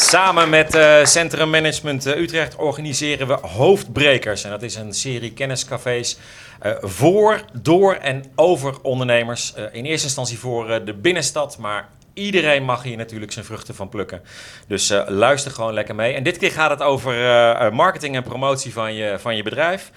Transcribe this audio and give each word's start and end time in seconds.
Samen 0.00 0.48
met 0.50 0.74
uh, 0.74 1.04
Centrum 1.04 1.50
Management 1.50 2.06
uh, 2.06 2.16
Utrecht 2.16 2.56
organiseren 2.56 3.26
we 3.26 3.32
Hoofdbrekers. 3.32 4.44
En 4.44 4.50
dat 4.50 4.62
is 4.62 4.74
een 4.74 4.92
serie 4.92 5.32
kenniscafés 5.32 6.18
uh, 6.62 6.72
voor, 6.80 7.44
door 7.52 7.94
en 7.94 8.24
over 8.34 8.80
ondernemers. 8.82 9.54
in 9.72 9.84
eerste 9.84 10.06
instantie 10.06 10.38
voor 10.38 10.84
de 10.84 10.94
binnenstad, 10.94 11.58
maar 11.58 11.88
Iedereen 12.14 12.64
mag 12.64 12.82
hier 12.82 12.96
natuurlijk 12.96 13.32
zijn 13.32 13.44
vruchten 13.44 13.74
van 13.74 13.88
plukken. 13.88 14.22
Dus 14.66 14.90
uh, 14.90 15.02
luister 15.06 15.50
gewoon 15.50 15.72
lekker 15.72 15.94
mee. 15.94 16.14
En 16.14 16.22
dit 16.22 16.38
keer 16.38 16.50
gaat 16.50 16.70
het 16.70 16.82
over 16.82 17.20
uh, 17.20 17.70
marketing 17.70 18.16
en 18.16 18.22
promotie 18.22 18.72
van 18.72 18.94
je, 18.94 19.18
van 19.18 19.36
je 19.36 19.42
bedrijf. 19.42 19.90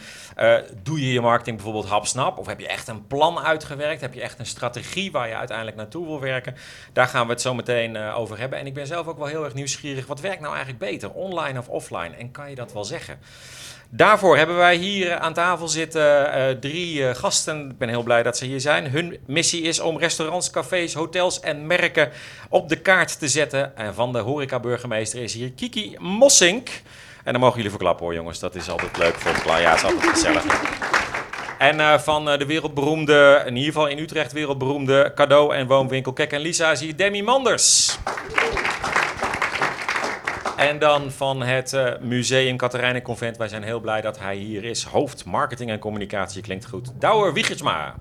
Doe 0.83 0.99
je 0.99 1.13
je 1.13 1.21
marketing 1.21 1.55
bijvoorbeeld 1.55 1.87
hapsnap? 1.87 2.37
Of 2.37 2.47
heb 2.47 2.59
je 2.59 2.67
echt 2.67 2.87
een 2.87 3.07
plan 3.07 3.39
uitgewerkt? 3.39 4.01
Heb 4.01 4.13
je 4.13 4.21
echt 4.21 4.39
een 4.39 4.45
strategie 4.45 5.11
waar 5.11 5.27
je 5.27 5.35
uiteindelijk 5.35 5.77
naartoe 5.77 6.05
wil 6.05 6.19
werken? 6.19 6.55
Daar 6.93 7.07
gaan 7.07 7.25
we 7.25 7.31
het 7.31 7.41
zo 7.41 7.53
meteen 7.53 7.97
over 7.97 8.39
hebben. 8.39 8.59
En 8.59 8.65
ik 8.65 8.73
ben 8.73 8.87
zelf 8.87 9.07
ook 9.07 9.17
wel 9.17 9.27
heel 9.27 9.43
erg 9.43 9.53
nieuwsgierig. 9.53 10.07
Wat 10.07 10.19
werkt 10.19 10.41
nou 10.41 10.55
eigenlijk 10.55 10.91
beter, 10.91 11.11
online 11.11 11.59
of 11.59 11.67
offline? 11.67 12.15
En 12.17 12.31
kan 12.31 12.49
je 12.49 12.55
dat 12.55 12.73
wel 12.73 12.85
zeggen? 12.85 13.19
Daarvoor 13.95 14.37
hebben 14.37 14.55
wij 14.55 14.75
hier 14.75 15.17
aan 15.17 15.33
tafel 15.33 15.67
zitten 15.67 16.37
uh, 16.37 16.49
drie 16.59 16.99
uh, 16.99 17.15
gasten. 17.15 17.69
Ik 17.69 17.77
ben 17.77 17.89
heel 17.89 18.03
blij 18.03 18.23
dat 18.23 18.37
ze 18.37 18.45
hier 18.45 18.59
zijn. 18.61 18.89
Hun 18.89 19.17
missie 19.25 19.61
is 19.61 19.79
om 19.79 19.97
restaurants, 19.97 20.49
cafés, 20.49 20.93
hotels 20.93 21.39
en 21.39 21.67
merken 21.67 22.11
op 22.49 22.69
de 22.69 22.75
kaart 22.75 23.19
te 23.19 23.27
zetten. 23.27 23.77
En 23.77 23.93
van 23.93 24.11
de 24.11 24.19
horeca-burgemeester 24.19 25.23
is 25.23 25.33
hier 25.33 25.51
Kiki 25.51 25.95
Mossink. 25.99 26.69
En 27.23 27.31
dan 27.31 27.41
mogen 27.41 27.55
jullie 27.55 27.69
verklappen 27.69 28.05
hoor 28.05 28.13
jongens, 28.13 28.39
dat 28.39 28.55
is 28.55 28.69
altijd 28.69 28.97
leuk 28.97 29.15
voor 29.15 29.33
het. 29.33 29.61
Ja, 29.61 29.69
het 29.69 29.77
is 29.77 29.83
altijd 29.83 30.09
gezellig. 30.09 30.43
En 31.57 31.79
uh, 31.79 31.99
van 31.99 32.25
de 32.25 32.45
wereldberoemde, 32.45 33.43
in 33.45 33.55
ieder 33.55 33.73
geval 33.73 33.87
in 33.87 33.97
Utrecht 33.97 34.31
wereldberoemde 34.31 35.11
cadeau- 35.15 35.53
en 35.53 35.67
woonwinkel 35.67 36.13
Kek 36.13 36.31
en 36.31 36.41
Lisa 36.41 36.71
is 36.71 36.79
hier 36.79 36.95
Demi 36.95 37.23
Manders. 37.23 37.97
En 40.57 40.79
dan 40.79 41.11
van 41.11 41.41
het 41.41 41.73
uh, 41.73 41.91
Museum 42.01 42.57
Convent. 43.01 43.37
Wij 43.37 43.47
zijn 43.47 43.63
heel 43.63 43.79
blij 43.79 44.01
dat 44.01 44.19
hij 44.19 44.35
hier 44.35 44.63
is. 44.63 44.83
Hoofd 44.83 45.25
Marketing 45.25 45.69
en 45.69 45.79
Communicatie 45.79 46.41
klinkt 46.41 46.65
goed. 46.65 46.91
Douwer 46.99 47.33
Wiegersma. 47.33 47.95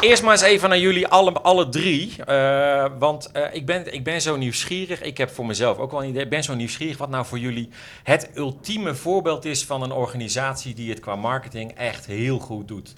Eerst 0.00 0.22
maar 0.22 0.32
eens 0.32 0.42
even 0.42 0.68
naar 0.68 0.78
jullie 0.78 1.08
alle, 1.08 1.32
alle 1.32 1.68
drie. 1.68 2.14
Uh, 2.28 2.86
want 2.98 3.30
uh, 3.36 3.54
ik, 3.54 3.66
ben, 3.66 3.92
ik 3.94 4.04
ben 4.04 4.20
zo 4.20 4.36
nieuwsgierig. 4.36 5.02
Ik 5.02 5.18
heb 5.18 5.30
voor 5.30 5.46
mezelf 5.46 5.78
ook 5.78 5.90
wel 5.90 6.02
een 6.02 6.08
idee. 6.08 6.22
Ik 6.22 6.30
ben 6.30 6.42
zo 6.42 6.54
nieuwsgierig 6.54 6.98
wat 6.98 7.08
nou 7.08 7.26
voor 7.26 7.38
jullie 7.38 7.68
het 8.02 8.30
ultieme 8.34 8.94
voorbeeld 8.94 9.44
is 9.44 9.64
van 9.64 9.82
een 9.82 9.92
organisatie 9.92 10.74
die 10.74 10.90
het 10.90 11.00
qua 11.00 11.16
marketing 11.16 11.72
echt 11.72 12.06
heel 12.06 12.38
goed 12.38 12.68
doet. 12.68 12.94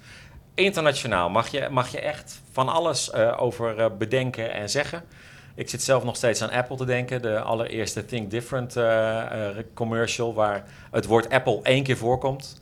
Internationaal 0.55 1.31
mag 1.31 1.49
je, 1.49 1.69
mag 1.71 1.93
je 1.93 2.01
echt 2.01 2.43
van 2.53 2.69
alles 2.69 3.13
over 3.15 3.97
bedenken 3.97 4.53
en 4.53 4.71
zeggen. 4.71 5.05
Ik 5.61 5.69
zit 5.69 5.83
zelf 5.83 6.05
nog 6.05 6.17
steeds 6.17 6.43
aan 6.43 6.51
Apple 6.51 6.77
te 6.77 6.85
denken. 6.85 7.23
De 7.23 7.41
allereerste 7.41 8.05
Think 8.05 8.31
Different 8.31 8.77
uh, 8.77 8.85
uh, 8.85 9.49
commercial, 9.75 10.35
waar 10.35 10.65
het 10.91 11.07
woord 11.07 11.29
Apple 11.29 11.61
één 11.63 11.83
keer 11.83 11.97
voorkomt. 11.97 12.61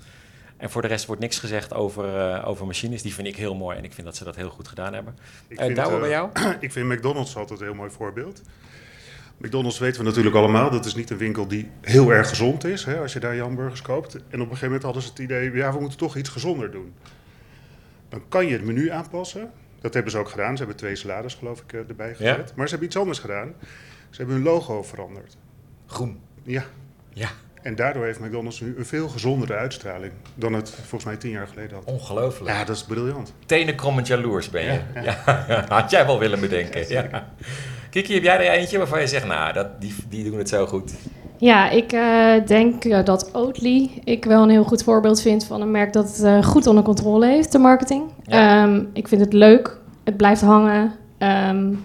En 0.57 0.71
voor 0.71 0.83
de 0.83 0.89
rest 0.89 1.07
wordt 1.07 1.21
niks 1.21 1.39
gezegd 1.39 1.75
over, 1.75 2.05
uh, 2.05 2.49
over 2.49 2.67
machines. 2.67 3.03
Die 3.03 3.15
vind 3.15 3.27
ik 3.27 3.37
heel 3.37 3.55
mooi 3.55 3.77
en 3.79 3.85
ik 3.85 3.93
vind 3.93 4.07
dat 4.07 4.17
ze 4.17 4.25
dat 4.25 4.37
heel 4.37 4.51
goed 4.51 4.69
gedaan 4.69 4.95
hebben. 4.95 5.19
Ik 5.49 5.61
vind, 5.61 5.77
Douwe, 5.77 5.99
bij 5.99 6.09
jou? 6.09 6.31
ik 6.61 6.73
vind 6.73 6.89
McDonald's 6.89 7.37
altijd 7.37 7.61
een 7.61 7.67
heel 7.67 7.75
mooi 7.75 7.91
voorbeeld. 7.91 8.43
McDonald's 9.37 9.79
weten 9.79 10.01
we 10.01 10.07
natuurlijk 10.07 10.37
allemaal, 10.37 10.71
dat 10.71 10.85
is 10.85 10.95
niet 10.95 11.11
een 11.11 11.17
winkel 11.17 11.49
die 11.49 11.71
heel 11.81 12.11
erg 12.11 12.29
gezond 12.29 12.65
is, 12.65 12.85
hè, 12.85 13.01
als 13.01 13.13
je 13.13 13.21
daar 13.21 13.35
je 13.35 13.41
hamburgers 13.41 13.83
koopt. 13.83 14.15
En 14.15 14.21
op 14.23 14.33
een 14.33 14.41
gegeven 14.41 14.67
moment 14.67 14.83
hadden 14.83 15.03
ze 15.03 15.09
het 15.09 15.19
idee, 15.19 15.53
ja, 15.53 15.73
we 15.73 15.81
moeten 15.81 15.99
toch 15.99 16.17
iets 16.17 16.29
gezonder 16.29 16.71
doen. 16.71 16.95
Dan 18.09 18.23
kan 18.29 18.47
je 18.47 18.53
het 18.53 18.65
menu 18.65 18.91
aanpassen, 18.91 19.51
dat 19.81 19.95
hebben 19.95 20.13
ze 20.13 20.19
ook 20.19 20.29
gedaan. 20.29 20.53
Ze 20.53 20.59
hebben 20.59 20.77
twee 20.77 20.97
salades, 20.97 21.35
geloof 21.35 21.61
ik, 21.61 21.73
eh, 21.73 21.89
erbij 21.89 22.15
gezet. 22.15 22.49
Ja. 22.49 22.55
Maar 22.55 22.65
ze 22.65 22.71
hebben 22.71 22.89
iets 22.89 22.97
anders 22.97 23.19
gedaan. 23.19 23.55
Ze 24.11 24.17
hebben 24.17 24.35
hun 24.35 24.45
logo 24.45 24.83
veranderd. 24.83 25.37
Groen. 25.87 26.21
Ja. 26.43 26.65
Ja. 27.13 27.29
En 27.63 27.75
daardoor 27.75 28.05
heeft 28.05 28.21
McDonald's 28.21 28.61
nu 28.61 28.75
een 28.79 28.87
veel 28.87 29.09
gezondere 29.09 29.55
uitstraling 29.55 30.13
dan 30.35 30.53
het 30.53 30.71
volgens 30.71 31.05
mij 31.05 31.17
tien 31.17 31.31
jaar 31.31 31.47
geleden 31.47 31.75
had. 31.77 31.85
Ongelooflijk. 31.85 32.51
Ja, 32.51 32.65
dat 32.65 32.77
is 32.77 32.85
briljant. 32.85 33.35
Tenenkrommend 33.47 34.07
jaloers 34.07 34.51
ben 34.51 34.63
je. 34.63 34.81
Ja, 34.95 35.03
ja. 35.49 35.65
Had 35.69 35.91
jij 35.91 36.07
wel 36.07 36.19
willen 36.19 36.41
bedenken. 36.41 36.89
Ja, 36.89 37.29
Kiki, 37.91 38.15
heb 38.15 38.23
jij 38.23 38.47
er 38.47 38.59
eentje 38.59 38.79
waarvan 38.79 39.01
je 39.01 39.07
zegt, 39.07 39.27
nou, 39.27 39.53
dat, 39.53 39.81
die, 39.81 39.95
die 40.09 40.25
doen 40.25 40.39
het 40.39 40.49
zo 40.49 40.67
goed? 40.67 40.93
Ja, 41.41 41.71
ik 41.71 41.93
uh, 41.93 42.47
denk 42.47 42.85
uh, 42.85 43.05
dat 43.05 43.31
Oatly 43.35 43.91
ik 44.05 44.25
wel 44.25 44.43
een 44.43 44.51
heel 44.51 44.65
goed 44.65 44.83
voorbeeld 44.83 45.21
vind 45.21 45.45
van 45.45 45.61
een 45.61 45.71
merk 45.71 45.93
dat 45.93 46.09
het 46.09 46.25
uh, 46.25 46.43
goed 46.43 46.67
onder 46.67 46.85
controle 46.85 47.27
heeft, 47.27 47.53
de 47.53 47.59
marketing. 47.59 48.03
Ja. 48.23 48.63
Um, 48.63 48.91
ik 48.93 49.09
vind 49.09 49.21
het 49.21 49.33
leuk, 49.33 49.79
het 50.05 50.17
blijft 50.17 50.41
hangen. 50.41 50.93
Um, 51.19 51.85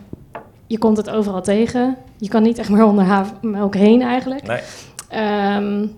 je 0.67 0.77
komt 0.77 0.97
het 0.97 1.09
overal 1.09 1.41
tegen. 1.41 1.97
Je 2.17 2.29
kan 2.29 2.43
niet 2.43 2.57
echt 2.57 2.69
meer 2.69 2.83
onder 2.83 3.03
havermelk 3.03 3.75
heen 3.75 4.01
eigenlijk. 4.01 4.47
Nee. 4.47 5.55
Um, 5.55 5.95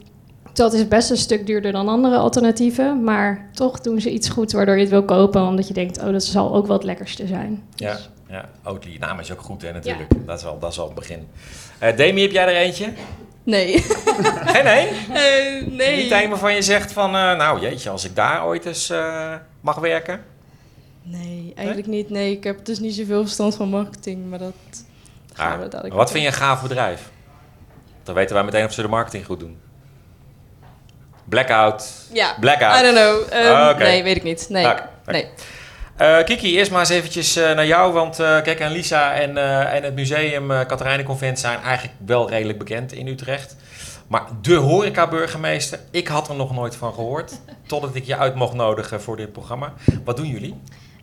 dat 0.54 0.74
is 0.74 0.88
best 0.88 1.10
een 1.10 1.18
stuk 1.18 1.46
duurder 1.46 1.72
dan 1.72 1.88
andere 1.88 2.18
alternatieven. 2.18 3.04
Maar 3.04 3.50
toch 3.54 3.82
doen 3.82 4.02
ze 4.02 4.12
iets 4.12 4.30
goed 4.30 4.52
waardoor 4.52 4.76
je 4.76 4.82
het 4.82 4.90
wil 4.90 5.04
kopen. 5.04 5.48
Omdat 5.48 5.68
je 5.68 5.74
denkt, 5.74 6.02
oh, 6.02 6.12
dat 6.12 6.24
zal 6.24 6.56
ook 6.56 6.68
wel 6.68 6.76
het 6.76 6.86
lekkerste 6.86 7.28
zijn. 7.28 7.64
Ja, 7.76 7.94
dus. 7.94 8.10
ja. 8.30 8.46
Oatly, 8.64 8.98
naam 9.00 9.20
is 9.20 9.32
ook 9.32 9.42
goed 9.42 9.62
hè, 9.62 9.72
natuurlijk. 9.72 10.14
Ja. 10.14 10.20
Dat, 10.26 10.40
is 10.40 10.46
al, 10.46 10.60
dat 10.60 10.72
is 10.72 10.80
al 10.80 10.86
het 10.86 10.96
begin. 10.96 11.28
Demi, 11.96 12.22
heb 12.22 12.32
jij 12.32 12.48
er 12.48 12.56
eentje? 12.56 12.88
Nee. 13.46 13.82
Geen 14.46 14.66
één? 14.66 14.88
Uh, 15.10 15.78
nee. 15.78 16.04
Niet 16.04 16.12
een 16.12 16.30
waarvan 16.30 16.54
je 16.54 16.62
zegt 16.62 16.92
van, 16.92 17.16
uh, 17.16 17.36
nou 17.36 17.60
jeetje, 17.62 17.90
als 17.90 18.06
ik 18.06 18.16
daar 18.16 18.46
ooit 18.46 18.66
eens 18.66 18.90
uh, 18.92 19.34
mag 19.62 19.76
werken? 19.76 20.24
Nee, 21.02 21.54
eigenlijk 21.56 21.88
nee? 21.88 21.98
niet. 21.98 22.10
Nee, 22.10 22.32
ik 22.32 22.44
heb 22.44 22.66
dus 22.66 22.80
niet 22.80 22.96
zoveel 22.96 23.22
verstand 23.22 23.56
van 23.56 23.70
marketing, 23.70 24.30
maar 24.30 24.40
dat 24.40 24.54
gaan 25.34 25.52
ah, 25.52 25.60
we 25.60 25.68
dadelijk. 25.68 25.96
Wat 25.96 26.12
vind 26.12 26.24
je 26.24 26.30
een 26.30 26.36
gaaf 26.36 26.62
bedrijf? 26.62 27.10
Dan 28.04 28.16
weten 28.16 28.36
wij 28.36 28.44
meteen 28.44 28.66
of 28.66 28.74
ze 28.74 28.82
de 28.82 28.88
marketing 28.88 29.26
goed 29.26 29.40
doen. 29.40 29.60
Blackout. 31.26 31.92
Ja. 32.14 32.36
Blackout. 32.40 32.80
I 32.80 32.84
don't 32.84 32.96
know. 32.96 33.16
Um, 33.16 33.70
okay. 33.70 33.88
Nee, 33.88 34.04
weet 34.04 34.16
ik 34.16 34.24
niet. 34.24 34.50
Nee. 34.50 34.66
Okay. 34.66 34.88
nee. 35.06 35.28
Uh, 36.02 36.24
Kiki, 36.24 36.58
eerst 36.58 36.72
maar 36.72 36.80
eens 36.80 36.90
eventjes 36.90 37.38
uh, 37.38 37.44
naar 37.44 37.66
jou. 37.66 37.94
Want 37.94 38.20
uh, 38.20 38.42
kijk, 38.42 38.60
en 38.60 38.72
Lisa 38.72 39.14
en, 39.14 39.38
en 39.72 39.84
het 39.84 39.96
museum 39.96 40.52
uh, 40.52 41.04
Convent 41.06 41.40
zijn 41.40 41.60
eigenlijk 41.60 41.98
wel 42.06 42.30
redelijk 42.30 42.58
bekend 42.58 42.94
in 42.94 43.08
Utrecht. 43.08 43.56
Maar 44.08 44.24
de 44.42 44.56
horeca-burgemeester, 44.56 45.80
ik 45.92 46.08
had 46.08 46.30
er 46.30 46.36
nog 46.36 46.56
nooit 46.56 46.76
van 46.76 46.94
gehoord. 46.94 47.40
totdat 47.68 47.96
ik 47.96 48.04
je 48.04 48.18
uit 48.18 48.36
mocht 48.36 48.54
nodigen 48.54 49.02
voor 49.02 49.18
dit 49.18 49.32
programma. 49.32 49.74
Wat 50.04 50.18
doen 50.18 50.28
jullie? 50.28 50.56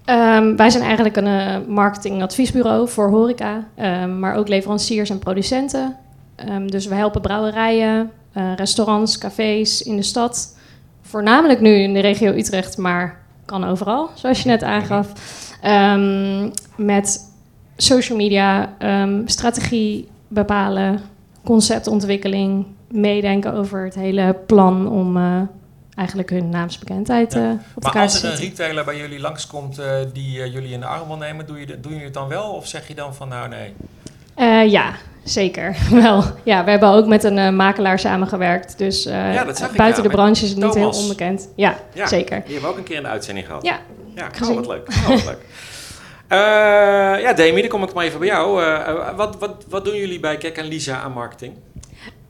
Um, 0.06 0.56
wij 0.56 0.70
zijn 0.70 0.82
eigenlijk 0.82 1.16
een 1.16 1.64
marketingadviesbureau 1.72 2.88
voor 2.88 3.10
horeca. 3.10 3.66
Um, 3.78 4.18
maar 4.18 4.36
ook 4.36 4.48
leveranciers 4.48 5.10
en 5.10 5.18
producenten. 5.18 5.96
Um, 6.48 6.70
dus 6.70 6.86
we 6.86 6.94
helpen 6.94 7.20
brouwerijen, 7.20 8.10
restaurants, 8.56 9.18
cafés 9.18 9.82
in 9.82 9.96
de 9.96 10.02
stad. 10.02 10.56
Voornamelijk 11.02 11.60
nu 11.60 11.74
in 11.74 11.94
de 11.94 12.00
regio 12.00 12.32
Utrecht, 12.32 12.76
maar 12.76 13.21
kan 13.44 13.64
overal, 13.64 14.10
zoals 14.14 14.42
je 14.42 14.48
net 14.48 14.62
aangaf. 14.62 15.12
Um, 15.64 16.50
met 16.76 17.30
social 17.76 18.18
media, 18.18 18.74
um, 18.78 19.28
strategie 19.28 20.08
bepalen, 20.28 21.00
conceptontwikkeling, 21.44 22.66
meedenken 22.88 23.52
over 23.52 23.84
het 23.84 23.94
hele 23.94 24.36
plan 24.46 24.88
om 24.88 25.16
uh, 25.16 25.40
eigenlijk 25.94 26.30
hun 26.30 26.48
naamsbekendheid 26.48 27.34
uh, 27.34 27.42
ja. 27.42 27.58
op 27.74 27.82
Maar 27.82 27.98
als 27.98 28.22
er 28.22 28.30
een 28.30 28.36
retailer 28.36 28.84
bij 28.84 28.96
jullie 28.96 29.20
langskomt 29.20 29.78
uh, 29.78 29.86
die 30.12 30.30
jullie 30.50 30.72
in 30.72 30.80
de 30.80 30.86
arm 30.86 31.06
wil 31.06 31.16
nemen, 31.16 31.46
doe 31.46 31.58
je, 31.58 31.80
doen 31.80 31.92
jullie 31.92 32.04
het 32.04 32.14
dan 32.14 32.28
wel? 32.28 32.50
Of 32.50 32.66
zeg 32.66 32.88
je 32.88 32.94
dan 32.94 33.14
van 33.14 33.28
nou 33.28 33.48
nee? 33.48 33.74
ja, 34.70 34.94
Zeker, 35.24 35.76
wel. 36.02 36.24
Ja, 36.42 36.64
we 36.64 36.70
hebben 36.70 36.88
ook 36.88 37.06
met 37.06 37.24
een 37.24 37.38
uh, 37.38 37.50
makelaar 37.50 37.98
samengewerkt. 37.98 38.78
Dus 38.78 39.06
uh, 39.06 39.12
ja, 39.12 39.44
buiten 39.44 39.70
ik, 39.70 39.96
ja, 39.96 40.02
de 40.02 40.08
branche 40.08 40.44
is 40.44 40.50
het 40.50 40.58
niet 40.58 40.74
heel 40.74 40.90
onbekend. 40.90 41.48
Ja, 41.56 41.78
ja, 41.94 42.06
zeker. 42.06 42.42
Die 42.44 42.52
hebben 42.52 42.62
we 42.62 42.68
ook 42.68 42.76
een 42.76 42.84
keer 42.84 42.96
in 42.96 43.02
de 43.02 43.08
uitzending 43.08 43.46
gehad. 43.46 43.62
Ja, 43.62 43.80
ja 44.14 44.30
oh, 44.42 44.54
wat 44.54 44.66
leuk. 44.66 44.88
Oh, 44.88 45.08
wat 45.08 45.24
leuk. 45.24 45.38
Uh, 46.28 46.38
ja, 47.24 47.32
Demi, 47.32 47.60
dan 47.60 47.70
kom 47.70 47.82
ik 47.82 47.92
maar 47.92 48.04
even 48.04 48.18
bij 48.18 48.28
jou. 48.28 48.62
wat, 49.16 49.36
wat, 49.38 49.64
wat 49.68 49.84
doen 49.84 49.96
jullie 49.96 50.20
bij 50.20 50.36
Kek 50.36 50.56
en 50.56 50.64
Lisa 50.64 51.00
aan 51.00 51.12
marketing? 51.12 51.52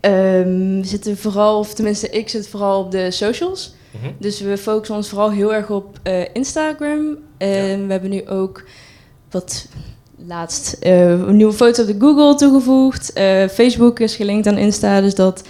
Um, 0.00 0.80
we 0.80 0.86
zitten 0.86 1.16
vooral, 1.16 1.58
of 1.58 1.74
tenminste 1.74 2.10
ik 2.10 2.28
zit 2.28 2.48
vooral 2.48 2.80
op 2.80 2.90
de 2.90 3.10
socials. 3.10 3.74
Mm 3.90 4.00
-hmm. 4.00 4.16
Dus 4.18 4.40
we 4.40 4.58
focussen 4.58 4.96
ons 4.96 5.08
vooral 5.08 5.30
heel 5.30 5.54
erg 5.54 5.70
op 5.70 5.98
Instagram. 6.32 7.18
En 7.38 7.86
we 7.86 7.92
hebben 7.92 8.10
nu 8.10 8.28
ook 8.28 8.64
wat 9.30 9.68
laatst 10.26 10.76
uh, 10.80 11.10
een 11.10 11.36
nieuwe 11.36 11.52
foto 11.52 11.82
op 11.82 11.88
de 11.88 11.96
Google 11.98 12.34
toegevoegd. 12.34 13.18
Uh, 13.18 13.48
Facebook 13.48 14.00
is 14.00 14.16
gelinkt 14.16 14.46
aan 14.46 14.58
Insta, 14.58 15.00
dus 15.00 15.14
dat. 15.14 15.42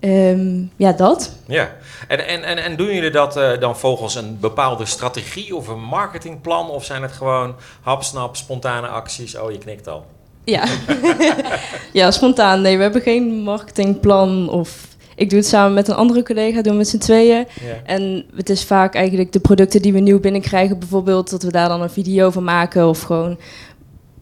Um, 0.00 0.70
ja, 0.76 0.92
dat. 0.92 1.36
Ja, 1.46 1.76
en, 2.08 2.26
en, 2.26 2.44
en, 2.44 2.58
en 2.58 2.76
doen 2.76 2.94
jullie 2.94 3.10
dat 3.10 3.36
uh, 3.36 3.60
dan 3.60 3.78
volgens 3.78 4.14
een 4.14 4.38
bepaalde 4.40 4.86
strategie 4.86 5.56
of 5.56 5.68
een 5.68 5.82
marketingplan? 5.82 6.70
Of 6.70 6.84
zijn 6.84 7.02
het 7.02 7.12
gewoon 7.12 7.54
hapsnap, 7.80 8.36
spontane 8.36 8.86
acties? 8.86 9.38
Oh, 9.38 9.50
je 9.50 9.58
knikt 9.58 9.88
al. 9.88 10.06
Ja, 10.44 10.64
ja 11.92 12.10
spontaan. 12.10 12.60
Nee, 12.60 12.76
we 12.76 12.82
hebben 12.82 13.02
geen 13.02 13.42
marketingplan 13.42 14.48
of 14.48 14.86
ik 15.16 15.30
doe 15.30 15.38
het 15.38 15.48
samen 15.48 15.74
met 15.74 15.88
een 15.88 15.94
andere 15.94 16.22
collega, 16.22 16.62
doen 16.62 16.72
we 16.72 16.78
met 16.78 16.88
z'n 16.88 16.98
tweeën. 16.98 17.46
Yeah. 17.60 17.76
En 17.84 18.24
het 18.34 18.50
is 18.50 18.64
vaak 18.64 18.94
eigenlijk 18.94 19.32
de 19.32 19.40
producten 19.40 19.82
die 19.82 19.92
we 19.92 19.98
nieuw 19.98 20.20
binnenkrijgen, 20.20 20.78
bijvoorbeeld 20.78 21.30
dat 21.30 21.42
we 21.42 21.50
daar 21.50 21.68
dan 21.68 21.82
een 21.82 21.90
video 21.90 22.30
van 22.30 22.44
maken 22.44 22.88
of 22.88 23.02
gewoon 23.02 23.38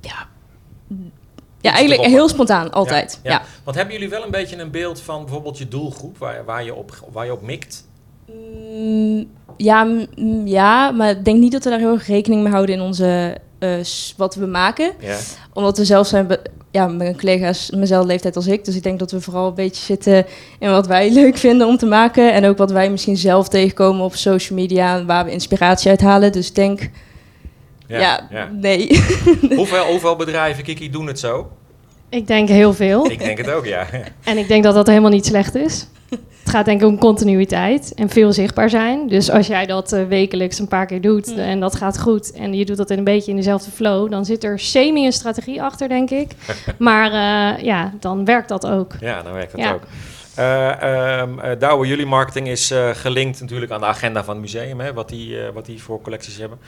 ja, 0.04 0.28
Ja, 1.60 1.72
eigenlijk 1.72 2.08
heel 2.08 2.28
spontaan, 2.28 2.72
altijd. 2.72 3.20
Ja. 3.22 3.42
Want 3.64 3.76
hebben 3.76 3.94
jullie 3.94 4.10
wel 4.10 4.24
een 4.24 4.30
beetje 4.30 4.58
een 4.58 4.70
beeld 4.70 5.00
van 5.00 5.24
bijvoorbeeld 5.24 5.58
je 5.58 5.68
doelgroep 5.68 6.18
waar, 6.18 6.44
waar, 6.44 6.64
je, 6.64 6.74
op, 6.74 7.08
waar 7.12 7.24
je 7.24 7.32
op 7.32 7.42
mikt? 7.42 7.86
Mm, 8.32 9.26
ja, 9.56 9.84
mm, 9.84 10.46
ja, 10.46 10.90
maar 10.90 11.10
ik 11.10 11.24
denk 11.24 11.38
niet 11.38 11.52
dat 11.52 11.64
we 11.64 11.70
daar 11.70 11.78
heel 11.78 11.92
erg 11.92 12.06
rekening 12.06 12.42
mee 12.42 12.52
houden 12.52 12.74
in 12.74 12.80
onze, 12.80 13.36
eh, 13.58 13.78
wat 14.16 14.34
we 14.34 14.46
maken. 14.46 14.92
Ja. 14.98 15.18
Omdat 15.52 15.78
we 15.78 15.84
zelf 15.84 16.06
zijn, 16.06 16.38
ja, 16.70 16.86
met 16.86 16.96
mijn 16.96 17.16
collega's 17.18 17.70
mezelfde 17.70 18.08
leeftijd 18.08 18.36
als 18.36 18.46
ik. 18.46 18.64
Dus 18.64 18.76
ik 18.76 18.82
denk 18.82 18.98
dat 18.98 19.10
we 19.10 19.20
vooral 19.20 19.48
een 19.48 19.54
beetje 19.54 19.84
zitten 19.84 20.26
in 20.58 20.70
wat 20.70 20.86
wij 20.86 21.10
leuk 21.20 21.36
vinden 21.36 21.66
om 21.66 21.76
te 21.76 21.86
maken. 21.86 22.32
En 22.32 22.44
ook 22.44 22.58
wat 22.58 22.70
wij 22.70 22.90
misschien 22.90 23.16
zelf 23.16 23.48
tegenkomen 23.48 24.04
op 24.04 24.14
social 24.14 24.58
media, 24.58 25.04
waar 25.04 25.24
we 25.24 25.30
inspiratie 25.30 25.90
uit 25.90 26.00
halen. 26.00 26.32
Dus 26.32 26.48
ik 26.48 26.54
denk, 26.54 26.90
ja, 27.86 28.28
nee. 28.52 29.00
Hoeveel, 29.56 29.84
hoeveel 29.84 30.16
bedrijven, 30.16 30.64
Kiki, 30.64 30.90
doen 30.90 31.06
het 31.06 31.18
zo? 31.18 31.50
Ik 32.08 32.26
denk 32.26 32.48
heel 32.48 32.72
veel. 32.74 33.10
Ik 33.10 33.18
denk 33.18 33.38
het 33.38 33.50
ook, 33.50 33.64
ja. 33.64 33.86
En 34.24 34.38
ik 34.38 34.48
denk 34.48 34.64
dat 34.64 34.74
dat 34.74 34.86
helemaal 34.86 35.10
niet 35.10 35.26
slecht 35.26 35.54
is. 35.54 35.88
Het 36.10 36.52
gaat 36.52 36.64
denk 36.64 36.80
ik 36.80 36.86
om 36.88 36.98
continuïteit 36.98 37.92
en 37.94 38.08
veel 38.08 38.32
zichtbaar 38.32 38.70
zijn. 38.70 39.08
Dus 39.08 39.30
als 39.30 39.46
jij 39.46 39.66
dat 39.66 39.92
eh, 39.92 40.04
wekelijks 40.04 40.58
een 40.58 40.68
paar 40.68 40.86
keer 40.86 41.00
doet 41.00 41.26
Mm. 41.26 41.38
en 41.38 41.60
dat 41.60 41.76
gaat 41.76 42.00
goed... 42.00 42.32
en 42.32 42.54
je 42.54 42.64
doet 42.64 42.76
dat 42.76 42.90
in 42.90 42.98
een 42.98 43.04
beetje 43.04 43.30
in 43.30 43.36
dezelfde 43.36 43.70
flow... 43.70 44.10
dan 44.10 44.24
zit 44.24 44.44
er 44.44 44.58
semi 44.58 45.06
een 45.06 45.12
strategie 45.12 45.62
achter, 45.62 45.88
denk 45.88 46.10
ik. 46.10 46.30
Maar 46.78 47.06
eh, 47.12 47.64
ja, 47.64 47.92
dan 48.00 48.24
werkt 48.24 48.48
dat 48.48 48.66
ook. 48.66 48.92
Ja, 49.00 49.22
dan 49.22 49.32
werkt 49.32 49.52
dat 49.52 49.60
Ja. 49.60 49.72
ook. 49.72 49.82
Eh 50.34 50.82
ehm 50.82 51.38
eh, 51.38 51.58
Douwe, 51.58 51.86
jullie 51.86 52.06
marketing 52.06 52.48
is 52.48 52.70
eh, 52.70 52.90
gelinkt 52.92 53.40
natuurlijk 53.40 53.72
aan 53.72 53.80
de 53.80 53.86
agenda 53.86 54.24
van 54.24 54.34
het 54.34 54.42
museum, 54.42 54.80
hè, 54.80 54.92
wat, 54.92 55.08
die, 55.08 55.40
eh, 55.40 55.52
wat 55.52 55.66
die 55.66 55.82
voor 55.82 56.00
collecties 56.00 56.38
hebben. 56.38 56.58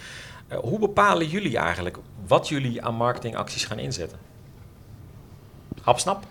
Eh, 0.49 0.59
hoe 0.59 0.79
bepalen 0.79 1.29
jullie 1.29 1.59
eigenlijk 1.59 1.97
wat 2.27 2.49
jullie 2.49 2.83
aan 2.83 2.95
marketingacties 2.95 3.65
gaan 3.65 3.79
inzetten? 3.79 4.19
Hapsnap? 5.83 6.25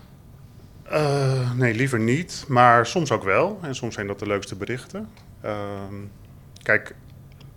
Eh, 0.82 1.52
nee, 1.52 1.74
liever 1.74 2.00
niet. 2.00 2.44
Maar 2.48 2.86
soms 2.86 3.10
ook 3.10 3.24
wel. 3.24 3.58
En 3.62 3.74
soms 3.74 3.94
zijn 3.94 4.06
dat 4.06 4.18
de 4.18 4.26
leukste 4.26 4.56
berichten. 4.56 5.08
Ehm, 5.40 5.94
kijk, 6.62 6.94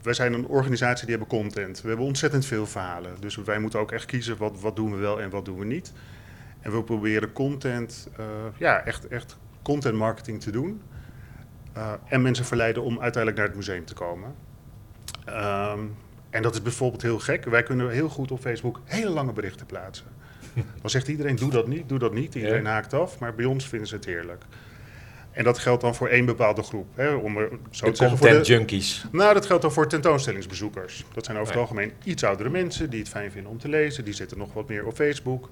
wij 0.01 0.13
zijn 0.13 0.33
een 0.33 0.47
organisatie 0.47 1.05
die 1.05 1.17
hebben 1.17 1.37
content. 1.37 1.81
We 1.81 1.87
hebben 1.87 2.05
ontzettend 2.05 2.45
veel 2.45 2.65
verhalen. 2.65 3.11
Dus 3.19 3.35
wij 3.35 3.59
moeten 3.59 3.79
ook 3.79 3.91
echt 3.91 4.05
kiezen 4.05 4.37
wat, 4.37 4.59
wat 4.59 4.75
doen 4.75 4.91
we 4.91 4.97
wel 4.97 5.21
en 5.21 5.29
wat 5.29 5.45
doen 5.45 5.59
we 5.59 5.65
niet. 5.65 5.93
En 6.59 6.71
we 6.71 6.83
proberen 6.83 7.33
content, 7.33 8.09
eh, 8.17 8.25
ja, 8.57 8.85
echt, 8.85 9.07
echt 9.07 9.37
content 9.61 9.95
marketing 9.95 10.41
te 10.41 10.51
doen. 10.51 10.81
En 12.05 12.21
mensen 12.21 12.45
verleiden 12.45 12.83
om 12.83 12.99
uiteindelijk 12.99 13.37
naar 13.37 13.47
het 13.47 13.55
museum 13.55 13.85
te 13.85 13.93
komen. 13.93 14.35
Ehm, 15.25 15.79
en 16.29 16.41
dat 16.41 16.53
is 16.53 16.61
bijvoorbeeld 16.61 17.01
heel 17.01 17.19
gek. 17.19 17.45
Wij 17.45 17.63
kunnen 17.63 17.89
heel 17.89 18.09
goed 18.09 18.31
op 18.31 18.39
Facebook 18.39 18.79
hele 18.85 19.09
lange 19.09 19.33
berichten 19.33 19.65
plaatsen. 19.65 20.05
Dan 20.81 20.89
zegt 20.89 21.07
iedereen, 21.07 21.35
doe 21.35 21.49
dat 21.51 21.67
niet, 21.67 21.89
doe 21.89 21.99
dat 21.99 22.13
niet. 22.13 22.35
Iedereen 22.35 22.63
Ja. 22.63 22.69
haakt 22.69 22.93
af, 22.93 23.19
maar 23.19 23.35
bij 23.35 23.45
ons 23.45 23.67
vinden 23.67 23.87
ze 23.87 23.95
het 23.95 24.05
heerlijk. 24.05 24.43
En 25.31 25.43
dat 25.43 25.59
geldt 25.59 25.81
dan 25.81 25.95
voor 25.95 26.07
één 26.07 26.25
bepaalde 26.25 26.63
groep. 26.63 26.87
Hè, 26.95 27.13
om 27.13 27.37
er 27.37 27.49
zo 27.69 27.85
De 27.85 27.91
te 27.91 27.97
zeggen, 27.97 28.17
voor 28.17 28.29
de, 28.29 28.41
junkies. 28.41 29.05
nou, 29.11 29.33
dat 29.33 29.45
geldt 29.45 29.61
dan 29.61 29.71
voor 29.71 29.87
tentoonstellingsbezoekers. 29.87 31.05
Dat 31.13 31.25
zijn 31.25 31.37
over 31.37 31.49
het 31.49 31.55
Ja. 31.61 31.61
algemeen 31.67 31.91
iets 32.03 32.23
oudere 32.23 32.49
mensen 32.49 32.89
die 32.89 32.99
het 32.99 33.09
fijn 33.09 33.31
vinden 33.31 33.51
om 33.51 33.57
te 33.57 33.69
lezen. 33.69 34.05
Die 34.05 34.13
zitten 34.13 34.37
nog 34.37 34.53
wat 34.53 34.67
meer 34.67 34.85
op 34.85 34.95
Facebook. 34.95 35.49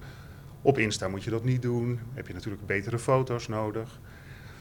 Op 0.62 0.78
Insta 0.78 1.08
moet 1.08 1.24
je 1.24 1.30
dat 1.30 1.44
niet 1.44 1.62
doen. 1.62 2.00
Heb 2.14 2.26
je 2.26 2.32
natuurlijk 2.34 2.66
betere 2.66 2.98
foto's 2.98 3.48
nodig. 3.48 4.00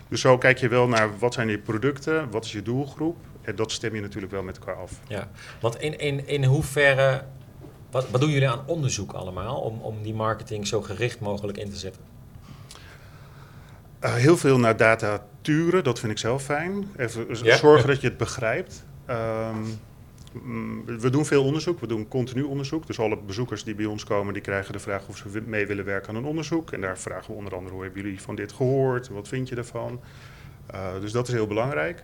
Dus 0.08 0.22
zo 0.22 0.38
kijk 0.38 0.58
je 0.58 0.68
wel 0.68 0.88
naar 0.88 1.18
wat 1.19 1.34
zijn 1.34 1.48
je 1.50 1.58
producten, 1.60 2.30
wat 2.31 2.46
is 2.46 2.52
je 2.52 2.62
doelgroep. 2.62 3.18
En 3.47 3.55
dat 3.55 3.71
stem 3.71 3.95
je 3.95 4.01
natuurlijk 4.01 4.31
wel 4.31 4.44
met 4.44 4.57
elkaar 4.57 4.75
af. 4.75 4.91
Ja, 5.07 5.29
want 5.61 5.79
in, 5.79 5.99
in, 5.99 6.27
in 6.27 6.44
hoeverre, 6.44 7.23
wat, 7.91 8.09
wat 8.09 8.21
doen 8.21 8.29
jullie 8.29 8.49
aan 8.49 8.63
onderzoek 8.65 9.13
allemaal 9.13 9.59
om, 9.59 9.81
om 9.81 10.01
die 10.03 10.13
marketing 10.13 10.67
zo 10.67 10.81
gericht 10.81 11.19
mogelijk 11.19 11.57
in 11.57 11.69
te 11.69 11.75
zetten? 11.75 12.01
Eh, 13.99 14.13
heel 14.13 14.38
veel 14.38 14.59
naar 14.59 14.77
data 14.77 15.25
turen, 15.41 15.83
dat 15.83 15.99
vind 15.99 16.11
ik 16.11 16.17
zelf 16.17 16.44
fijn. 16.44 16.91
Even 16.97 17.27
Ja? 17.44 17.55
zorgen 17.57 17.88
dat 17.88 18.01
je 18.01 18.07
het 18.07 18.17
begrijpt. 18.17 18.85
Ehm, 19.05 19.63
mm, 20.31 20.85
we 20.85 21.09
doen 21.09 21.25
veel 21.25 21.44
onderzoek, 21.44 21.79
we 21.79 21.88
doen 21.88 22.07
continu 22.07 22.41
onderzoek. 22.44 22.88
Dus 22.88 22.99
alle 22.99 23.17
bezoekers 23.17 23.63
die 23.63 23.75
bij 23.75 23.85
ons 23.85 24.03
komen, 24.03 24.33
die 24.33 24.41
krijgen 24.41 24.73
de 24.73 24.79
vraag 24.79 25.07
of 25.07 25.17
ze 25.17 25.41
mee 25.45 25.67
willen 25.67 25.85
werken 25.85 26.09
aan 26.09 26.15
een 26.15 26.25
onderzoek. 26.25 26.71
En 26.71 26.81
daar 26.81 26.97
vragen 26.97 27.31
we 27.31 27.38
onder 27.38 27.55
andere, 27.55 27.73
hoe 27.73 27.83
hebben 27.83 28.01
jullie 28.01 28.21
van 28.21 28.35
dit 28.35 28.51
gehoord? 28.51 29.07
Wat 29.07 29.27
vind 29.27 29.49
je 29.49 29.55
ervan? 29.55 29.99
Eh, 30.67 30.99
dus 31.01 31.11
dat 31.11 31.27
is 31.27 31.33
heel 31.33 31.47
belangrijk. 31.47 32.03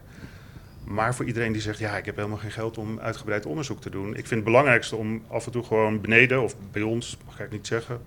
Maar 0.84 1.16
voor 1.16 1.26
iedereen 1.26 1.52
die 1.52 1.62
zegt, 1.62 1.80
ja, 1.80 1.98
ik 1.98 2.06
heb 2.06 2.16
helemaal 2.16 2.38
geen 2.38 2.52
geld 2.52 2.78
om 2.78 3.00
uitgebreid 3.00 3.46
onderzoek 3.46 3.82
te 3.82 3.90
doen. 3.90 4.10
Ik 4.10 4.28
vind 4.28 4.30
het 4.30 4.44
belangrijkste 4.44 4.96
om 4.96 5.24
af 5.28 5.46
en 5.46 5.52
toe 5.52 5.64
gewoon 5.64 6.02
beneden, 6.02 6.42
of 6.42 6.56
bij 6.72 6.82
ons, 6.82 7.18
mag 7.26 7.40
ik 7.40 7.52
niet 7.52 7.68
zeggen. 7.68 8.02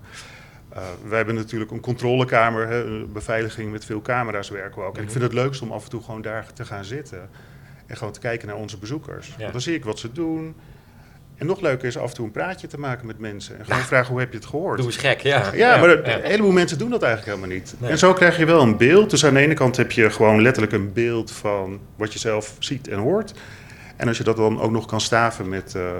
Uh, 0.73 0.83
wij 1.07 1.17
hebben 1.17 1.35
natuurlijk 1.35 1.71
een 1.71 1.79
controlekamer, 1.79 2.67
hè, 2.67 2.83
een 2.83 3.11
beveiliging 3.11 3.71
met 3.71 3.85
veel 3.85 4.01
camera's 4.01 4.49
werken 4.49 4.81
we 4.81 4.87
ook. 4.87 4.97
En 4.97 5.03
ik 5.03 5.11
vind 5.11 5.23
het 5.23 5.33
leukst 5.33 5.61
om 5.61 5.71
af 5.71 5.83
en 5.83 5.89
toe 5.89 6.03
gewoon 6.03 6.21
daar 6.21 6.53
te 6.53 6.65
gaan 6.65 6.85
zitten. 6.85 7.29
En 7.85 7.97
gewoon 7.97 8.13
te 8.13 8.19
kijken 8.19 8.47
naar 8.47 8.57
onze 8.57 8.77
bezoekers. 8.77 9.27
Ja. 9.27 9.37
Want 9.37 9.51
dan 9.51 9.61
zie 9.61 9.75
ik 9.75 9.85
wat 9.85 9.99
ze 9.99 10.11
doen. 10.11 10.55
En 11.37 11.45
nog 11.45 11.61
leuker 11.61 11.87
is 11.87 11.97
af 11.97 12.09
en 12.09 12.15
toe 12.15 12.25
een 12.25 12.31
praatje 12.31 12.67
te 12.67 12.79
maken 12.79 13.07
met 13.07 13.19
mensen. 13.19 13.59
En 13.59 13.65
gewoon 13.65 13.81
vragen, 13.81 14.09
hoe 14.11 14.19
heb 14.19 14.31
je 14.31 14.37
het 14.37 14.47
gehoord? 14.47 14.77
Doe 14.77 14.85
eens 14.85 14.97
gek, 14.97 15.21
ja. 15.21 15.53
Ja, 15.53 15.77
maar 15.77 15.89
ja. 15.89 16.15
een 16.17 16.23
heleboel 16.23 16.51
mensen 16.51 16.77
doen 16.77 16.89
dat 16.89 17.03
eigenlijk 17.03 17.35
helemaal 17.37 17.57
niet. 17.57 17.75
Nee. 17.77 17.89
En 17.89 17.97
zo 17.97 18.13
krijg 18.13 18.37
je 18.37 18.45
wel 18.45 18.61
een 18.61 18.77
beeld. 18.77 19.09
Dus 19.09 19.25
aan 19.25 19.33
de 19.33 19.39
ene 19.39 19.53
kant 19.53 19.77
heb 19.77 19.91
je 19.91 20.09
gewoon 20.09 20.41
letterlijk 20.41 20.73
een 20.73 20.93
beeld 20.93 21.31
van 21.31 21.79
wat 21.95 22.13
je 22.13 22.19
zelf 22.19 22.55
ziet 22.59 22.87
en 22.87 22.97
hoort. 22.97 23.33
En 23.95 24.07
als 24.07 24.17
je 24.17 24.23
dat 24.23 24.35
dan 24.37 24.61
ook 24.61 24.71
nog 24.71 24.85
kan 24.85 25.01
staven 25.01 25.49
met, 25.49 25.75
eh, 25.75 25.91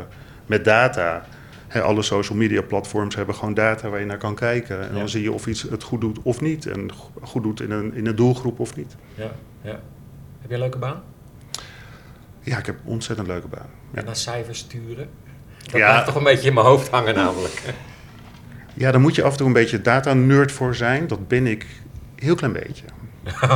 met 0.45 0.65
data. 0.65 1.25
Alle 1.73 2.01
social 2.01 2.37
media 2.37 2.61
platforms 2.61 3.15
hebben 3.15 3.35
gewoon 3.35 3.53
data 3.53 3.89
waar 3.89 3.99
je 3.99 4.05
naar 4.05 4.17
kan 4.17 4.35
kijken. 4.35 4.89
En 4.89 4.93
dan 4.95 5.09
zie 5.09 5.21
je 5.21 5.31
of 5.31 5.47
iets 5.47 5.61
het 5.61 5.83
goed 5.83 6.01
doet 6.01 6.19
of 6.21 6.41
niet. 6.41 6.65
En 6.65 6.91
go- 6.93 7.11
goed 7.21 7.43
doet 7.43 7.61
in 7.61 7.71
een, 7.71 7.93
in 7.93 8.07
een 8.07 8.15
doelgroep 8.15 8.59
of 8.59 8.75
niet. 8.75 8.95
Ja, 9.15 9.31
ja. 9.61 9.79
Heb 10.39 10.47
je 10.49 10.53
een 10.53 10.59
leuke 10.59 10.77
baan? 10.77 11.03
Ja, 12.41 12.57
ik 12.57 12.65
heb 12.65 12.75
een 12.79 12.91
ontzettend 12.91 13.27
leuke 13.27 13.47
baan. 13.47 13.69
Ja, 13.91 13.99
En 13.99 14.05
naar 14.05 14.15
cijfers 14.15 14.59
sturen? 14.59 15.09
Dat 15.71 15.79
Ja. 15.79 15.87
blijft 15.87 16.05
toch 16.05 16.15
een 16.15 16.23
beetje 16.23 16.47
in 16.47 16.53
mijn 16.53 16.65
hoofd 16.65 16.89
hangen 16.89 17.15
namelijk. 17.15 17.61
ja 18.73 18.91
daar 18.91 19.01
moet 19.01 19.15
je 19.15 19.23
af 19.23 19.31
en 19.31 19.37
toe 19.37 19.47
een 19.47 19.53
beetje 19.53 19.81
data-nerd 19.81 20.51
voor 20.51 20.75
zijn. 20.75 21.07
Dat 21.07 21.27
ben 21.27 21.47
ik 21.47 21.65
heel 22.15 22.35
klein 22.35 22.53
beetje. 22.53 22.83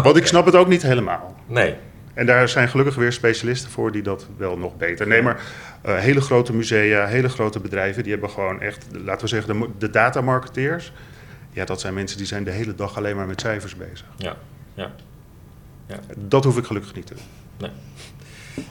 Want 0.04 0.18
ik 0.18 0.28
snap 0.28 0.46
het 0.46 0.56
ook 0.56 0.68
niet 0.68 0.82
helemaal. 0.82 1.36
Nee. 1.48 1.76
En 2.14 2.26
daar 2.26 2.50
zijn 2.50 2.70
gelukkig 2.70 2.96
weer 2.96 3.12
specialisten 3.12 3.72
voor 3.72 3.92
die 3.92 4.02
dat 4.02 4.28
wel 4.38 4.58
nog 4.58 4.78
beter. 4.78 5.08
Nee, 5.08 5.22
maar 5.22 5.42
eh, 5.82 5.98
hele 5.98 6.22
grote 6.22 6.54
musea, 6.54 7.06
hele 7.06 7.30
grote 7.30 7.60
bedrijven, 7.60 8.04
die 8.04 8.12
hebben 8.12 8.30
gewoon 8.30 8.62
echt, 8.62 8.86
laten 9.04 9.22
we 9.22 9.28
zeggen, 9.28 9.60
de, 9.60 9.68
de 9.78 9.90
datamarketeers. 9.90 10.92
Ja, 11.52 11.66
dat 11.66 11.82
zijn 11.82 11.94
mensen 11.94 12.18
die 12.18 12.26
zijn 12.28 12.44
de 12.44 12.52
hele 12.52 12.76
dag 12.76 12.98
alleen 12.98 13.16
maar 13.16 13.28
met 13.28 13.42
cijfers 13.42 13.76
bezig. 13.76 14.06
Ja, 14.18 14.36
ja. 14.74 14.92
Dat 16.18 16.44
hoef 16.44 16.58
ik 16.58 16.66
gelukkig 16.66 16.94
niet 16.96 17.06
te 17.08 17.14
doen. 17.14 17.70
En 17.70 17.72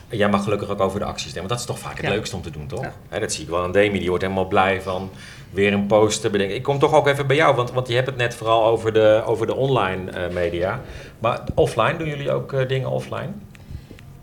jij 0.09 0.29
mag 0.29 0.43
gelukkig 0.43 0.69
ook 0.69 0.79
over 0.81 0.99
de 0.99 1.05
acties 1.05 1.33
denken, 1.33 1.49
want 1.49 1.49
dat 1.49 1.59
is 1.59 1.65
toch 1.65 1.79
vaak 1.79 1.97
het 1.97 2.05
Ja. 2.05 2.11
leukste 2.13 2.35
om 2.35 2.41
te 2.41 2.51
doen, 2.51 2.67
toch? 2.67 2.81
Ja. 2.81 2.93
Hè, 3.09 3.19
dat 3.19 3.33
zie 3.33 3.43
ik 3.43 3.49
wel 3.49 3.63
aan 3.63 3.71
Demi, 3.71 3.99
die 3.99 4.07
wordt 4.07 4.23
helemaal 4.23 4.47
blij 4.47 4.81
van 4.81 5.09
weer 5.51 5.73
een 5.73 5.85
post 5.85 6.21
te 6.21 6.29
bedenken. 6.29 6.55
Ik 6.55 6.63
kom 6.63 6.79
toch 6.79 6.93
ook 6.93 7.07
even 7.07 7.27
bij 7.27 7.35
jou, 7.35 7.55
want, 7.55 7.71
want 7.71 7.87
je 7.87 7.93
hebt 7.93 8.07
het 8.07 8.17
net 8.17 8.35
vooral 8.35 8.65
over 8.65 8.93
de, 8.93 9.21
over 9.25 9.47
de 9.47 9.55
online 9.55 10.11
eh, 10.11 10.33
media. 10.33 10.81
Maar 11.19 11.41
offline, 11.55 11.97
doen 11.97 12.07
jullie 12.07 12.31
ook 12.31 12.53
eh, 12.53 12.67
dingen 12.67 12.89
offline? 12.89 13.29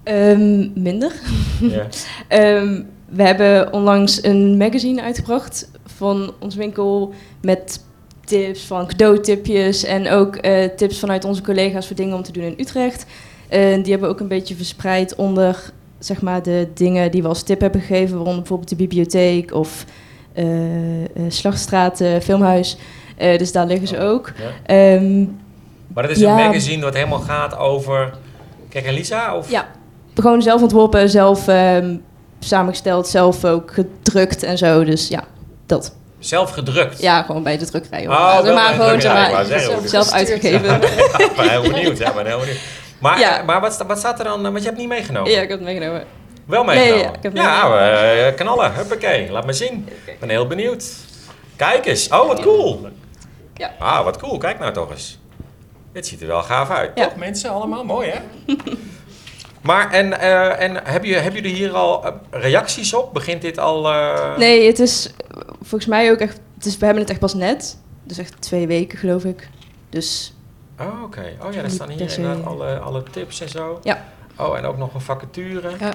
Ehm, 0.02 0.82
minder. 0.82 1.12
ja. 1.60 1.86
Ehm, 2.28 2.82
we 3.08 3.22
hebben 3.22 3.72
onlangs 3.72 4.22
een 4.24 4.56
magazine 4.56 5.02
uitgebracht 5.02 5.70
van 5.86 6.32
ons 6.38 6.54
winkel 6.54 7.12
met 7.42 7.84
tips 8.24 8.64
van 8.64 8.86
cadeautipjes 8.86 9.84
en 9.84 10.08
ook 10.10 10.36
eh, 10.36 10.64
tips 10.64 10.98
vanuit 10.98 11.24
onze 11.24 11.42
collega's 11.42 11.86
voor 11.86 11.96
dingen 11.96 12.16
om 12.16 12.22
te 12.22 12.32
doen 12.32 12.42
in 12.42 12.54
Utrecht. 12.56 13.06
En 13.48 13.82
die 13.82 13.90
hebben 13.90 14.08
we 14.08 14.14
ook 14.14 14.20
een 14.20 14.28
beetje 14.28 14.56
verspreid 14.56 15.14
onder 15.14 15.72
zeg 15.98 16.20
maar, 16.22 16.42
de 16.42 16.68
dingen 16.74 17.10
die 17.10 17.22
we 17.22 17.28
als 17.28 17.42
tip 17.42 17.60
hebben 17.60 17.80
gegeven, 17.80 18.10
waaronder 18.14 18.38
bijvoorbeeld 18.38 18.68
de 18.68 18.76
bibliotheek 18.76 19.54
of 19.54 19.84
eh, 20.32 21.04
eh, 21.04 21.08
Slagstraat, 21.28 22.02
Filmhuis. 22.22 22.76
Eh, 23.16 23.38
dus 23.38 23.52
daar 23.52 23.66
liggen 23.66 23.88
ze 23.88 23.98
ook. 24.00 24.32
Ja. 24.36 24.74
Ehm, 24.74 25.24
Maar 25.94 26.02
dat 26.02 26.16
is 26.16 26.18
Ja. 26.18 26.30
een 26.38 26.46
magazine 26.46 26.82
wat 26.82 26.94
helemaal 26.94 27.18
gaat 27.20 27.56
over... 27.56 28.10
Kijk, 28.68 28.84
en 28.84 28.94
Lisa? 28.94 29.36
Of? 29.36 29.50
Ja, 29.50 29.68
gewoon 30.14 30.42
zelf 30.42 30.62
ontworpen, 30.62 31.10
zelf 31.10 31.48
ehm, 31.48 31.96
samengesteld, 32.38 33.08
zelf 33.08 33.44
ook 33.44 33.72
gedrukt 33.72 34.42
en 34.42 34.58
zo. 34.58 34.84
Dus 34.84 35.08
ja, 35.08 35.24
dat. 35.66 35.94
Zelf 36.18 36.50
gedrukt? 36.50 37.00
Ja, 37.00 37.22
gewoon 37.22 37.42
bij 37.42 37.58
de 37.58 37.64
drukkerij. 37.66 38.06
hoor. 38.06 38.14
Oh, 38.14 38.42
maar 38.54 38.72
gewoon 38.72 39.02
maar, 39.02 39.44
zelf, 39.84 40.10
uitgegeven. 40.12 40.74
Ik 40.82 41.32
ben 41.36 41.48
heel 41.50 41.62
benieuwd, 41.62 41.98
ja, 41.98 42.12
ben 42.12 42.26
heel 42.26 42.38
benieuwd. 42.38 42.58
Maar, 42.98 43.18
Ja. 43.18 43.42
maar 43.42 43.60
wat, 43.60 43.84
wat 43.86 43.98
staat 43.98 44.18
er 44.18 44.24
dan? 44.24 44.42
Want 44.42 44.58
je 44.58 44.64
hebt 44.64 44.76
niet 44.78 44.88
meegenomen. 44.88 45.30
ja, 45.30 45.40
ik 45.40 45.48
heb 45.48 45.58
het 45.58 45.68
meegenomen. 45.68 46.04
Wel 46.44 46.64
Nee, 46.64 46.74
meegenomen? 46.76 47.04
ja, 47.04 47.12
ik 47.16 47.22
heb 47.22 47.36
ja 47.36 48.26
eh, 48.28 48.34
knallen. 48.34 48.74
Huppakee. 48.74 49.30
Laat 49.30 49.46
me 49.46 49.52
zien. 49.52 49.88
Ik 50.04 50.20
ben 50.20 50.28
heel 50.28 50.46
benieuwd. 50.46 50.84
Kijk 51.56 51.86
eens. 51.86 52.08
Oh, 52.08 52.26
wat 52.26 52.40
cool. 52.40 52.88
Ja. 53.54 53.74
Ah, 53.78 54.04
wat 54.04 54.16
cool. 54.18 54.38
Kijk 54.38 54.58
nou 54.58 54.72
toch 54.72 54.90
eens. 54.90 55.18
Dit 55.92 56.06
ziet 56.06 56.20
er 56.20 56.26
wel 56.26 56.42
gaaf 56.42 56.70
uit. 56.70 56.90
Ja. 56.94 57.04
Toch, 57.04 57.16
mensen? 57.16 57.50
Allemaal 57.50 57.84
mooi, 57.84 58.08
hè? 58.10 58.18
maar, 59.62 59.90
en, 59.92 60.20
eh, 60.20 60.60
en 60.62 60.80
heb 60.84 61.04
je, 61.04 61.14
hebben 61.14 61.42
jullie 61.42 61.56
hier 61.56 61.72
al 61.72 62.04
eh, 62.04 62.12
reacties 62.30 62.94
op? 62.94 63.12
Begint 63.14 63.42
dit 63.42 63.58
al... 63.58 63.88
eh, 63.92 64.36
Nee, 64.36 64.66
het 64.66 64.78
is 64.78 65.10
volgens 65.60 65.86
mij 65.86 66.10
ook 66.10 66.18
echt... 66.18 66.40
Het 66.56 66.66
is, 66.66 66.76
we 66.78 66.84
hebben 66.84 67.02
het 67.02 67.10
echt 67.12 67.20
pas 67.20 67.34
net. 67.34 67.78
dus 68.04 68.18
echt 68.18 68.40
twee 68.40 68.66
weken 68.66 68.98
geloof 68.98 69.24
ik. 69.24 69.48
Dus 69.90 70.34
Oh, 70.80 71.02
oké. 71.04 71.32
Oh 71.46 71.52
ja, 71.52 71.60
daar 71.60 71.70
staan 71.70 71.88
hier 71.90 72.16
inderdaad 72.16 72.44
alle, 72.46 72.78
alle 72.78 73.02
tips 73.10 73.40
en 73.40 73.48
zo. 73.48 73.80
Ja. 73.82 74.04
Oh, 74.38 74.56
en 74.58 74.64
ook 74.64 74.76
nog 74.78 74.94
een 74.94 75.00
vacature. 75.00 75.70
Ja. 75.80 75.92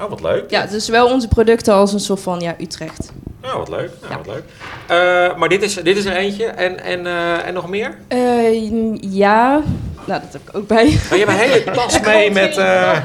Oh, 0.00 0.08
wat 0.10 0.20
leuk. 0.22 0.50
ja, 0.50 0.66
dus 0.66 0.88
wel 0.88 1.06
onze 1.12 1.28
producten 1.28 1.74
als 1.74 1.92
een 1.92 2.00
soort 2.00 2.20
van 2.20 2.40
ja, 2.40 2.54
Utrecht. 2.60 3.12
Oh, 3.44 3.54
wat 3.54 3.68
leuk. 3.68 3.90
Nou, 4.00 4.12
Ja. 4.12 4.16
wat 4.16 4.26
leuk. 4.26 4.42
Eh, 4.86 5.36
maar 5.36 5.48
dit 5.48 5.62
is, 5.62 5.74
dit 5.74 5.96
is 5.96 6.04
er 6.04 6.16
eentje. 6.16 6.44
En, 6.46 6.80
en, 6.80 7.06
eh, 7.06 7.46
en 7.46 7.54
nog 7.54 7.68
meer? 7.68 7.96
Eh, 8.08 8.70
ja, 9.12 9.62
nou 10.06 10.20
dat 10.22 10.32
heb 10.32 10.48
ik 10.48 10.56
ook 10.56 10.66
bij. 10.66 10.84
Oh, 10.86 10.92
je 11.18 11.24
hebt 11.24 11.28
een 11.28 11.36
hele 11.36 11.64
tas 11.70 12.00
mee 12.00 12.30
met... 12.30 12.56
eh, 12.56 13.02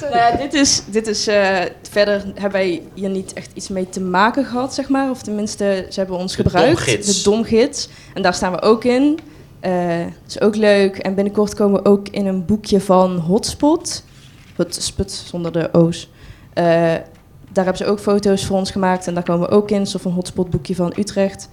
Nou 0.00 0.16
ja, 0.16 0.30
dit 0.36 0.54
is, 0.54 0.82
dit 0.86 1.06
is 1.06 1.26
eh, 1.26 1.58
verder 1.90 2.22
hebben 2.34 2.52
wij 2.60 2.82
hier 2.94 3.08
niet 3.08 3.32
echt 3.32 3.50
iets 3.54 3.68
mee 3.68 3.88
te 3.88 4.00
maken 4.00 4.44
gehad, 4.44 4.74
zeg 4.74 4.88
maar. 4.88 5.10
Of 5.10 5.22
tenminste, 5.22 5.86
ze 5.90 5.98
hebben 6.00 6.16
ons 6.18 6.36
De 6.36 6.42
gebruikt. 6.42 6.76
domgids. 6.76 7.22
De 7.22 7.30
domgids. 7.30 7.88
En 8.14 8.22
daar 8.22 8.34
staan 8.34 8.52
we 8.52 8.62
ook 8.62 8.84
in. 8.84 9.18
Dat 9.62 10.28
is 10.28 10.40
ook 10.40 10.56
leuk. 10.56 10.96
En 10.98 11.14
binnenkort 11.14 11.54
komen 11.54 11.82
we 11.82 11.88
ook 11.88 12.08
in 12.08 12.26
een 12.26 12.44
boekje 12.44 12.80
van 12.80 13.16
Hotspot. 13.18 14.04
Hotspot 14.56 15.10
zonder 15.12 15.52
de 15.52 15.68
O's. 15.72 16.10
Eh, 16.52 16.64
daar 17.52 17.64
hebben 17.64 17.76
ze 17.76 17.86
ook 17.86 18.00
foto's 18.00 18.44
voor 18.46 18.56
ons 18.56 18.70
gemaakt. 18.70 19.06
En 19.06 19.14
daar 19.14 19.22
komen 19.22 19.48
we 19.48 19.54
ook 19.54 19.70
in. 19.70 19.80
Een 19.80 19.86
soort 19.86 20.02
van 20.02 20.12
hotspot 20.12 20.50
boekje 20.50 20.74
van 20.74 20.92
Utrecht. 20.98 21.48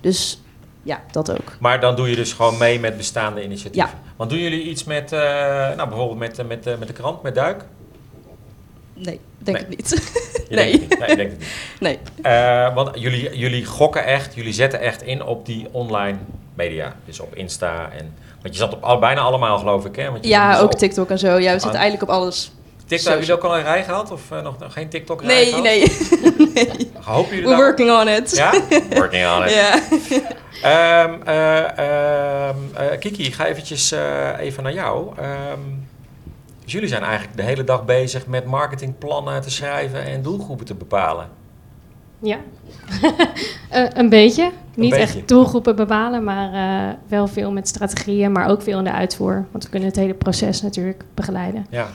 Dus 0.00 0.42
ja, 0.82 1.00
dat 1.10 1.30
ook. 1.30 1.56
Maar 1.60 1.80
dan 1.80 1.96
doe 1.96 2.10
je 2.10 2.16
dus 2.16 2.32
gewoon 2.32 2.58
mee 2.58 2.80
met 2.80 2.96
bestaande 2.96 3.44
initiatieven. 3.44 3.90
Ja. 3.90 3.98
Want 4.16 4.30
doen 4.30 4.38
jullie 4.38 4.62
iets 4.62 4.84
met, 4.84 5.12
eh, 5.12 5.20
nou 5.76 5.88
bijvoorbeeld 5.88 6.18
met, 6.18 6.36
met, 6.48 6.78
met 6.78 6.86
de 6.88 6.92
krant, 6.94 7.22
met 7.22 7.34
Duik? 7.34 7.64
Nee, 8.94 9.20
denk 9.38 9.56
Nee. 9.56 9.66
ik 9.66 9.76
niet. 9.76 9.88
Je 10.48 10.54
Nee. 10.56 10.78
denkt 10.78 10.80
het 10.80 10.98
niet. 10.98 10.98
Nee, 10.98 11.08
je 11.08 11.16
denkt 11.16 11.32
het 11.32 11.80
niet. 11.80 11.98
nee. 12.22 12.74
Want 12.74 12.98
jullie, 13.00 13.38
jullie 13.38 13.64
gokken 13.64 14.04
echt, 14.04 14.34
jullie 14.34 14.52
zetten 14.52 14.80
echt 14.80 15.02
in 15.02 15.22
op 15.24 15.46
die 15.46 15.66
online 15.72 16.18
media. 16.56 16.94
Dus 17.04 17.20
op 17.20 17.34
Insta 17.34 17.90
en... 17.98 18.14
Want 18.42 18.54
je 18.54 18.60
zat 18.60 18.72
op 18.72 18.82
al, 18.82 18.98
bijna 18.98 19.20
allemaal, 19.20 19.58
geloof 19.58 19.84
ik, 19.84 19.96
hè? 19.96 20.10
Want 20.10 20.24
je 20.24 20.30
Ja, 20.30 20.58
ook 20.58 20.72
op 20.72 20.78
TikTok 20.78 21.10
en 21.10 21.18
zo. 21.18 21.28
Ja, 21.38 21.52
we 21.52 21.60
zitten 21.60 21.80
eigenlijk 21.80 22.02
op 22.02 22.16
alles. 22.16 22.52
TikTok, 22.86 23.08
hebben 23.08 23.26
jullie 23.26 23.42
ook 23.42 23.50
al 23.50 23.56
een 23.56 23.62
rij 23.62 23.84
gehad? 23.84 24.10
Of 24.10 24.30
eh, 24.30 24.42
nog, 24.42 24.58
nog 24.58 24.72
geen 24.72 24.88
TikTok 24.88 25.22
rij 25.22 25.34
Nee, 25.34 25.46
gehad? 25.46 25.62
nee. 25.62 25.92
Hopen 27.04 27.34
jullie 27.34 27.48
We're 27.48 27.56
working 27.62 27.90
on 27.90 28.08
it. 28.08 28.36
Ja? 28.36 28.52
Working 28.90 29.26
on 29.28 29.44
it. 29.44 29.52
Ja. 29.54 29.78
Ehm, 30.62 31.14
eh, 31.24 31.78
ehm, 31.78 32.56
eh, 32.74 32.98
Kiki, 32.98 33.24
ik 33.26 33.34
ga 33.34 33.46
eventjes 33.46 33.92
eh, 33.92 34.38
even 34.38 34.62
naar 34.62 34.72
jou. 34.72 35.12
Ehm, 35.18 35.60
dus 36.64 36.72
jullie 36.72 36.88
zijn 36.88 37.02
eigenlijk 37.02 37.36
de 37.36 37.42
hele 37.42 37.64
dag 37.64 37.84
bezig 37.84 38.26
met 38.26 38.44
marketingplannen 38.44 39.40
te 39.40 39.50
schrijven 39.50 40.04
en 40.04 40.22
doelgroepen 40.22 40.66
te 40.66 40.74
bepalen. 40.74 41.28
Ja, 42.18 42.38
Eh, 43.70 43.84
een 43.94 44.08
beetje. 44.08 44.50
Niet 44.74 44.90
beetje. 44.90 45.18
echt 45.18 45.28
doelgroepen 45.28 45.76
bepalen, 45.76 46.24
maar 46.24 46.52
eh, 46.52 46.94
wel 47.08 47.26
veel 47.26 47.52
met 47.52 47.68
strategieën, 47.68 48.32
maar 48.32 48.48
ook 48.48 48.62
veel 48.62 48.78
in 48.78 48.84
de 48.84 48.92
uitvoer. 48.92 49.46
Want 49.50 49.64
we 49.64 49.70
kunnen 49.70 49.88
het 49.88 49.98
hele 49.98 50.14
proces 50.14 50.62
natuurlijk 50.62 51.04
begeleiden. 51.14 51.66
Ja. 51.70 51.86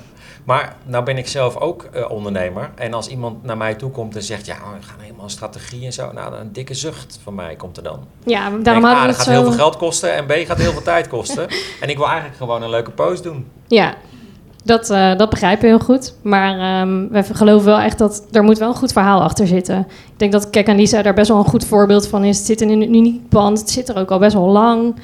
Maar 0.43 0.75
nou 0.85 1.03
ben 1.03 1.17
ik 1.17 1.27
zelf 1.27 1.57
ook 1.57 1.83
eh, 1.83 2.09
ondernemer. 2.11 2.71
En 2.75 2.93
als 2.93 3.07
iemand 3.07 3.43
naar 3.43 3.57
mij 3.57 3.75
toe 3.75 3.91
komt 3.91 4.15
en 4.15 4.23
zegt, 4.23 4.45
ja, 4.45 4.55
we 4.55 4.85
gaan 4.85 4.99
helemaal 4.99 5.23
een 5.23 5.29
strategie 5.29 5.85
en 5.85 5.93
zo. 5.93 6.11
Nou, 6.11 6.35
een 6.35 6.51
dikke 6.53 6.73
zucht 6.73 7.19
van 7.23 7.35
mij 7.35 7.55
komt 7.55 7.77
er 7.77 7.83
dan. 7.83 8.07
Ja, 8.25 8.39
daarom 8.39 8.63
Denk, 8.63 8.75
hadden 8.75 9.03
A, 9.03 9.05
dat 9.05 9.15
gaat 9.15 9.25
heel 9.25 9.43
veel 9.43 9.51
geld 9.51 9.77
kosten 9.77 10.13
en 10.13 10.25
B, 10.25 10.31
gaat 10.31 10.57
heel 10.57 10.71
veel 10.71 10.81
tijd 10.81 11.07
kosten. 11.07 11.47
En 11.81 11.89
ik 11.89 11.97
wil 11.97 12.07
eigenlijk 12.07 12.37
gewoon 12.37 12.63
een 12.63 12.69
leuke 12.69 12.91
post 12.91 13.23
doen. 13.23 13.47
Ja, 13.67 13.95
dat, 14.63 14.89
eh, 14.89 15.15
dat 15.17 15.29
begrijpen 15.29 15.61
we 15.61 15.67
heel 15.67 15.79
goed. 15.85 16.13
Maar 16.21 16.59
ehm 16.59 17.07
we 17.11 17.23
geloven 17.33 17.65
wel 17.65 17.79
echt 17.79 17.97
dat 17.97 18.23
er 18.31 18.43
moet 18.43 18.57
wel 18.57 18.69
een 18.69 18.75
goed 18.75 18.91
verhaal 18.91 19.21
achter 19.21 19.47
zitten. 19.47 19.79
Ik 19.89 20.19
denk 20.19 20.31
dat 20.31 20.49
Kek 20.49 20.67
en 20.67 20.75
Lisa 20.75 21.01
daar 21.01 21.13
best 21.13 21.27
wel 21.29 21.37
een 21.37 21.43
goed 21.45 21.65
voorbeeld 21.65 22.07
van 22.07 22.23
is. 22.23 22.37
Het 22.37 22.45
zit 22.45 22.61
in 22.61 22.69
een 22.69 22.81
uniek 22.95 23.29
pand. 23.29 23.59
Het 23.59 23.69
zit 23.69 23.89
er 23.89 23.97
ook 23.97 24.11
al 24.11 24.19
best 24.19 24.33
wel 24.33 24.47
lang. 24.47 24.95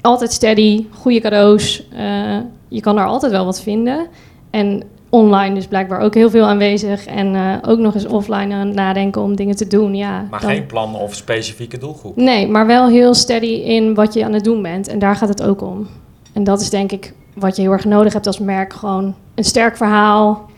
Altijd 0.00 0.32
steady, 0.32 0.86
goede 0.90 1.20
cadeaus. 1.20 1.86
Eh, 1.96 2.36
je 2.68 2.80
kan 2.80 2.98
er 2.98 3.06
altijd 3.06 3.32
wel 3.32 3.44
wat 3.44 3.62
vinden. 3.62 4.06
En 4.50 4.82
online 5.10 5.54
dus 5.54 5.66
blijkbaar 5.66 6.00
ook 6.00 6.14
heel 6.14 6.30
veel 6.30 6.44
aanwezig. 6.44 7.06
En 7.06 7.34
eh, 7.34 7.70
ook 7.70 7.78
nog 7.78 7.94
eens 7.94 8.06
offline 8.06 8.54
aan 8.54 8.74
nadenken 8.74 9.22
om 9.22 9.36
dingen 9.36 9.56
te 9.56 9.66
doen. 9.66 9.94
Ja, 9.94 10.26
Maar 10.30 10.40
dan- 10.40 10.50
geen 10.50 10.66
plan 10.66 10.94
of 10.94 11.14
specifieke 11.14 11.78
doelgroep. 11.78 12.16
Nee, 12.16 12.48
maar 12.48 12.66
wel 12.66 12.88
heel 12.88 13.14
steady 13.14 13.46
in 13.46 13.94
wat 13.94 14.14
je 14.14 14.24
aan 14.24 14.32
het 14.32 14.44
doen 14.44 14.62
bent. 14.62 14.88
En 14.88 14.98
daar 14.98 15.16
gaat 15.16 15.28
het 15.28 15.42
ook 15.42 15.62
om. 15.62 15.86
En 16.32 16.44
dat 16.44 16.60
is 16.60 16.70
denk 16.70 16.92
ik 16.92 17.14
wat 17.34 17.56
je 17.56 17.62
heel 17.62 17.72
erg 17.72 17.84
nodig 17.84 18.12
hebt 18.12 18.26
als 18.26 18.38
merk. 18.38 18.72
Gewoon 18.72 19.14
een 19.34 19.44
sterk 19.44 19.76
verhaal. 19.76 20.50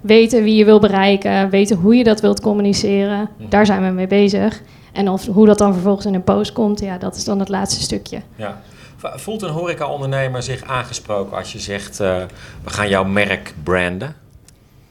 Weten 0.00 0.42
wie 0.42 0.56
je 0.56 0.64
wil 0.64 0.80
bereiken. 0.80 1.50
Weten 1.50 1.76
hoe 1.76 1.96
je 1.96 2.04
dat 2.04 2.20
wilt 2.20 2.40
communiceren. 2.40 3.28
Mhm. 3.38 3.48
Daar 3.48 3.66
zijn 3.66 3.82
we 3.84 3.90
mee 3.90 4.06
bezig. 4.06 4.62
En 4.92 5.08
of, 5.08 5.26
hoe 5.26 5.46
dat 5.46 5.58
dan 5.58 5.72
vervolgens 5.72 6.06
in 6.06 6.14
een 6.14 6.24
post 6.24 6.52
komt, 6.52 6.80
ja, 6.80 6.98
dat 6.98 7.16
is 7.16 7.24
dan 7.24 7.38
het 7.38 7.48
laatste 7.48 7.82
stukje. 7.82 8.20
Ja. 8.36 8.60
Voelt 8.98 9.42
een 9.42 9.50
horeca-ondernemer 9.50 10.42
zich 10.42 10.64
aangesproken 10.64 11.36
als 11.36 11.52
je 11.52 11.58
zegt, 11.58 12.00
eh, 12.00 12.16
we 12.64 12.70
gaan 12.70 12.88
jouw 12.88 13.04
merk 13.04 13.54
branden? 13.62 14.14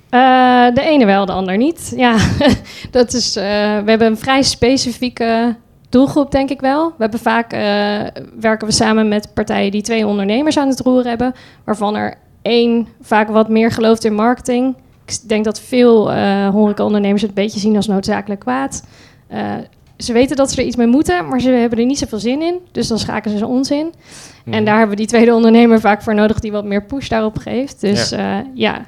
Eh, 0.09 0.73
de 0.73 0.81
ene 0.81 1.05
wel, 1.05 1.25
de 1.25 1.31
ander 1.31 1.57
niet. 1.57 1.93
Ja, 1.95 2.17
dat 2.91 3.13
is, 3.13 3.35
eh, 3.35 3.43
we 3.83 3.89
hebben 3.89 4.07
een 4.07 4.17
vrij 4.17 4.41
specifieke 4.41 5.55
doelgroep, 5.95 6.31
denk 6.31 6.49
ik 6.49 6.61
wel. 6.61 6.87
We 6.87 6.93
hebben 6.97 7.19
vaak 7.19 7.53
eh, 7.53 8.21
werken 8.39 8.67
we 8.67 8.73
samen 8.73 9.07
met 9.07 9.33
partijen 9.33 9.71
die 9.71 9.81
twee 9.81 10.07
ondernemers 10.07 10.57
aan 10.57 10.67
het 10.67 10.79
roer 10.79 11.03
hebben, 11.03 11.33
waarvan 11.63 11.95
er 11.95 12.15
één 12.41 12.87
vaak 13.01 13.29
wat 13.29 13.49
meer 13.49 13.71
gelooft 13.71 14.03
in 14.03 14.13
marketing. 14.13 14.75
Ik 15.05 15.17
denk 15.27 15.45
dat 15.45 15.59
veel 15.59 16.11
eh 16.11 16.49
horecaondernemers 16.49 17.21
het 17.21 17.29
een 17.29 17.43
beetje 17.43 17.59
zien 17.59 17.75
als 17.75 17.87
noodzakelijk 17.87 18.39
kwaad. 18.39 18.83
Eh, 19.27 19.53
ze 19.97 20.13
weten 20.13 20.35
dat 20.35 20.51
ze 20.51 20.61
er 20.61 20.67
iets 20.67 20.75
mee 20.75 20.87
moeten, 20.87 21.27
maar 21.27 21.41
ze 21.41 21.49
hebben 21.49 21.79
er 21.79 21.85
niet 21.85 21.99
zoveel 21.99 22.19
zin 22.19 22.41
in. 22.41 22.59
Dus 22.71 22.87
dan 22.87 22.99
schakelen 22.99 23.37
ze 23.37 23.47
ons 23.47 23.71
in. 23.71 23.93
Mhm. 24.43 24.55
En 24.55 24.65
daar 24.65 24.77
hebben 24.77 24.95
we 24.95 25.01
die 25.01 25.11
tweede 25.11 25.33
ondernemer 25.33 25.79
vaak 25.79 26.01
voor 26.01 26.15
nodig 26.15 26.39
die 26.39 26.51
wat 26.51 26.65
meer 26.65 26.83
push 26.83 27.07
daarop 27.07 27.37
geeft. 27.37 27.81
Dus 27.81 28.09
ja, 28.09 28.45
ja. 28.53 28.85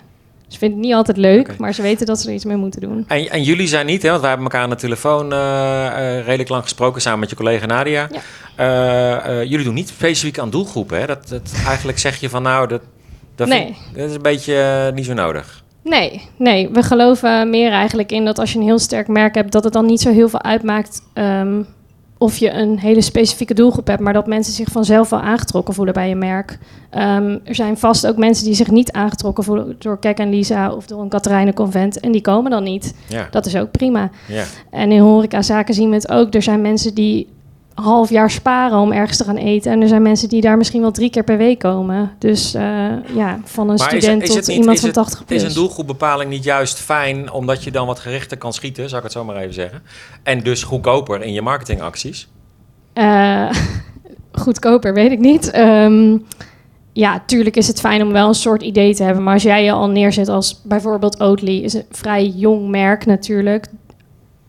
Ze 0.48 0.58
vinden 0.58 0.78
het 0.78 0.88
niet 0.88 0.96
altijd 0.96 1.18
leuk, 1.18 1.58
maar 1.58 1.74
ze 1.74 1.82
weten 1.82 2.06
dat 2.06 2.20
ze 2.20 2.28
er 2.28 2.34
iets 2.34 2.46
mee 2.46 2.58
moeten 2.58 2.82
doen. 2.82 3.06
En, 3.08 3.30
en 3.30 3.44
jullie 3.44 3.68
zijn 3.68 3.86
niet, 3.86 4.02
hè, 4.02 4.10
want 4.10 4.22
wij 4.22 4.30
hebben 4.30 4.48
elkaar 4.48 4.64
aan 4.64 4.70
de 4.70 4.76
telefoon 4.76 5.34
eh, 5.34 5.88
eh, 5.88 6.26
redelijk 6.26 6.50
lang 6.50 6.64
gesproken 6.64 7.02
samen 7.02 7.20
met 7.20 7.30
je 7.30 7.36
collega 7.36 7.66
Nadia. 7.66 8.10
Ja. 8.12 8.22
Eh, 9.40 9.44
jullie 9.50 9.66
doen 9.66 9.74
niet 9.74 9.88
specifiek 9.88 10.40
aan 10.40 10.50
doelgroepen. 10.50 11.00
Hè? 11.00 11.06
Dat, 11.06 11.28
dat, 11.28 11.54
eigenlijk 11.66 12.00
zeg 12.00 12.20
je 12.20 12.30
van 12.30 12.44
nou, 12.44 12.68
dat, 12.68 12.82
dat, 13.36 13.48
vind- 13.50 13.60
Nee. 13.64 13.78
dat 13.96 14.10
is 14.10 14.16
een 14.16 14.22
beetje 14.22 14.92
niet 14.96 15.06
zo 15.06 15.14
nodig. 15.14 15.64
Nee, 15.84 16.22
nee, 16.38 16.70
we 16.70 16.84
geloven 16.84 17.50
meer 17.50 17.72
eigenlijk 17.72 18.12
in 18.12 18.26
dat 18.26 18.40
als 18.40 18.52
je 18.54 18.60
een 18.60 18.66
heel 18.66 18.80
sterk 18.80 19.08
merk 19.08 19.36
hebt, 19.36 19.52
dat 19.52 19.64
het 19.64 19.74
dan 19.74 19.86
niet 19.86 20.02
zo 20.02 20.12
heel 20.12 20.30
veel 20.30 20.42
uitmaakt 20.44 21.02
ehm, 21.14 21.62
of 22.18 22.38
je 22.38 22.52
een 22.52 22.80
hele 22.80 23.02
specifieke 23.02 23.54
doelgroep 23.54 23.88
hebt, 23.88 24.02
maar 24.02 24.14
dat 24.14 24.28
mensen 24.28 24.54
zich 24.54 24.68
vanzelf 24.72 25.10
wel 25.10 25.20
aangetrokken 25.20 25.74
voelen 25.74 25.94
bij 25.94 26.10
je 26.10 26.16
merk. 26.16 26.58
Ehm, 26.90 27.38
er 27.44 27.56
zijn 27.56 27.78
vast 27.78 28.08
ook 28.08 28.18
mensen 28.18 28.46
die 28.46 28.54
zich 28.56 28.72
niet 28.72 28.92
aangetrokken 28.92 29.44
voelen 29.44 29.76
door 29.80 30.00
Kek 30.00 30.18
en 30.18 30.30
Lisa 30.30 30.72
of 30.74 30.86
door 30.86 31.02
een 31.02 31.10
Katharijnen 31.10 31.54
Convent 31.54 32.00
en 32.00 32.12
die 32.12 32.22
komen 32.22 32.52
dan 32.52 32.64
niet. 32.64 32.94
Ja, 33.08 33.28
Dat 33.32 33.46
is 33.46 33.56
ook 33.56 33.72
prima. 33.72 34.10
ja. 34.28 34.44
En 34.70 34.92
in 34.92 35.00
horecazaken 35.02 35.74
zien 35.74 35.90
we 35.90 35.96
het 35.96 36.10
ook. 36.12 36.34
Er 36.34 36.42
zijn 36.42 36.62
mensen 36.62 36.94
die 36.94 37.28
half 37.82 38.10
jaar 38.10 38.32
sparen 38.32 38.78
om 38.80 38.92
ergens 38.92 39.18
te 39.18 39.24
gaan 39.24 39.38
eten. 39.38 39.72
En 39.72 39.82
er 39.82 39.88
zijn 39.88 40.02
mensen 40.02 40.30
die 40.30 40.42
daar 40.42 40.58
misschien 40.58 40.82
wel 40.82 40.92
drie 40.92 41.10
keer 41.10 41.24
per 41.24 41.38
week 41.38 41.60
komen. 41.60 42.12
Dus 42.20 42.54
eh, 42.54 42.64
ja, 43.16 43.40
van 43.44 43.70
een 43.70 43.76
Maar 43.76 43.90
student 43.90 44.22
is 44.24 44.30
tot 44.30 44.48
niet- 44.48 44.58
iemand 44.58 44.78
van 44.80 44.88
het- 44.90 44.98
80 44.98 45.26
plus. 45.26 45.42
Is 45.44 45.48
een 45.48 45.54
doelgroepbepaling 45.56 46.30
niet 46.30 46.44
juist 46.44 46.80
fijn 46.80 47.32
omdat 47.32 47.64
je 47.64 47.72
dan 47.72 47.88
wat 47.88 48.00
gerichter 48.00 48.38
kan 48.38 48.54
schieten, 48.54 48.86
zou 48.86 48.98
ik 48.98 49.04
het 49.04 49.12
zo 49.12 49.24
maar 49.24 49.36
even 49.36 49.54
zeggen? 49.54 49.82
En 50.24 50.40
dus 50.44 50.64
goedkoper 50.64 51.22
in 51.24 51.34
je 51.34 51.42
marketingacties? 51.42 52.28
Eh, 52.94 53.50
goedkoper, 54.44 54.94
weet 54.94 55.12
ik 55.12 55.20
niet. 55.20 55.52
Ehm, 55.52 56.18
ja, 56.94 57.24
tuurlijk 57.26 57.56
is 57.56 57.68
het 57.68 57.80
fijn 57.80 58.02
om 58.02 58.12
wel 58.12 58.28
een 58.28 58.34
soort 58.36 58.62
idee 58.62 58.96
te 58.96 59.04
hebben. 59.04 59.24
Maar 59.24 59.34
als 59.34 59.44
jij 59.44 59.64
je 59.64 59.72
al 59.72 59.90
neerzet 59.90 60.28
als 60.30 60.62
bijvoorbeeld 60.64 61.20
Oatly... 61.20 61.58
is 61.64 61.74
een 61.74 61.86
vrij 61.92 62.26
jong 62.28 62.70
merk 62.70 63.06
natuurlijk. 63.06 63.68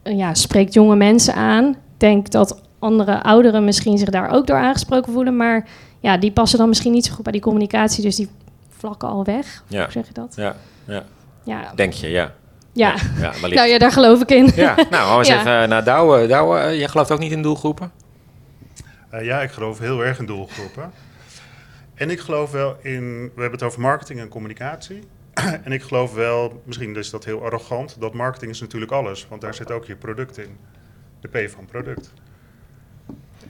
Ja, 0.02 0.34
spreekt 0.34 0.74
jonge 0.74 0.96
mensen 0.96 1.34
aan. 1.34 1.76
Denk 1.96 2.30
dat 2.30 2.60
andere 2.78 3.22
ouderen 3.22 3.64
misschien 3.64 3.98
zich 3.98 4.08
daar 4.10 4.30
ook 4.30 4.46
door 4.46 4.56
aangesproken 4.56 5.12
voelen. 5.12 5.36
Maar 5.36 5.68
ja, 6.00 6.16
die 6.16 6.32
passen 6.32 6.58
dan 6.58 6.68
misschien 6.68 6.92
niet 6.92 7.04
zo 7.06 7.14
goed 7.14 7.22
bij 7.22 7.32
die 7.32 7.40
communicatie. 7.40 8.02
Dus 8.02 8.16
die 8.16 8.28
vlakken 8.68 9.08
al 9.08 9.24
weg. 9.24 9.62
Ja. 9.66 9.82
Hoe 9.82 9.92
zeg 9.92 10.06
je 10.06 10.12
dat? 10.12 10.32
Ja, 10.36 10.56
ja. 10.84 11.04
Ja, 11.44 11.72
denk 11.74 11.92
je, 11.92 12.08
ja. 12.08 12.32
ja. 12.72 12.94
ja 13.20 13.30
wellicht. 13.40 13.54
nou 13.54 13.68
ja, 13.68 13.78
daar 13.78 13.92
geloof 13.92 14.20
ik 14.20 14.30
in. 14.30 14.50
Ja, 14.54 14.74
nou, 14.74 14.88
gaan 14.90 15.10
we 15.12 15.18
eens 15.18 15.28
Ja. 15.28 15.38
even 15.40 15.68
naar 15.68 15.84
Douwe. 15.84 16.26
Douwe, 16.26 16.58
eh, 16.58 16.78
jij 16.78 16.88
gelooft 16.88 17.10
ook 17.10 17.18
niet 17.18 17.32
in 17.32 17.42
doelgroepen? 17.42 17.90
Eh, 19.10 19.24
ja, 19.24 19.40
ik 19.40 19.50
geloof 19.50 19.78
heel 19.78 20.04
erg 20.04 20.18
in 20.18 20.26
doelgroepen. 20.26 20.90
En 21.94 22.10
ik 22.10 22.20
geloof 22.20 22.50
wel 22.50 22.76
in, 22.82 23.20
we 23.22 23.40
hebben 23.40 23.58
het 23.58 23.62
over 23.62 23.80
marketing 23.80 24.20
en 24.20 24.28
communicatie. 24.28 25.02
en 25.64 25.72
ik 25.72 25.82
geloof 25.82 26.14
wel, 26.14 26.62
misschien 26.64 26.96
is 26.96 27.10
dat 27.10 27.24
heel 27.24 27.42
arrogant, 27.42 27.96
dat 28.00 28.14
marketing 28.14 28.50
is 28.50 28.60
natuurlijk 28.60 28.92
alles. 28.92 29.26
Want 29.28 29.40
daar 29.40 29.54
zit 29.54 29.70
ook 29.70 29.84
je 29.84 29.96
product 29.96 30.38
in. 30.38 30.56
De 31.20 31.28
P 31.28 31.50
van 31.50 31.66
product. 31.66 32.12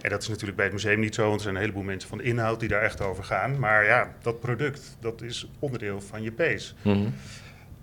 En 0.01 0.11
dat 0.11 0.23
is 0.23 0.29
natuurlijk 0.29 0.57
bij 0.57 0.65
het 0.65 0.75
museum 0.75 1.01
niet 1.01 1.15
zo, 1.15 1.23
want 1.23 1.35
er 1.35 1.41
zijn 1.43 1.55
een 1.55 1.61
heleboel 1.61 1.83
mensen 1.83 2.09
van 2.09 2.19
de 2.19 2.25
inhoud 2.25 2.61
die 2.61 2.69
daar 2.69 2.83
echt 2.83 3.01
over 3.01 3.25
gaan. 3.25 3.59
Maar 3.59 3.85
ja, 3.85 4.13
dat 4.23 4.41
product, 4.41 4.97
dat 5.01 5.23
is 5.23 5.51
onderdeel 5.59 6.01
van 6.01 6.23
je 6.23 6.31
P's. 6.31 6.75
Mhm. 6.83 7.07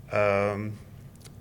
Ehm, 0.08 0.60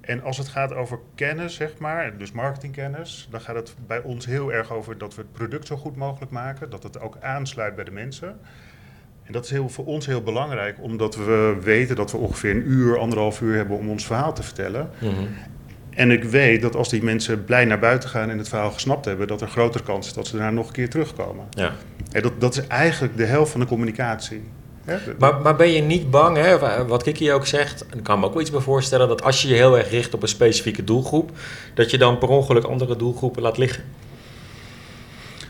En 0.02 0.24
als 0.24 0.38
het 0.38 0.48
gaat 0.48 0.74
over 0.74 1.00
kennis, 1.16 1.56
zeg 1.56 1.78
maar, 1.78 2.18
dus 2.18 2.32
marketingkennis, 2.32 3.28
dan 3.32 3.42
gaat 3.42 3.56
het 3.56 3.76
bij 3.88 4.02
ons 4.02 4.26
heel 4.26 4.54
erg 4.54 4.72
over 4.72 4.98
dat 4.98 5.16
we 5.16 5.22
het 5.22 5.32
product 5.32 5.68
zo 5.68 5.76
goed 5.78 5.96
mogelijk 5.96 6.32
maken, 6.32 6.70
dat 6.70 6.84
het 6.84 7.00
ook 7.00 7.18
aansluit 7.22 7.76
bij 7.76 7.84
de 7.84 7.92
mensen. 7.92 8.40
En 9.24 9.34
dat 9.34 9.44
is 9.46 9.52
heel, 9.52 9.70
voor 9.70 9.86
ons 9.86 10.06
heel 10.06 10.22
belangrijk, 10.24 10.78
omdat 10.82 11.16
we 11.16 11.58
weten 11.62 11.96
dat 11.96 12.12
we 12.12 12.18
ongeveer 12.18 12.52
een 12.52 12.68
uur, 12.68 12.98
anderhalf 12.98 13.42
uur 13.42 13.56
hebben 13.56 13.78
om 13.78 13.90
ons 13.90 14.06
verhaal 14.06 14.34
te 14.34 14.44
vertellen. 14.44 14.90
Mhm. 15.02 15.26
En 15.96 16.12
ik 16.12 16.24
weet 16.24 16.62
dat 16.62 16.76
als 16.76 16.90
die 16.90 17.04
mensen 17.04 17.44
blij 17.46 17.66
naar 17.66 17.80
buiten 17.80 18.10
gaan 18.10 18.30
en 18.30 18.38
het 18.38 18.50
verhaal 18.50 18.72
gesnapt 18.72 19.06
hebben, 19.06 19.28
dat 19.28 19.42
er 19.42 19.48
grotere 19.48 19.84
kans 19.84 20.08
is 20.08 20.14
dat 20.14 20.28
ze 20.28 20.36
daarna 20.38 20.52
nog 20.52 20.68
een 20.68 20.74
keer 20.74 20.90
terugkomen. 20.90 21.46
Ja. 21.50 21.72
En 22.12 22.22
dat, 22.22 22.42
dat 22.42 22.58
is 22.58 22.68
eigenlijk 22.68 23.18
de 23.18 23.26
helft 23.26 23.52
van 23.52 23.60
de 23.60 23.66
communicatie. 23.66 24.44
De- 24.86 25.16
Maar, 25.20 25.42
maar 25.42 25.56
ben 25.56 25.72
je 25.72 25.82
niet 25.82 26.10
bang, 26.12 26.38
hè, 26.38 26.60
wa- 26.60 26.86
wat 26.86 27.04
Kiki 27.04 27.32
ook 27.32 27.46
zegt, 27.46 27.86
en 27.86 27.98
ik 27.98 28.04
kan 28.04 28.20
me 28.20 28.26
ook 28.26 28.32
wel 28.34 28.42
iets 28.42 28.52
bij 28.52 28.60
voorstellen, 28.60 29.08
dat 29.08 29.24
als 29.24 29.42
je 29.42 29.48
je 29.48 29.54
heel 29.54 29.78
erg 29.78 29.90
richt 29.90 30.14
op 30.14 30.22
een 30.22 30.28
specifieke 30.28 30.84
doelgroep, 30.84 31.32
dat 31.74 31.92
je 31.92 31.98
dan 31.98 32.18
per 32.18 32.30
ongeluk 32.30 32.64
andere 32.64 32.96
doelgroepen 32.96 33.42
laat 33.42 33.58
liggen? 33.58 33.84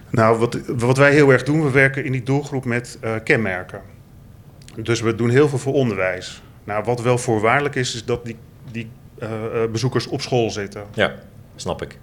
Nou, 0.10 0.38
wat, 0.40 0.58
wat 0.68 0.98
wij 0.98 1.12
heel 1.14 1.30
erg 1.32 1.44
doen, 1.44 1.64
we 1.64 1.72
werken 1.72 2.06
in 2.06 2.12
die 2.12 2.24
doelgroep 2.24 2.66
met 2.66 2.98
eh, 3.02 3.12
kenmerken. 3.24 3.82
Dus 4.76 5.02
we 5.02 5.16
doen 5.16 5.30
heel 5.30 5.50
veel 5.50 5.58
voor 5.60 5.74
onderwijs. 5.74 6.42
Nou, 6.64 6.84
wat 6.84 7.02
wel 7.02 7.18
voorwaardelijk 7.18 7.76
is, 7.76 7.96
is 7.96 8.06
dat 8.06 8.26
die, 8.26 8.36
die 8.72 8.90
bezoekers 9.72 10.08
op 10.08 10.22
school 10.22 10.50
zitten. 10.52 10.84
Ja, 10.94 11.14
snap 11.56 11.82
ik. 11.82 11.98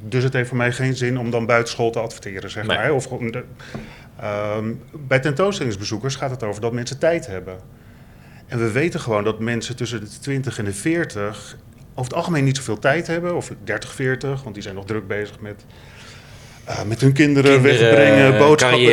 Dus 0.00 0.22
het 0.24 0.32
heeft 0.32 0.48
voor 0.48 0.56
mij 0.56 0.72
geen 0.72 0.96
zin 0.96 1.18
om 1.18 1.30
dan 1.30 1.46
buitenschool 1.46 1.90
te 1.90 2.00
adverteren, 2.00 2.50
zeg 2.50 2.66
Nee. 2.66 2.76
maar. 2.76 2.92
Of, 2.92 3.06
de- 3.08 3.44
Ehm, 4.20 4.72
bij 5.06 5.18
tentoonstellingsbezoekers 5.20 6.14
gaat 6.16 6.30
het 6.30 6.42
over 6.42 6.60
dat 6.60 6.72
mensen 6.72 6.98
tijd 6.98 7.26
hebben. 7.26 7.58
En 8.46 8.58
we 8.58 8.70
weten 8.70 9.00
gewoon 9.00 9.24
dat 9.24 9.38
mensen 9.40 9.76
tussen 9.76 10.00
de 10.00 10.18
20 10.20 10.58
en 10.58 10.64
de 10.64 10.72
40 10.72 11.56
over 11.90 12.02
het 12.10 12.14
algemeen 12.14 12.44
niet 12.44 12.56
zoveel 12.56 12.78
tijd 12.78 13.06
hebben. 13.06 13.36
Of 13.36 13.52
30, 13.64 13.92
40, 13.92 14.42
want 14.42 14.54
die 14.54 14.62
zijn 14.62 14.74
nog 14.74 14.84
druk 14.84 15.06
bezig 15.06 15.40
met, 15.40 15.64
eh, 16.64 16.82
met 16.82 17.00
hun 17.00 17.12
kinderen, 17.12 17.52
Kinderen, 17.62 17.78
wegbrengen, 17.80 18.38
boodschappen 18.38 18.80
doen. 18.80 18.92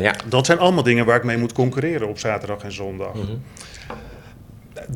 ja. 0.00 0.14
Dat 0.28 0.46
zijn 0.46 0.58
allemaal 0.58 0.82
dingen 0.82 1.04
waar 1.06 1.16
ik 1.16 1.24
mee 1.24 1.38
moet 1.38 1.52
concurreren 1.52 2.08
op 2.08 2.18
zaterdag 2.18 2.62
en 2.62 2.72
zondag. 2.72 3.14
Mhm. 3.14 3.32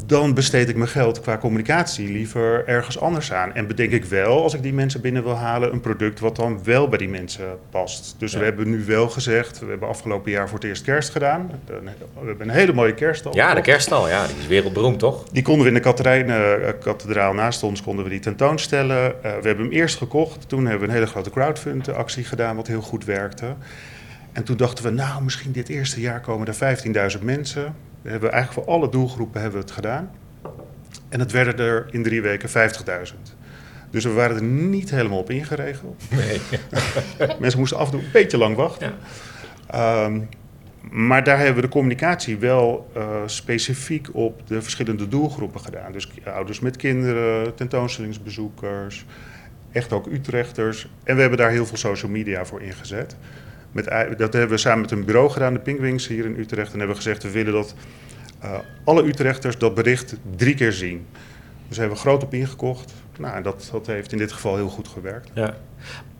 Dan 0.07 0.35
besteed 0.35 0.69
ik 0.69 0.77
mijn 0.77 0.89
geld 0.89 1.21
qua 1.21 1.39
communicatie 1.39 2.13
liever 2.13 2.67
ergens 2.69 3.01
anders 3.01 3.33
aan. 3.33 3.55
En 3.55 3.67
bedenk 3.67 3.91
ik 3.93 4.05
wel, 4.05 4.43
als 4.43 4.55
ik 4.55 4.63
die 4.63 4.73
mensen 4.73 5.01
binnen 5.01 5.23
wil 5.23 5.37
halen, 5.37 5.73
een 5.73 5.81
product 5.81 6.21
wat 6.21 6.37
dan 6.37 6.65
wel 6.65 6.89
bij 6.89 6.99
die 6.99 7.09
mensen 7.09 7.59
past. 7.71 8.15
Dus 8.19 8.33
Ja. 8.33 8.39
we 8.39 8.45
hebben 8.45 8.71
nu 8.71 8.85
wel 8.85 9.09
gezegd, 9.09 9.59
we 9.59 9.67
hebben 9.67 9.89
afgelopen 9.89 10.31
jaar 10.31 10.49
voor 10.49 10.59
het 10.59 10.69
eerst 10.69 10.83
kerst 10.83 11.11
gedaan. 11.11 11.51
We 11.67 11.75
hebben 12.27 12.49
een 12.49 12.55
hele 12.55 12.73
mooie 12.73 12.95
kerst 12.95 13.27
al. 13.27 13.35
Ja, 13.35 13.55
de 13.55 13.61
kerststal, 13.61 14.09
ja, 14.09 14.27
die 14.27 14.37
is 14.41 14.47
wereldberoemd, 14.47 14.99
toch? 14.99 15.25
Die 15.33 15.43
konden 15.43 15.63
we 15.63 15.69
in 15.69 15.75
de 15.75 15.81
Katerijnen-kathedraal 15.81 17.33
naast 17.35 17.63
ons 17.63 17.83
konden 17.83 18.05
we 18.05 18.11
die 18.11 18.21
tentoonstellen. 18.21 19.05
Eh, 19.25 19.33
we 19.41 19.47
hebben 19.47 19.65
hem 19.65 19.73
eerst 19.73 19.97
gekocht. 19.97 20.49
Toen 20.49 20.63
hebben 20.67 20.81
we 20.81 20.87
een 20.87 20.93
hele 20.95 21.07
grote 21.07 21.31
crowdfund-actie 21.31 22.25
gedaan, 22.25 22.57
wat 22.57 22.67
heel 22.67 22.83
goed 22.83 23.05
werkte. 23.05 23.55
En 24.33 24.45
toen 24.45 24.57
dachten 24.57 24.85
we, 24.85 24.91
nou, 24.91 25.23
misschien 25.23 25.53
dit 25.53 25.69
eerste 25.69 26.01
jaar 26.01 26.21
komen 26.21 26.47
er 26.47 26.55
15.000 27.19 27.23
mensen. 27.23 27.75
We 28.03 28.11
hebben 28.11 28.33
eigenlijk 28.33 28.67
voor 28.67 28.75
alle 28.75 28.89
doelgroepen 28.89 29.41
hebben 29.41 29.61
we 29.61 29.67
het 29.67 29.75
gedaan. 29.75 30.11
En 31.09 31.21
het 31.21 31.33
werden 31.33 31.59
er 31.59 31.87
in 31.91 32.03
drie 32.03 32.23
weken 32.23 32.49
50.000. 32.49 32.55
Dus 33.91 34.05
we 34.05 34.13
waren 34.13 34.37
er 34.37 34.43
niet 34.43 34.91
helemaal 34.91 35.19
op 35.19 35.31
ingeregeld. 35.31 36.03
Nee. 36.11 36.41
Mensen 37.41 37.59
moesten 37.59 37.79
af 37.79 37.85
en 37.85 37.91
toe 37.91 38.01
een 38.01 38.13
beetje 38.13 38.39
lang 38.39 38.57
wachten. 38.57 38.95
Ehm, 39.67 40.21
maar 40.91 41.25
daar 41.25 41.37
hebben 41.37 41.55
we 41.55 41.61
de 41.61 41.69
communicatie 41.69 42.39
wel 42.39 42.91
eh, 42.95 43.23
specifiek 43.27 44.09
op 44.13 44.47
de 44.47 44.63
verschillende 44.63 45.09
doelgroepen 45.09 45.61
gedaan. 45.61 45.93
Dus 45.93 46.11
ouders 46.25 46.61
met 46.61 46.77
kinderen, 46.77 47.55
tentoonstellingsbezoekers, 47.55 49.05
echt 49.73 49.93
ook 49.93 50.07
Utrechters. 50.07 50.89
En 51.05 51.15
we 51.15 51.21
hebben 51.21 51.39
daar 51.39 51.51
heel 51.51 51.67
veel 51.67 51.77
social 51.77 52.11
media 52.11 52.45
voor 52.45 52.63
ingezet. 52.63 53.17
Met, 53.73 53.85
dat 54.19 54.33
hebben 54.33 54.49
we 54.51 54.57
samen 54.57 54.81
met 54.81 54.91
een 54.91 55.05
bureau 55.05 55.31
gedaan, 55.31 55.53
de 55.53 55.59
Pinkwings 55.59 56.07
hier 56.07 56.25
in 56.25 56.37
Utrecht. 56.39 56.73
En 56.73 56.79
hebben 56.79 56.97
we 56.97 57.03
gezegd, 57.03 57.23
we 57.23 57.31
willen 57.31 57.53
dat 57.53 57.75
eh, 58.41 58.51
alle 58.85 59.03
Utrechters 59.05 59.59
dat 59.59 59.75
bericht 59.75 60.17
drie 60.37 60.55
keer 60.55 60.73
zien. 60.73 61.07
Dus 61.69 61.77
daar 61.77 61.87
hebben 61.87 61.97
we 61.97 62.09
groot 62.09 62.23
op 62.23 62.35
ingekocht. 62.35 62.93
Nou, 63.19 63.35
en 63.37 63.43
dat, 63.43 63.69
dat 63.73 63.87
heeft 63.87 64.13
in 64.13 64.19
dit 64.19 64.33
geval 64.33 64.57
heel 64.57 64.69
goed 64.69 64.89
gewerkt. 64.89 65.31
Ja. 65.35 65.55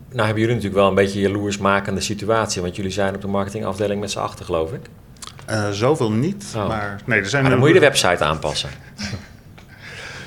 Nou 0.09 0.25
hebben 0.25 0.39
jullie 0.39 0.55
natuurlijk 0.55 0.81
wel 0.81 0.87
een 0.87 0.95
beetje 0.95 1.19
een 1.21 1.31
jaloersmakende 1.31 2.01
situatie, 2.01 2.61
want 2.61 2.75
jullie 2.75 2.91
zijn 2.91 3.15
op 3.15 3.21
de 3.21 3.27
marketingafdeling 3.27 3.99
met 3.99 4.11
z'n 4.11 4.19
achter, 4.19 4.45
geloof 4.45 4.73
ik. 4.73 4.81
Eh, 5.45 5.69
zoveel 5.69 6.11
niet, 6.11 6.53
Oh. 6.55 6.67
maar 6.67 7.01
nee, 7.05 7.19
er 7.19 7.25
zijn 7.25 7.41
Maar 7.41 7.51
dan 7.51 7.59
moet 7.59 7.67
je 7.67 7.73
de 7.73 7.79
website 7.79 8.23
aanpassen. 8.23 8.69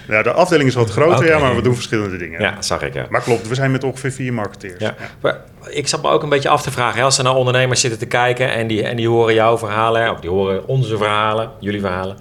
Ja, 0.09 0.23
de 0.23 0.33
afdeling 0.33 0.69
is 0.69 0.75
wat 0.75 0.91
groter, 0.91 1.27
ja, 1.27 1.39
maar 1.39 1.55
we 1.57 1.63
doen 1.63 1.75
verschillende 1.75 2.17
dingen. 2.17 2.41
Ja, 2.41 2.63
zag 2.63 2.83
ik, 2.83 2.95
ja. 2.95 3.07
Maar 3.11 3.21
klopt, 3.23 3.49
we 3.49 3.55
zijn 3.55 3.71
met 3.71 3.85
ongeveer 3.85 4.13
vier 4.13 4.33
marketeers. 4.33 4.81
Ja. 4.81 4.95
Maar 5.21 5.41
ik 5.69 5.89
zat 5.89 6.03
me 6.03 6.09
ook 6.09 6.23
een 6.23 6.29
beetje 6.29 6.49
af 6.49 6.63
te 6.63 6.71
vragen, 6.71 6.99
hè, 6.99 7.05
als 7.05 7.19
er 7.19 7.25
nou 7.25 7.37
ondernemers 7.37 7.81
zitten 7.81 7.99
te 7.99 8.07
kijken 8.07 8.53
en 8.53 8.67
die, 8.67 8.83
en 8.83 8.97
die 8.97 9.09
horen 9.09 9.35
jouw 9.35 9.59
verhalen, 9.59 10.11
of 10.11 10.21
die 10.21 10.31
horen 10.31 10.67
onze 10.69 10.97
verhalen, 10.97 11.51
jullie 11.61 11.81
verhalen. 11.81 12.17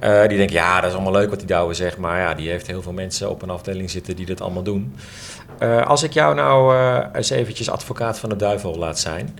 eh, 0.00 0.28
die 0.28 0.36
denken, 0.36 0.56
ja, 0.56 0.80
dat 0.80 0.88
is 0.90 0.94
allemaal 0.96 1.12
leuk 1.12 1.30
wat 1.30 1.38
die 1.38 1.48
Douwe 1.48 1.74
zegt, 1.74 1.96
maar 1.96 2.20
ja, 2.20 2.34
die 2.34 2.48
heeft 2.48 2.66
heel 2.66 2.82
veel 2.82 2.92
mensen 2.92 3.30
op 3.30 3.42
een 3.42 3.50
afdeling 3.50 3.90
zitten 3.90 4.16
die 4.16 4.26
dat 4.26 4.40
allemaal 4.40 4.62
doen. 4.62 4.94
Eh, 5.58 5.86
als 5.86 6.02
ik 6.02 6.12
jou 6.12 6.34
nou 6.34 6.76
eh, 6.76 7.06
eens 7.12 7.30
eventjes 7.30 7.70
advocaat 7.70 8.18
van 8.18 8.28
de 8.28 8.36
duivel 8.36 8.78
laat 8.78 8.98
zijn, 8.98 9.38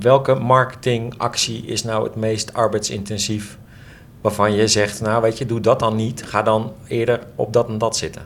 welke 0.00 0.34
marketingactie 0.34 1.64
is 1.66 1.84
nou 1.84 2.04
het 2.04 2.14
meest 2.14 2.52
arbeidsintensief 2.52 3.58
waarvan 4.24 4.54
je 4.54 4.68
zegt, 4.68 5.00
nou 5.00 5.22
weet 5.22 5.38
je, 5.38 5.46
doe 5.46 5.60
dat 5.60 5.78
dan 5.78 5.96
niet, 5.96 6.22
ga 6.22 6.42
dan 6.42 6.72
eerder 6.86 7.20
op 7.34 7.52
dat 7.52 7.68
en 7.68 7.78
dat 7.78 7.96
zitten? 7.96 8.22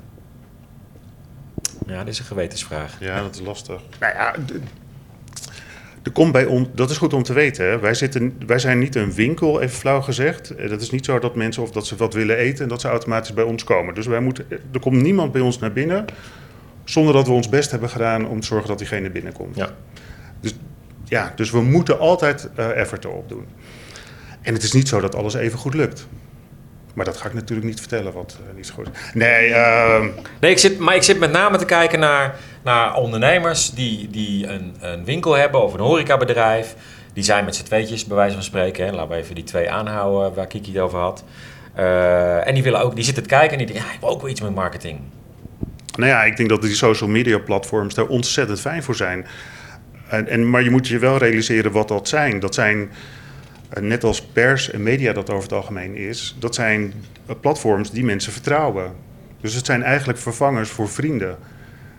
Ja, 1.87 2.05
dit 2.05 2.13
is 2.13 2.19
een 2.19 2.25
gewetensvraag. 2.25 2.97
Ja, 3.01 3.23
dat 3.23 3.35
is 3.35 3.41
lastig. 3.41 3.81
Nou 4.01 4.15
ja, 4.15 4.35
er 6.03 6.11
komt 6.13 6.33
bij 6.33 6.45
ons, 6.45 6.69
dat 6.75 6.91
is 6.91 6.97
goed 6.97 7.13
om 7.13 7.23
te 7.23 7.33
weten. 7.33 7.65
Hè. 7.65 7.79
Wij, 7.79 7.95
zitten, 7.95 8.35
wij 8.47 8.59
zijn 8.59 8.79
niet 8.79 8.95
een 8.95 9.13
winkel, 9.13 9.61
even 9.61 9.77
flauw 9.77 10.01
gezegd. 10.01 10.51
Eh, 10.55 10.69
Dat 10.71 10.81
is 10.81 10.91
niet 10.91 11.05
zo 11.05 11.19
dat 11.19 11.35
mensen 11.35 11.63
of 11.63 11.71
dat 11.71 11.87
ze 11.87 11.97
wat 11.97 12.15
willen 12.15 12.37
eten 12.37 12.63
en 12.63 12.69
dat 12.69 12.81
ze 12.81 12.89
automatisch 12.89 13.35
bij 13.35 13.45
ons 13.45 13.65
komen. 13.65 13.95
Dus 13.95 14.07
wij 14.07 14.21
moeten, 14.21 14.47
er 14.73 14.81
komt 14.81 15.03
niemand 15.03 15.33
bij 15.33 15.41
ons 15.41 15.59
naar 15.59 15.73
binnen 15.73 16.05
zonder 16.85 17.13
dat 17.15 17.27
we 17.27 17.33
ons 17.33 17.49
best 17.49 17.71
hebben 17.71 17.89
gedaan 17.89 18.29
om 18.29 18.41
te 18.41 18.47
zorgen 18.47 18.69
dat 18.69 18.79
diegene 18.79 19.11
binnenkomt. 19.11 19.57
Ja. 19.57 19.69
Dus, 20.41 20.55
ja, 21.05 21.33
dus 21.37 21.51
we 21.51 21.61
moeten 21.63 21.99
altijd 21.99 22.49
eh 22.55 22.77
effort 22.77 23.05
erop 23.05 23.29
doen. 23.29 23.47
En 24.43 24.55
het 24.55 24.63
is 24.63 24.73
niet 24.73 24.89
zo 24.89 25.01
dat 25.01 25.15
alles 25.15 25.35
even 25.35 25.59
goed 25.59 25.75
lukt. 25.75 26.07
Maar 26.95 27.05
dat 27.05 27.17
ga 27.17 27.27
ik 27.27 27.35
natuurlijk 27.35 27.69
niet 27.69 27.81
vertellen 27.81 28.13
wat 28.13 28.39
eh, 28.41 28.57
niet 28.57 28.67
zo 28.67 28.75
goed 28.75 28.87
is. 28.93 29.11
Nee, 29.15 29.53
ehm, 29.53 30.09
Nee, 30.41 30.51
ik 30.51 30.59
zit, 30.59 30.79
maar 30.79 30.95
ik 30.95 31.03
zit 31.03 31.19
met 31.19 31.31
name 31.31 31.59
te 31.59 31.65
kijken 31.65 31.99
naar, 31.99 32.37
naar 32.63 32.95
ondernemers 32.95 33.71
die, 33.71 34.11
die 34.11 34.47
een, 34.47 34.77
een 34.81 35.05
winkel 35.05 35.33
hebben 35.33 35.63
of 35.63 35.75
een 35.75 35.81
horecabedrijf. 35.81 36.75
Die 37.13 37.25
zijn 37.25 37.45
met 37.45 37.57
z'n 37.57 37.65
tweetjes, 37.65 38.05
bij 38.05 38.17
wijze 38.17 38.35
van 38.35 38.43
spreken. 38.43 38.87
Hè. 38.87 38.93
Laten 38.93 39.11
we 39.11 39.17
even 39.17 39.35
die 39.35 39.45
twee 39.45 39.71
aanhouden 39.71 40.35
waar 40.35 40.47
Kiki 40.47 40.73
het 40.73 40.81
over 40.81 40.99
had. 40.99 41.25
Eh, 41.75 42.47
en 42.47 42.55
die, 42.55 42.63
willen 42.63 42.81
ook, 42.81 42.95
die 42.95 43.05
zitten 43.05 43.23
te 43.23 43.29
kijken 43.29 43.51
en 43.51 43.59
die 43.59 43.67
denken, 43.67 43.85
ja, 43.85 43.93
ik 43.95 44.01
heb 44.01 44.11
ook 44.11 44.21
wel 44.21 44.31
iets 44.31 44.41
met 44.41 44.55
marketing. 44.55 45.01
Nou 45.97 46.11
ja, 46.11 46.25
ik 46.25 46.37
denk 46.37 46.49
dat 46.49 46.63
die 46.63 46.75
social 46.75 47.11
media 47.11 47.39
platforms 47.39 47.95
daar 47.95 48.07
ontzettend 48.07 48.61
fijn 48.61 48.83
voor 48.83 48.95
zijn. 48.95 49.27
En, 50.09 50.29
en, 50.29 50.51
maar 50.51 50.63
je 50.63 50.71
moet 50.71 50.89
je 50.89 50.99
wel 50.99 51.17
realiseren 51.17 51.73
wat 51.73 51.89
dat 51.89 52.09
zijn. 52.09 52.41
Dat 52.41 52.55
zijn, 52.55 52.91
net 53.81 54.05
als 54.05 54.23
pers 54.23 54.71
en 54.71 54.83
media 54.83 55.13
dat 55.13 55.31
over 55.31 55.43
het 55.43 55.53
algemeen 55.53 55.95
is, 55.95 56.37
dat 56.39 56.55
zijn 56.55 56.93
eh, 57.27 57.35
platforms 57.41 57.91
die 57.91 58.05
mensen 58.05 58.33
vertrouwen. 58.33 58.93
Dus 59.41 59.55
het 59.55 59.67
zijn 59.67 59.83
eigenlijk 59.83 60.19
vervangers 60.19 60.71
voor 60.71 60.89
vrienden. 60.89 61.37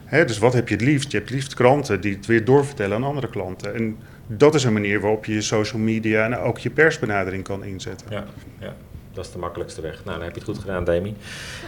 Hè, 0.05 0.25
dus 0.25 0.38
wat 0.38 0.53
heb 0.53 0.67
je 0.67 0.75
het 0.75 0.84
liefst? 0.84 1.12
Je 1.12 1.17
hebt 1.17 1.29
het 1.29 1.38
liefst 1.38 1.53
klanten 1.53 2.01
die 2.01 2.15
het 2.15 2.25
weer 2.25 2.45
doorvertellen 2.45 2.97
aan 2.97 3.03
andere 3.03 3.29
klanten. 3.29 3.75
En 3.75 3.97
dat 4.27 4.55
is 4.55 4.63
een 4.63 4.73
manier 4.73 4.99
waarop 4.99 5.25
je 5.25 5.34
je 5.34 5.41
social 5.41 5.82
media 5.82 6.25
en 6.25 6.38
ook 6.38 6.58
je 6.58 6.69
persbenadering 6.69 7.43
kan 7.43 7.63
inzetten. 7.63 8.08
Ja, 8.10 8.23
ja, 8.60 8.73
dat 9.13 9.25
is 9.25 9.32
de 9.32 9.38
makkelijkste 9.38 9.82
weg. 9.82 10.01
Nou, 10.05 10.17
dan 10.17 10.25
heb 10.25 10.36
je 10.36 10.41
het 10.41 10.49
goed 10.49 10.60
gedaan, 10.60 10.84
Demi. 10.84 11.15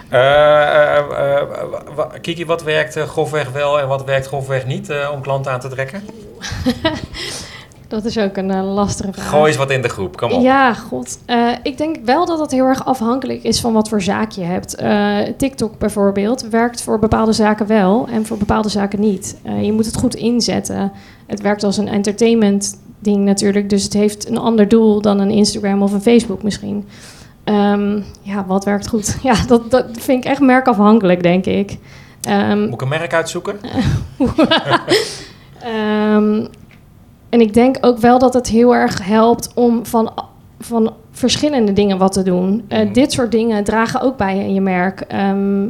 Eh, 0.09 0.19
eh, 0.19 0.97
eh, 0.97 2.11
Kiki, 2.21 2.45
wat 2.45 2.63
werkt 2.63 2.95
eh, 2.95 3.07
grofweg 3.07 3.49
wel 3.49 3.79
en 3.79 3.87
wat 3.87 4.03
werkt 4.03 4.27
grofweg 4.27 4.65
niet 4.65 4.89
eh, 4.89 5.09
om 5.13 5.21
klanten 5.21 5.51
aan 5.51 5.59
te 5.59 5.69
trekken? 5.69 6.03
Dat 7.91 8.05
is 8.05 8.17
ook 8.17 8.37
een 8.37 8.51
eh, 8.51 8.73
lastige 8.73 9.13
vraag. 9.13 9.29
Gooi 9.29 9.47
eens 9.47 9.57
wat 9.57 9.71
in 9.71 9.81
de 9.81 9.89
groep, 9.89 10.17
kom 10.17 10.31
op. 10.31 10.41
Ja, 10.41 10.73
god. 10.73 11.19
Eh, 11.25 11.49
ik 11.63 11.77
denk 11.77 11.95
wel 12.05 12.25
dat 12.25 12.39
het 12.39 12.51
heel 12.51 12.65
erg 12.65 12.85
afhankelijk 12.85 13.43
is 13.43 13.59
van 13.59 13.73
wat 13.73 13.89
voor 13.89 14.01
zaak 14.01 14.31
je 14.31 14.41
hebt. 14.41 14.75
Eh, 14.75 15.17
TikTok 15.37 15.77
bijvoorbeeld 15.77 16.41
werkt 16.41 16.81
voor 16.81 16.99
bepaalde 16.99 17.33
zaken 17.33 17.67
wel 17.67 18.07
en 18.11 18.25
voor 18.25 18.37
bepaalde 18.37 18.69
zaken 18.69 18.99
niet. 18.99 19.37
Je 19.61 19.71
moet 19.71 19.85
het 19.85 19.97
goed 19.97 20.15
inzetten. 20.15 20.91
Het 21.27 21.41
werkt 21.41 21.63
als 21.63 21.77
een 21.77 21.87
entertainment 21.87 22.79
ding 22.99 23.25
natuurlijk, 23.25 23.69
dus 23.69 23.83
het 23.83 23.93
heeft 23.93 24.29
een 24.29 24.37
ander 24.37 24.67
doel 24.67 25.01
dan 25.01 25.19
een 25.19 25.31
Instagram 25.31 25.81
of 25.81 25.91
een 25.91 26.01
Facebook 26.01 26.43
misschien. 26.43 26.87
Ehm, 27.43 27.99
ja, 28.21 28.45
wat 28.45 28.65
werkt 28.65 28.87
goed? 28.87 29.17
Ja, 29.23 29.35
dat, 29.47 29.71
dat 29.71 29.85
vind 29.91 30.25
ik 30.25 30.31
echt 30.31 30.41
merkafhankelijk, 30.41 31.23
denk 31.23 31.45
ik. 31.45 31.77
Ehm, 32.21 32.59
Moet 32.59 32.73
ik 32.73 32.81
een 32.81 32.87
merk 32.87 33.13
uitzoeken? 33.13 33.59
Ehm, 35.61 36.45
en 37.31 37.41
ik 37.41 37.53
denk 37.53 37.77
ook 37.81 37.97
wel 37.97 38.19
dat 38.19 38.33
het 38.33 38.47
heel 38.47 38.75
erg 38.75 39.05
helpt 39.05 39.51
om 39.55 39.85
van, 39.85 40.11
van 40.59 40.93
verschillende 41.11 41.73
dingen 41.73 41.97
wat 41.97 42.13
te 42.13 42.23
doen. 42.23 42.65
Uh, 42.69 42.79
Mhm. 42.79 42.93
Dit 42.93 43.11
soort 43.11 43.31
dingen 43.31 43.63
dragen 43.63 44.01
ook 44.01 44.17
bij 44.17 44.37
in 44.37 44.53
je 44.53 44.61
merk. 44.61 45.01
Ehm, 45.01 45.65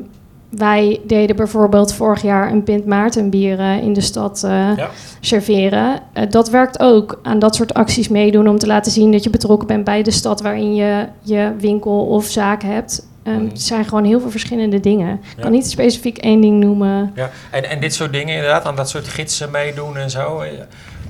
wij 0.49 0.99
deden 1.07 1.35
bijvoorbeeld 1.35 1.93
vorig 1.93 2.21
jaar 2.21 2.51
een 2.51 2.63
pint 2.63 2.85
Maartenbier 2.85 3.59
eh, 3.59 3.77
in 3.77 3.93
de 3.93 4.01
stad 4.01 4.43
eh, 4.43 4.51
Ja. 4.77 4.89
serveren. 5.19 5.99
Eh, 6.13 6.29
dat 6.29 6.49
werkt 6.49 6.79
ook 6.79 7.19
aan 7.23 7.39
dat 7.39 7.55
soort 7.55 7.73
acties 7.73 8.07
meedoen 8.07 8.47
om 8.47 8.57
te 8.57 8.67
laten 8.67 8.91
zien 8.91 9.11
dat 9.11 9.23
je 9.23 9.29
betrokken 9.29 9.67
bent 9.67 9.83
bij 9.83 10.03
de 10.03 10.11
stad 10.11 10.41
waarin 10.41 10.75
je 10.75 11.05
je 11.21 11.51
winkel 11.59 12.05
of 12.05 12.25
zaak 12.25 12.63
hebt. 12.63 13.07
Mhm. 13.23 13.45
Het 13.45 13.61
zijn 13.61 13.85
gewoon 13.85 14.03
heel 14.03 14.19
veel 14.19 14.29
verschillende 14.31 14.79
dingen. 14.79 15.13
Ik 15.13 15.33
Ja. 15.35 15.41
kan 15.41 15.51
niet 15.51 15.67
specifiek 15.69 16.17
één 16.17 16.41
ding 16.41 16.63
noemen. 16.63 17.11
Ja, 17.15 17.29
en, 17.51 17.69
en 17.69 17.79
dit 17.79 17.93
soort 17.93 18.13
dingen 18.13 18.35
inderdaad, 18.35 18.65
aan 18.65 18.75
dat 18.75 18.89
soort 18.89 19.07
gidsen 19.07 19.51
meedoen 19.51 19.97
en 19.97 20.09
zo. 20.09 20.43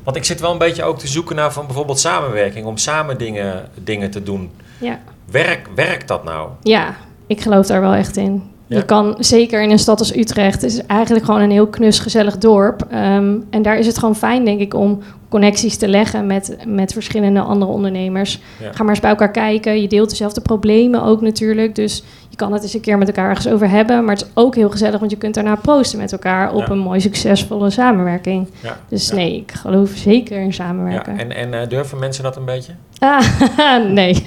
Want 0.03 0.17
ik 0.17 0.23
zit 0.23 0.39
wel 0.39 0.51
een 0.51 0.57
beetje 0.57 0.83
ook 0.83 0.99
te 0.99 1.07
zoeken 1.07 1.35
naar 1.35 1.53
van 1.53 1.65
bijvoorbeeld 1.65 1.99
samenwerking, 1.99 2.65
om 2.65 2.77
samen 2.77 3.17
dingen, 3.17 3.69
dingen 3.83 4.11
te 4.11 4.23
doen. 4.23 4.51
Ja. 4.77 4.99
Werk, 5.31 5.67
werkt 5.75 6.07
dat 6.07 6.23
nou? 6.23 6.49
Ja, 6.61 6.95
ik 7.27 7.41
geloof 7.41 7.67
daar 7.67 7.81
wel 7.81 7.93
echt 7.93 8.17
in. 8.17 8.43
Ja. 8.67 8.77
Je 8.77 8.85
kan, 8.85 9.15
zeker 9.19 9.61
in 9.61 9.71
een 9.71 9.79
stad 9.79 9.99
als 9.99 10.15
Utrecht, 10.15 10.61
het 10.61 10.71
is 10.71 10.85
eigenlijk 10.85 11.25
gewoon 11.25 11.41
een 11.41 11.51
heel 11.51 11.67
knus, 11.67 11.99
gezellig 11.99 12.37
dorp. 12.37 12.85
Ehm, 12.89 13.35
en 13.49 13.61
daar 13.61 13.77
is 13.77 13.85
het 13.85 13.97
gewoon 13.97 14.15
fijn, 14.15 14.45
denk 14.45 14.59
ik, 14.59 14.73
om 14.73 14.99
connecties 15.31 15.77
te 15.77 15.87
leggen 15.87 16.25
met, 16.25 16.57
met 16.67 16.93
verschillende 16.93 17.39
andere 17.39 17.71
ondernemers. 17.71 18.39
Ja. 18.59 18.71
Ga 18.71 18.79
maar 18.83 18.89
eens 18.89 18.99
bij 18.99 19.09
elkaar 19.09 19.31
kijken. 19.31 19.81
Je 19.81 19.87
deelt 19.87 20.09
dezelfde 20.09 20.41
problemen 20.41 21.03
ook 21.03 21.21
natuurlijk. 21.21 21.75
Dus 21.75 22.03
je 22.29 22.35
kan 22.35 22.53
het 22.53 22.63
eens 22.63 22.73
een 22.73 22.81
keer 22.81 22.97
met 22.97 23.07
elkaar 23.07 23.29
ergens 23.29 23.47
over 23.47 23.69
hebben. 23.69 24.05
Maar 24.05 24.15
het 24.15 24.23
is 24.25 24.31
ook 24.33 24.55
heel 24.55 24.69
gezellig, 24.69 24.99
want 24.99 25.11
je 25.11 25.17
kunt 25.17 25.33
daarna 25.33 25.55
proosten 25.55 25.99
met 25.99 26.11
elkaar 26.11 26.53
op 26.53 26.59
Ja. 26.67 26.69
een 26.69 26.79
mooi 26.79 26.99
succesvolle 27.01 27.69
samenwerking. 27.69 28.47
Ja. 28.63 28.77
Dus 28.87 29.11
nee, 29.11 29.35
ik 29.35 29.51
geloof 29.51 29.89
zeker 29.89 30.37
in 30.39 30.45
Ja, 30.45 30.51
samenwerken. 30.51 31.17
en 31.17 31.31
en 31.35 31.53
eh, 31.61 31.67
durven 31.69 31.99
mensen 31.99 32.23
dat 32.23 32.35
een 32.35 32.45
beetje? 32.45 32.73
Ah, 33.03 33.83
nee. 33.99 34.23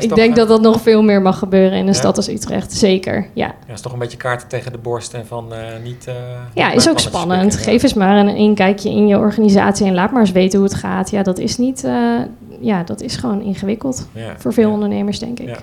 Ik 0.00 0.14
denk 0.14 0.36
dat 0.36 0.48
dat 0.48 0.60
nog 0.60 0.80
veel 0.80 1.02
meer 1.02 1.22
mag 1.22 1.38
gebeuren 1.38 1.72
in 1.72 1.78
een 1.86 1.92
Ja? 1.92 1.98
stad 1.98 2.16
als 2.16 2.28
Utrecht. 2.28 2.72
Zeker, 2.72 3.26
ja. 3.32 3.54
Ja, 3.66 3.72
is 3.74 3.80
toch 3.80 3.92
een 3.92 3.98
beetje 3.98 4.16
kaarten 4.16 4.48
tegen 4.48 4.72
de 4.72 4.78
borst 4.78 5.14
en 5.14 5.26
van 5.26 5.54
eh, 5.54 5.58
niet... 5.84 6.06
eh, 6.06 6.14
Ja, 6.54 6.68
niet 6.68 6.76
is 6.76 6.88
ook 6.88 6.98
spannend. 6.98 7.56
Geef 7.56 7.82
eens 7.82 7.94
maar 7.94 8.16
een 8.16 8.36
inkijkje 8.36 8.90
in 8.90 9.06
je 9.06 9.16
organisatie 9.18 9.86
en 9.86 9.94
laat 9.94 10.10
maar 10.12 10.20
eens 10.20 10.32
weten 10.32 10.58
hoe 10.58 10.68
het 10.68 10.76
gaat. 10.78 11.10
Ja, 11.10 11.22
dat 11.22 11.38
is 11.38 11.58
niet. 11.58 11.84
eh, 11.84 12.18
ja, 12.60 12.82
dat 12.82 13.00
is 13.00 13.16
gewoon 13.16 13.40
ingewikkeld 13.42 14.08
ja. 14.12 14.20
Ja, 14.20 14.34
voor 14.38 14.52
veel 14.52 14.68
ja. 14.68 14.74
ondernemers, 14.74 15.18
denk 15.18 15.38
ik. 15.38 15.48
Ja. 15.48 15.56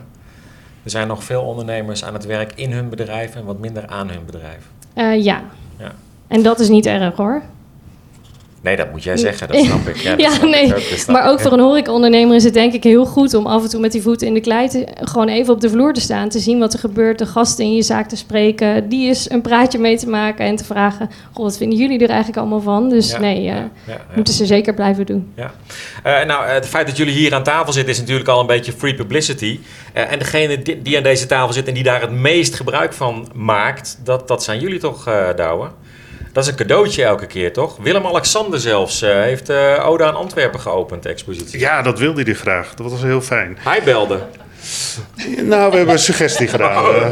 Er 0.84 0.89
zijn 0.93 1.08
nog 1.08 1.24
veel 1.24 1.41
ondernemers 1.41 2.04
aan 2.04 2.13
het 2.13 2.26
werk 2.26 2.52
in 2.56 2.72
hun 2.72 2.89
bedrijf 2.89 3.36
en 3.36 3.46
wat 3.46 3.60
minder 3.60 3.88
aan 3.88 4.10
hun 4.10 4.26
bedrijf. 4.26 4.70
Ja. 5.24 5.41
Ja. 5.78 5.91
En 6.28 6.41
dat 6.43 6.60
is 6.60 6.70
niet 6.70 6.86
erg 6.86 7.15
hoor. 7.15 7.41
Nee, 8.62 8.76
dat 8.76 8.91
moet 8.91 9.04
jij 9.04 9.17
zeggen, 9.17 9.48
dat 9.48 9.58
snap 9.58 9.88
ik. 9.88 9.96
Ja, 9.96 10.10
dat 10.15 10.20
Ja, 10.20 10.30
snap 10.30 10.43
ik 10.43 10.50
nee, 10.50 10.76
ook, 10.76 11.08
Maar 11.08 11.24
ik, 11.24 11.30
ook 11.30 11.39
voor 11.39 11.52
een 11.52 11.60
horecaondernemer 11.60 12.36
is 12.36 12.43
het 12.43 12.54
denk 12.54 12.74
ik 12.74 12.84
heel 12.84 13.06
goed 13.06 13.34
om 13.34 13.46
af 13.46 13.63
en 13.63 13.70
toe 13.70 13.80
met 13.80 13.91
die 13.91 14.02
voeten 14.02 14.28
in 14.28 14.34
de 14.34 14.39
klei 14.39 14.70
te, 14.70 14.88
gewoon 15.02 15.28
even 15.28 15.54
op 15.54 15.62
de 15.62 15.70
vloer 15.70 15.93
te 15.93 16.02
staan. 16.02 16.30
Te 16.30 16.39
zien 16.39 16.60
wat 16.60 16.74
er 16.74 16.80
gebeurt, 16.80 17.20
de 17.20 17.26
gasten 17.26 17.65
in 17.65 17.76
je 17.76 17.82
zaak 17.82 18.10
te 18.10 18.15
spreken. 18.15 18.89
Die 18.89 19.08
eens 19.08 19.32
een 19.32 19.41
praatje 19.41 19.80
mee 19.80 19.98
te 19.98 20.10
maken 20.10 20.46
en 20.46 20.56
te 20.56 20.63
vragen, 20.63 21.10
goh, 21.34 21.43
wat 21.43 21.58
vinden 21.58 21.78
jullie 21.78 22.00
er 22.00 22.10
eigenlijk 22.10 22.38
allemaal 22.38 22.62
van? 22.62 22.89
Dus 22.89 23.12
Ja, 23.12 23.20
nee, 23.20 23.38
eh, 23.38 23.56
ja, 23.86 24.06
moeten 24.15 24.34
ze 24.34 24.46
zeker 24.46 24.74
blijven 24.74 25.06
doen. 25.06 25.32
Ja. 25.36 25.52
Eh, 26.04 26.26
nou, 26.26 26.46
eh, 26.46 26.54
het 26.54 26.67
feit 26.67 26.88
dat 26.88 26.98
jullie 26.98 27.13
hier 27.13 27.34
aan 27.34 27.43
tafel 27.43 27.74
zitten 27.74 27.93
is 27.93 28.00
natuurlijk 28.00 28.30
al 28.30 28.39
een 28.39 28.48
beetje 28.48 28.72
free 28.72 28.96
publicity. 28.96 29.60
En 29.93 30.20
degene 30.20 30.62
die, 30.62 30.82
die 30.82 30.98
aan 30.98 31.04
deze 31.04 31.26
tafel 31.26 31.54
zit 31.54 31.67
en 31.67 31.74
die 31.74 31.84
daar 31.84 32.02
het 32.02 32.12
meest 32.12 32.56
gebruik 32.56 32.93
van 32.93 33.28
maakt, 33.34 34.00
dat, 34.04 34.28
dat 34.28 34.43
zijn 34.43 34.60
jullie 34.60 34.80
toch, 34.80 35.10
Douwe? 35.36 35.67
Dat 36.38 36.45
is 36.45 36.52
een 36.52 36.58
cadeautje 36.58 37.04
elke 37.04 37.26
keer, 37.26 37.54
toch? 37.54 37.78
Willem-Alexander 37.78 38.60
zelfs 38.60 39.02
eh, 39.02 39.21
heeft 39.21 39.50
eh 39.50 39.88
Oda 39.88 40.06
aan 40.06 40.15
Antwerpen 40.15 40.60
geopend, 40.60 41.04
de 41.04 41.10
expositie. 41.10 41.60
Ja, 41.60 41.82
dat 41.82 42.00
wilde 42.00 42.23
hij 42.23 42.34
graag. 42.34 42.73
Dat 42.73 42.91
was 42.91 43.02
heel 43.02 43.21
fijn. 43.21 43.58
Hij 43.60 43.84
belde. 43.84 44.19
Nou, 45.43 45.71
we 45.71 45.78
hebben 45.78 45.93
een 45.93 46.00
suggestie 46.00 46.47
gedaan. 46.47 46.95
Eh, 46.95 47.12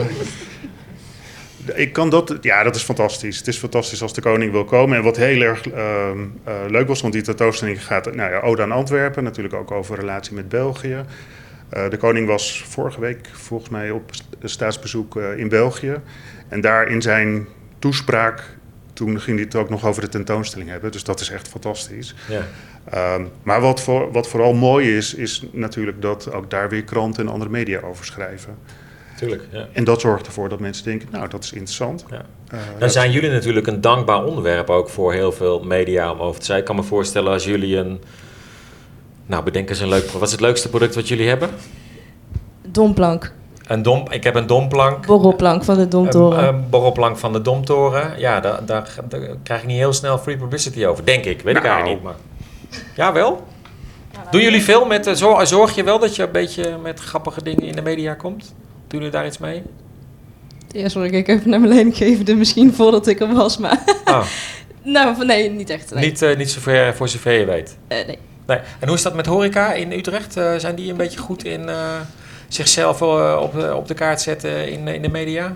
ik 1.84 1.94
kan 1.94 2.10
dat, 2.10 2.38
ja, 2.42 2.64
dat 2.64 2.76
is 2.76 2.82
fantastisch. 2.82 3.38
Het 3.38 3.48
is 3.48 3.58
fantastisch 3.58 4.02
als 4.02 4.14
de 4.14 4.22
koning 4.22 4.52
wil 4.52 4.66
komen. 4.66 4.98
En 4.98 5.04
wat 5.04 5.18
heel 5.18 5.42
erg 5.42 5.70
eh, 5.70 6.12
leuk 6.68 6.88
was, 6.88 7.02
want 7.02 7.14
die 7.14 7.22
tentoonstelling 7.22 7.86
gaat, 7.86 8.16
nou 8.16 8.32
ja, 8.32 8.40
Ode 8.40 8.62
aan 8.62 8.72
Antwerpen, 8.72 9.24
natuurlijk 9.24 9.56
ook 9.56 9.72
over 9.72 9.96
relatie 9.96 10.34
met 10.34 10.50
België. 10.50 11.06
De 11.90 11.98
koning 11.98 12.28
was 12.28 12.64
vorige 12.68 13.00
week 13.00 13.30
volgens 13.34 13.70
mij 13.70 13.92
op 13.92 14.04
st- 14.12 14.26
staatsbezoek 14.44 15.16
in 15.16 15.50
België. 15.50 15.96
En 16.50 16.62
daar 16.62 16.88
in 16.88 17.02
zijn 17.02 17.48
toespraak, 17.80 18.44
toen 18.96 19.22
ging 19.22 19.38
hij 19.38 19.46
het 19.46 19.56
ook 19.56 19.70
nog 19.70 19.86
over 19.86 20.02
de 20.02 20.10
tentoonstelling 20.10 20.70
hebben. 20.70 20.92
Dus 20.92 21.04
dat 21.04 21.20
is 21.20 21.30
echt 21.30 21.48
fantastisch. 21.48 22.16
Ja. 22.30 22.42
Ehm, 22.90 23.26
maar 23.44 23.62
wat, 23.62 23.82
voor, 23.82 24.12
wat 24.12 24.28
vooral 24.28 24.54
mooi 24.54 24.98
is, 24.98 25.14
is 25.14 25.44
natuurlijk 25.52 26.02
dat 26.02 26.32
ook 26.32 26.50
daar 26.50 26.70
weer 26.70 26.84
kranten 26.84 27.26
en 27.26 27.32
andere 27.32 27.52
media 27.52 27.80
over 27.80 28.06
schrijven. 28.06 28.58
Tuurlijk, 29.18 29.48
ja. 29.52 29.68
En 29.72 29.84
dat 29.84 30.02
zorgt 30.02 30.26
ervoor 30.26 30.50
dat 30.50 30.60
mensen 30.60 30.84
denken, 30.84 31.08
nou, 31.12 31.28
dat 31.30 31.44
is 31.44 31.52
interessant. 31.52 32.06
Ja. 32.10 32.26
Eh, 32.48 32.60
Dan 32.80 32.90
zijn 32.90 33.12
jullie 33.12 33.30
natuurlijk 33.30 33.68
een 33.68 33.82
dankbaar 33.82 34.24
onderwerp 34.24 34.70
ook 34.70 34.90
voor 34.90 35.14
heel 35.14 35.32
veel 35.32 35.64
media 35.64 36.12
om 36.12 36.20
over 36.20 36.40
te 36.40 36.46
zijn. 36.46 36.60
Ik 36.60 36.66
kan 36.66 36.76
me 36.76 36.84
voorstellen 36.84 37.32
als 37.32 37.46
jullie 37.46 37.78
een... 37.78 38.02
Nou, 39.26 39.44
bedenk 39.44 39.70
eens 39.70 39.80
een 39.80 39.90
leuk... 39.90 40.10
Wat 40.10 40.22
is 40.22 40.32
het 40.32 40.42
leukste 40.42 40.70
product 40.70 40.96
wat 40.96 41.08
jullie 41.08 41.28
hebben? 41.28 41.50
Domplank. 42.62 43.34
Een 43.67 43.82
dom, 43.82 44.06
ik 44.10 44.23
heb 44.23 44.36
een 44.36 44.47
domplank. 44.47 45.06
Borrelplank 45.06 45.63
van 45.63 45.78
de 45.78 45.88
Domtoren. 45.88 46.39
Een, 46.47 46.47
een 46.56 46.69
borrelplank 46.69 47.17
van 47.17 47.34
de 47.34 47.41
Domtoren. 47.41 48.19
Ja, 48.19 48.39
daar, 48.39 48.65
daar, 48.65 48.89
daar 49.10 49.21
krijg 49.43 49.62
ik 49.62 49.67
niet 49.67 49.78
heel 49.78 49.93
snel 49.93 50.17
free 50.17 50.38
publicity 50.38 50.86
over. 50.86 51.06
Denk 51.06 51.25
ik. 51.25 51.41
Weet 51.41 51.56
ik 51.56 51.63
Nou. 51.63 51.75
eigenlijk 51.75 52.04
niet. 52.04 52.04
Maar... 52.04 52.15
Ja, 52.95 53.13
wel? 53.13 53.43
Doen 54.32 54.41
jullie 54.41 54.62
veel 54.63 54.86
met... 54.86 55.08
eh, 55.08 55.13
Zorg, 55.13 55.47
zorg 55.47 55.75
je 55.75 55.84
wel 55.84 55.99
dat 55.99 56.15
je 56.15 56.23
een 56.23 56.32
beetje 56.32 56.78
met 56.84 56.99
grappige 56.99 57.43
dingen 57.43 57.63
in 57.63 57.75
de 57.75 57.82
media 57.82 58.13
komt? 58.13 58.54
Doen 58.88 58.99
jullie 58.99 59.10
daar 59.10 59.25
iets 59.25 59.38
mee? 59.38 59.63
Ja, 60.67 60.89
sorry, 60.89 61.10
ik 61.13 61.28
even 61.28 61.49
naar 61.49 61.60
mijn 61.60 61.71
leidinggevende 61.71 62.36
misschien 62.36 62.73
voordat 62.73 63.08
ik 63.08 63.19
er 63.19 63.34
was, 63.34 63.58
maar... 63.58 63.84
Ah, 64.04 64.25
nou, 64.84 65.25
nee, 65.25 65.49
niet 65.49 65.69
echt. 65.69 65.93
Nee. 65.93 66.06
niet, 66.06 66.21
eh, 66.21 66.38
niet 66.38 66.51
zover, 66.51 66.95
voor 66.95 67.08
zover 67.10 67.32
je 67.39 67.45
weet. 67.45 67.78
Eh, 67.88 67.97
nee. 68.08 68.17
Nee. 68.47 68.58
En 68.80 68.88
hoe 68.88 68.95
is 68.97 69.01
dat 69.04 69.13
met 69.15 69.25
horeca 69.25 69.73
in 69.73 69.91
Utrecht? 69.91 70.34
Zijn 70.58 70.75
die 70.75 70.91
een 70.91 70.97
beetje 70.97 71.19
goed 71.19 71.45
in 71.45 71.69
eh, 71.69 71.75
zichzelf 72.56 73.02
eh, 73.02 73.39
op, 73.41 73.54
de- 73.54 73.76
op 73.76 73.88
de 73.88 73.94
kaart 73.94 74.22
zetten 74.22 74.72
in, 74.72 74.88
in 74.88 75.02
de 75.02 75.10
media? 75.10 75.56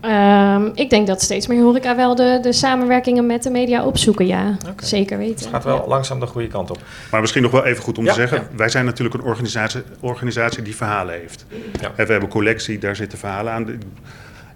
Ehm, 0.00 0.66
ik 0.74 0.90
denk 0.90 1.06
dat 1.06 1.22
steeds 1.22 1.46
meer 1.46 1.62
horeca 1.62 1.96
wel 1.96 2.14
de, 2.14 2.38
de 2.42 2.52
samenwerkingen 2.52 3.26
met 3.26 3.42
de 3.42 3.50
media 3.50 3.84
opzoeken, 3.84 4.26
ja. 4.26 4.56
Zeker 4.82 5.18
Het 5.18 5.26
weten. 5.28 5.50
gaat 5.50 5.64
wel 5.64 5.76
Ja. 5.76 5.86
langzaam 5.86 6.20
de 6.20 6.26
goede 6.26 6.46
kant 6.48 6.70
op. 6.70 6.78
Maar 7.10 7.20
misschien 7.20 7.42
nog 7.42 7.50
wel 7.50 7.64
even 7.64 7.82
goed 7.82 7.98
om 7.98 8.04
Ja, 8.04 8.10
te 8.12 8.18
zeggen, 8.20 8.38
ja. 8.38 8.56
wij 8.56 8.68
zijn 8.68 8.84
natuurlijk 8.84 9.14
een 9.22 9.28
organisatie, 9.28 9.82
organisatie 10.00 10.62
die 10.62 10.76
verhalen 10.76 11.14
heeft. 11.14 11.44
Ja. 11.80 11.86
En 11.86 11.90
we 11.94 11.94
hebben 11.96 12.20
een 12.22 12.28
collectie, 12.28 12.78
daar 12.78 12.96
zitten 12.96 13.18
verhalen 13.18 13.52
aan. 13.52 13.80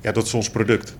Ja, 0.00 0.12
dat 0.12 0.26
is 0.26 0.34
ons 0.34 0.50
product. 0.50 0.96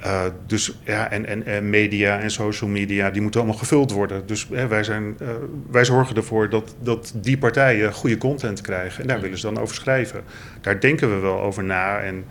Eh, 0.00 0.22
dus 0.46 0.72
ja, 0.84 1.10
en, 1.10 1.26
en, 1.26 1.46
en 1.46 1.70
media 1.70 2.20
en 2.20 2.30
social 2.30 2.70
media, 2.70 3.10
die 3.10 3.22
moeten 3.22 3.40
allemaal 3.40 3.58
gevuld 3.58 3.92
worden. 3.92 4.26
Dus 4.26 4.46
hè, 4.52 4.66
wij, 4.66 4.84
zijn, 4.84 5.16
eh, 5.18 5.28
wij 5.70 5.84
zorgen 5.84 6.16
ervoor 6.16 6.48
dat, 6.48 6.74
dat 6.80 7.12
die 7.14 7.38
partijen 7.38 7.92
goede 7.92 8.18
content 8.18 8.60
krijgen. 8.60 9.02
En 9.02 9.08
daar 9.08 9.20
willen 9.20 9.38
ze 9.38 9.52
dan 9.52 9.62
over 9.62 9.74
schrijven. 9.74 10.22
Daar 10.60 10.80
denken 10.80 11.14
we 11.14 11.20
wel 11.20 11.40
over 11.40 11.64
na 11.64 11.98
en 11.98 12.24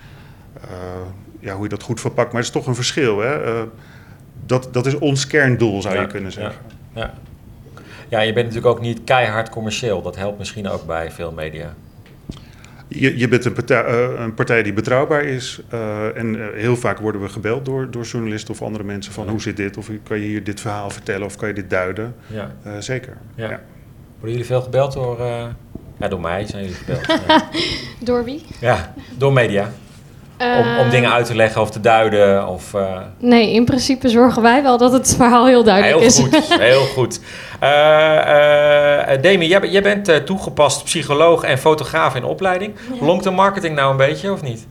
eh, 0.62 0.70
ja, 1.40 1.54
hoe 1.54 1.64
je 1.64 1.70
dat 1.70 1.84
goed 1.84 2.00
verpakt. 2.00 2.28
Maar 2.32 2.42
het 2.42 2.50
is 2.50 2.56
toch 2.56 2.68
een 2.68 2.76
verschil. 2.76 3.20
Hè? 3.20 3.66
Dat, 4.46 4.70
dat 4.72 4.86
is 4.86 4.98
ons 4.98 5.28
kerndoel, 5.28 5.82
zou 5.82 5.96
Ja, 5.96 6.02
je 6.02 6.08
kunnen 6.08 6.32
zeggen. 6.32 6.62
Ja. 6.96 7.14
ja, 8.08 8.20
je 8.20 8.34
bent 8.34 8.46
natuurlijk 8.48 8.76
ook 8.76 8.82
niet 8.82 9.04
keihard 9.04 9.50
commercieel. 9.50 10.02
Dat 10.02 10.16
helpt 10.16 10.38
misschien 10.38 10.68
ook 10.68 10.86
bij 10.86 11.12
veel 11.12 11.32
media. 11.32 11.74
Je, 12.91 13.17
je 13.17 13.28
bent 13.28 13.45
een 13.45 13.54
partij, 13.54 13.84
eh, 13.84 14.19
een 14.23 14.34
partij 14.34 14.63
die 14.63 14.73
betrouwbaar 14.73 15.23
is. 15.23 15.62
eh, 15.69 16.17
en 16.17 16.41
eh, 16.41 16.47
heel 16.62 16.75
vaak 16.78 16.99
worden 16.99 17.21
we 17.21 17.30
gebeld 17.30 17.65
door, 17.65 17.91
door 17.91 18.04
journalisten 18.04 18.54
of 18.54 18.62
andere 18.62 18.84
mensen 18.84 19.13
van 19.13 19.30
hoe 19.30 19.41
zit 19.41 19.58
dit? 19.58 19.78
Of 19.78 19.89
kan 20.04 20.19
je 20.19 20.25
hier 20.25 20.43
dit 20.43 20.60
verhaal 20.62 20.89
vertellen 20.89 21.25
of 21.25 21.36
kan 21.36 21.47
je 21.47 21.54
dit 21.54 21.69
duiden? 21.69 22.15
Ja. 22.28 22.52
Eh, 22.63 22.71
zeker. 22.80 23.17
Ja. 23.36 23.49
Ja. 23.49 23.62
Worden 24.13 24.30
jullie 24.32 24.45
veel 24.45 24.62
gebeld 24.62 24.93
door... 24.93 25.19
eh, 25.19 25.45
ja, 25.99 26.08
door 26.08 26.21
mij 26.21 26.45
zijn 26.47 26.63
jullie 26.63 26.78
gebeld. 26.78 27.21
Door 28.08 28.23
wie? 28.23 28.45
ja, 28.62 28.93
door 29.17 29.34
media. 29.34 29.71
Om, 30.39 30.47
om 30.47 30.78
Ehm, 30.78 30.89
dingen 30.89 31.12
uit 31.12 31.25
te 31.25 31.36
leggen 31.36 31.62
of 31.62 31.69
te 31.71 31.80
duiden. 31.82 32.47
Of, 32.47 32.73
eh, 32.73 32.97
Nee, 33.19 33.54
in 33.54 33.65
principe 33.65 34.10
zorgen 34.10 34.41
wij 34.41 34.63
wel 34.63 34.78
dat 34.78 34.91
het 34.91 35.15
verhaal 35.17 35.45
heel 35.47 35.63
duidelijk 35.63 35.97
heel 35.97 36.08
is. 36.08 36.19
goed, 36.19 36.60
heel 36.69 36.86
goed. 36.86 37.19
Eh 37.60 39.13
eh, 39.13 39.21
Demi, 39.21 39.47
jij, 39.47 39.60
ben- 39.60 39.71
jij 39.71 39.82
bent 39.82 40.08
eh, 40.08 40.15
toegepast 40.15 40.84
psycholoog 40.84 41.43
en 41.43 41.58
fotograaf 41.58 42.15
in 42.15 42.23
opleiding. 42.23 42.73
Longt 43.02 43.23
de 43.23 43.30
marketing 43.32 43.75
nou 43.75 43.91
een 43.91 43.97
beetje 43.97 44.32
of 44.32 44.41
niet? 44.41 44.67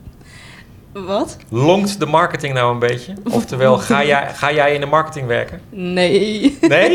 Wat? 0.93 1.37
Longt 1.51 1.99
de 1.99 2.07
marketing 2.07 2.55
nou 2.55 2.73
een 2.73 2.79
beetje? 2.79 3.13
Oftewel, 3.31 3.79
ga 3.79 4.05
jij, 4.05 4.29
ga 4.35 4.53
jij 4.53 4.75
in 4.75 4.81
de 4.81 4.87
marketing 4.87 5.27
werken? 5.27 5.61
Nee. 5.71 6.59
Nee? 6.61 6.91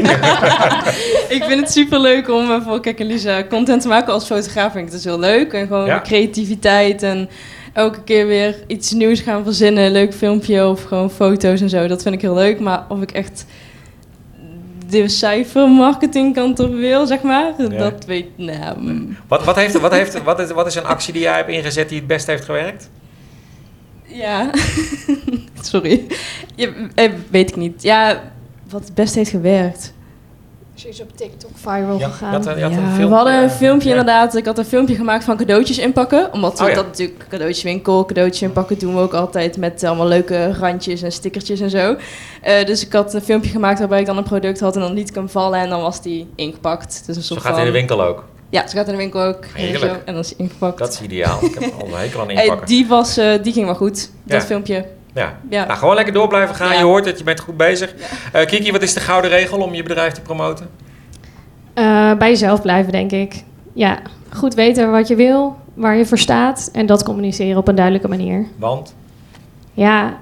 ik 1.37 1.43
vind 1.47 1.59
het 1.59 1.71
super 1.71 1.99
leuk 1.99 2.29
om 2.29 2.61
voor 2.63 2.79
Kijk 2.79 2.99
en 2.99 3.05
Lisa 3.05 3.43
content 3.49 3.81
te 3.81 3.87
maken. 3.87 4.13
Als 4.13 4.25
fotograaf 4.25 4.71
vind 4.71 4.85
ik 4.87 4.93
het 4.93 5.01
dus 5.03 5.11
heel 5.11 5.19
leuk. 5.19 5.53
En 5.53 5.67
gewoon 5.67 5.85
Ja. 5.85 5.95
de 5.95 6.01
creativiteit 6.01 7.03
en 7.03 7.29
elke 7.73 8.03
keer 8.03 8.27
weer 8.27 8.55
iets 8.67 8.91
nieuws 8.91 9.19
gaan 9.19 9.43
verzinnen. 9.43 9.83
Een 9.83 9.91
leuk 9.91 10.13
filmpje 10.13 10.67
of 10.67 10.83
gewoon 10.83 11.11
foto's 11.11 11.61
en 11.61 11.69
zo. 11.69 11.87
Dat 11.87 12.01
vind 12.01 12.15
ik 12.15 12.21
heel 12.21 12.33
leuk. 12.33 12.59
Maar 12.59 12.85
of 12.89 13.01
ik 13.01 13.11
echt 13.11 13.45
de 14.89 15.07
cijfermarketingkant 15.07 16.59
op 16.59 16.73
wil, 16.73 17.05
zeg 17.07 17.21
maar. 17.21 17.53
Ja. 17.57 17.67
Dat 17.67 18.05
weet, 18.05 18.25
nou... 18.35 18.79
mm, 18.79 19.17
Wat, 19.27 19.43
wat, 19.43 19.55
heeft, 19.55 19.79
wat, 19.79 19.91
heeft, 19.91 20.23
wat, 20.23 20.39
is, 20.39 20.51
wat 20.51 20.67
is 20.67 20.75
een 20.75 20.85
actie 20.85 21.13
die 21.13 21.21
jij 21.21 21.35
hebt 21.35 21.49
ingezet 21.49 21.89
die 21.89 21.97
het 21.97 22.07
beste 22.07 22.31
heeft 22.31 22.45
gewerkt? 22.45 22.89
Ja, 24.05 24.49
sorry. 25.61 26.05
Ja, 26.55 26.69
eh, 26.95 27.11
weet 27.29 27.49
ik 27.49 27.55
niet. 27.55 27.81
Ja, 27.83 28.21
wat 28.69 28.83
het 28.83 28.93
beste 28.93 29.17
heeft 29.17 29.29
gewerkt. 29.29 29.92
Ze 30.83 30.89
is 30.89 31.01
op 31.01 31.17
TikTok 31.17 31.51
viral 31.53 31.99
Ja, 31.99 32.07
gegaan. 32.09 32.31
dat, 32.31 32.45
eh, 32.47 32.57
je 32.57 32.61
had 32.63 32.71
Ja, 32.71 32.77
een 32.77 32.83
we 32.83 32.89
filmpje, 32.95 33.15
hadden 33.15 33.33
een 33.33 33.49
eh, 33.49 33.55
filmpje 33.55 33.89
ja. 33.89 33.95
inderdaad. 33.95 34.35
Ik 34.35 34.45
had 34.45 34.57
een 34.57 34.65
filmpje 34.65 34.95
gemaakt 34.95 35.23
van 35.23 35.37
cadeautjes 35.37 35.77
inpakken. 35.77 36.33
Omdat 36.33 36.57
we 36.59 36.63
Oh 36.63 36.69
ja. 36.69 36.75
dat 36.75 36.85
natuurlijk 36.85 37.25
cadeautjeswinkel, 37.29 38.05
cadeautjes 38.05 38.41
inpakken 38.41 38.79
doen 38.79 38.95
we 38.95 39.01
ook 39.01 39.13
altijd 39.13 39.57
met 39.57 39.83
allemaal 39.83 40.07
leuke 40.07 40.53
randjes 40.53 41.01
en 41.01 41.11
stickertjes 41.11 41.59
en 41.59 41.69
zo. 41.69 41.95
Eh, 42.41 42.65
dus 42.65 42.85
ik 42.85 42.93
had 42.93 43.13
een 43.13 43.21
filmpje 43.21 43.49
gemaakt 43.49 43.79
waarbij 43.79 43.99
ik 43.99 44.05
dan 44.05 44.17
een 44.17 44.23
product 44.23 44.59
had 44.59 44.75
en 44.75 44.81
dan 44.81 44.93
liet 44.93 45.09
ik 45.09 45.15
hem 45.15 45.29
vallen 45.29 45.59
en 45.59 45.69
dan 45.69 45.81
was 45.81 46.01
die 46.01 46.27
ingepakt. 46.35 47.03
Dus 47.05 47.15
een 47.15 47.21
Zo 47.23 47.35
gaat 47.35 47.43
het 47.43 47.51
van... 47.53 47.61
in 47.61 47.65
de 47.71 47.77
winkel 47.77 48.03
ook. 48.03 48.23
Ja, 48.49 48.67
ze 48.67 48.75
gaat 48.75 48.85
in 48.85 48.91
de 48.91 48.97
winkel 48.97 49.21
ook. 49.21 49.45
Heerlijk. 49.53 49.79
Zo, 49.93 49.97
en 50.05 50.13
dan 50.13 50.23
is 50.23 50.35
ingepakt. 50.35 50.77
Dat 50.77 50.93
is 50.93 51.01
ideaal. 51.01 51.43
Ik 51.45 51.53
heb 51.59 51.73
al 51.81 51.87
een 51.87 51.93
hekel 51.93 52.21
aan 52.21 52.29
Hey, 52.29 52.43
inpakken. 52.43 52.67
die, 52.67 52.87
was, 52.87 53.17
eh, 53.17 53.43
die 53.43 53.53
ging 53.53 53.65
wel 53.65 53.75
goed, 53.75 54.09
dat 54.23 54.43
filmpje. 54.43 54.85
Ja. 55.13 55.37
Ja. 55.49 55.65
Nou, 55.65 55.77
gewoon 55.79 55.95
lekker 55.95 56.13
door 56.13 56.27
blijven 56.27 56.55
gaan. 56.55 56.71
Ja. 56.71 56.77
Je 56.79 56.83
hoort 56.83 57.05
het, 57.05 57.17
je 57.17 57.23
bent 57.23 57.39
goed 57.39 57.57
bezig. 57.57 57.93
Eh, 58.33 58.45
Kiki, 58.45 58.71
wat 58.71 58.81
is 58.81 58.93
de 58.93 58.99
gouden 58.99 59.29
regel 59.31 59.57
om 59.57 59.73
je 59.73 59.83
bedrijf 59.83 60.13
te 60.13 60.21
promoten? 60.21 60.69
Eh, 61.73 62.13
bij 62.17 62.29
jezelf 62.29 62.61
blijven, 62.61 62.91
denk 62.91 63.11
ik. 63.11 63.43
Ja, 63.73 63.99
goed 64.33 64.53
weten 64.53 64.91
wat 64.91 65.07
je 65.07 65.15
wil, 65.15 65.55
waar 65.73 65.95
je 65.95 66.05
voor 66.05 66.17
staat 66.17 66.69
en 66.73 66.85
dat 66.85 67.03
communiceren 67.03 67.57
op 67.57 67.67
een 67.67 67.75
duidelijke 67.75 68.07
manier. 68.07 68.45
Want? 68.57 68.95
Ja, 69.73 70.17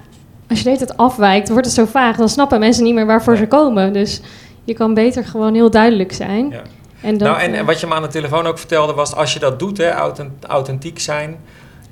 als 0.48 0.58
je 0.58 0.64
de 0.64 0.70
hele 0.70 0.86
tijd 0.86 0.98
afwijkt, 0.98 1.48
wordt 1.48 1.66
het 1.66 1.74
zo 1.74 1.84
vaag. 1.84 2.16
Dan 2.16 2.28
snappen 2.28 2.58
mensen 2.60 2.84
niet 2.84 2.94
meer 2.94 3.06
waarvoor 3.06 3.32
Nee. 3.32 3.42
ze 3.42 3.48
komen. 3.48 3.92
Dus 3.92 4.20
je 4.64 4.74
kan 4.74 4.94
beter 4.94 5.24
gewoon 5.24 5.54
heel 5.54 5.70
duidelijk 5.70 6.12
zijn. 6.12 6.48
Ja. 6.50 6.62
En 7.00 7.18
dat, 7.18 7.28
nou, 7.28 7.40
en, 7.40 7.52
eh, 7.52 7.58
en 7.58 7.64
wat 7.66 7.80
je 7.80 7.86
me 7.86 7.94
aan 7.94 8.02
de 8.02 8.08
telefoon 8.08 8.46
ook 8.46 8.58
vertelde 8.58 8.92
was, 8.94 9.14
als 9.14 9.32
je 9.32 9.38
dat 9.38 9.58
doet, 9.58 9.78
hè, 9.78 9.90
authent- 9.90 10.44
authentiek 10.44 10.98
zijn, 10.98 11.36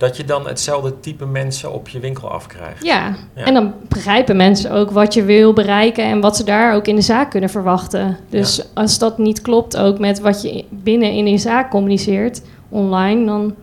dat 0.00 0.16
je 0.16 0.24
dan 0.24 0.46
hetzelfde 0.46 1.00
type 1.00 1.26
mensen 1.26 1.72
op 1.72 1.88
je 1.88 2.00
winkel 2.00 2.30
afkrijgt. 2.30 2.84
Ja. 2.84 3.14
Ja. 3.34 3.44
en 3.44 3.54
dan 3.54 3.74
begrijpen 3.88 4.36
mensen 4.36 4.70
ook 4.72 4.90
wat 4.90 5.14
je 5.14 5.24
wil 5.24 5.52
bereiken 5.52 6.04
en 6.04 6.20
wat 6.20 6.36
ze 6.36 6.44
daar 6.44 6.74
ook 6.74 6.86
in 6.86 6.96
de 6.96 7.02
zaak 7.02 7.30
kunnen 7.30 7.50
verwachten. 7.50 8.16
Dus 8.28 8.74
als 8.74 8.98
dat 8.98 9.18
niet 9.18 9.42
klopt 9.42 9.76
ook 9.76 9.98
met 9.98 10.20
wat 10.20 10.42
je 10.42 10.64
binnen 10.68 11.12
in 11.12 11.24
die 11.24 11.38
zaak 11.38 11.70
communiceert, 11.70 12.42
online, 12.68 13.26
dan 13.26 13.54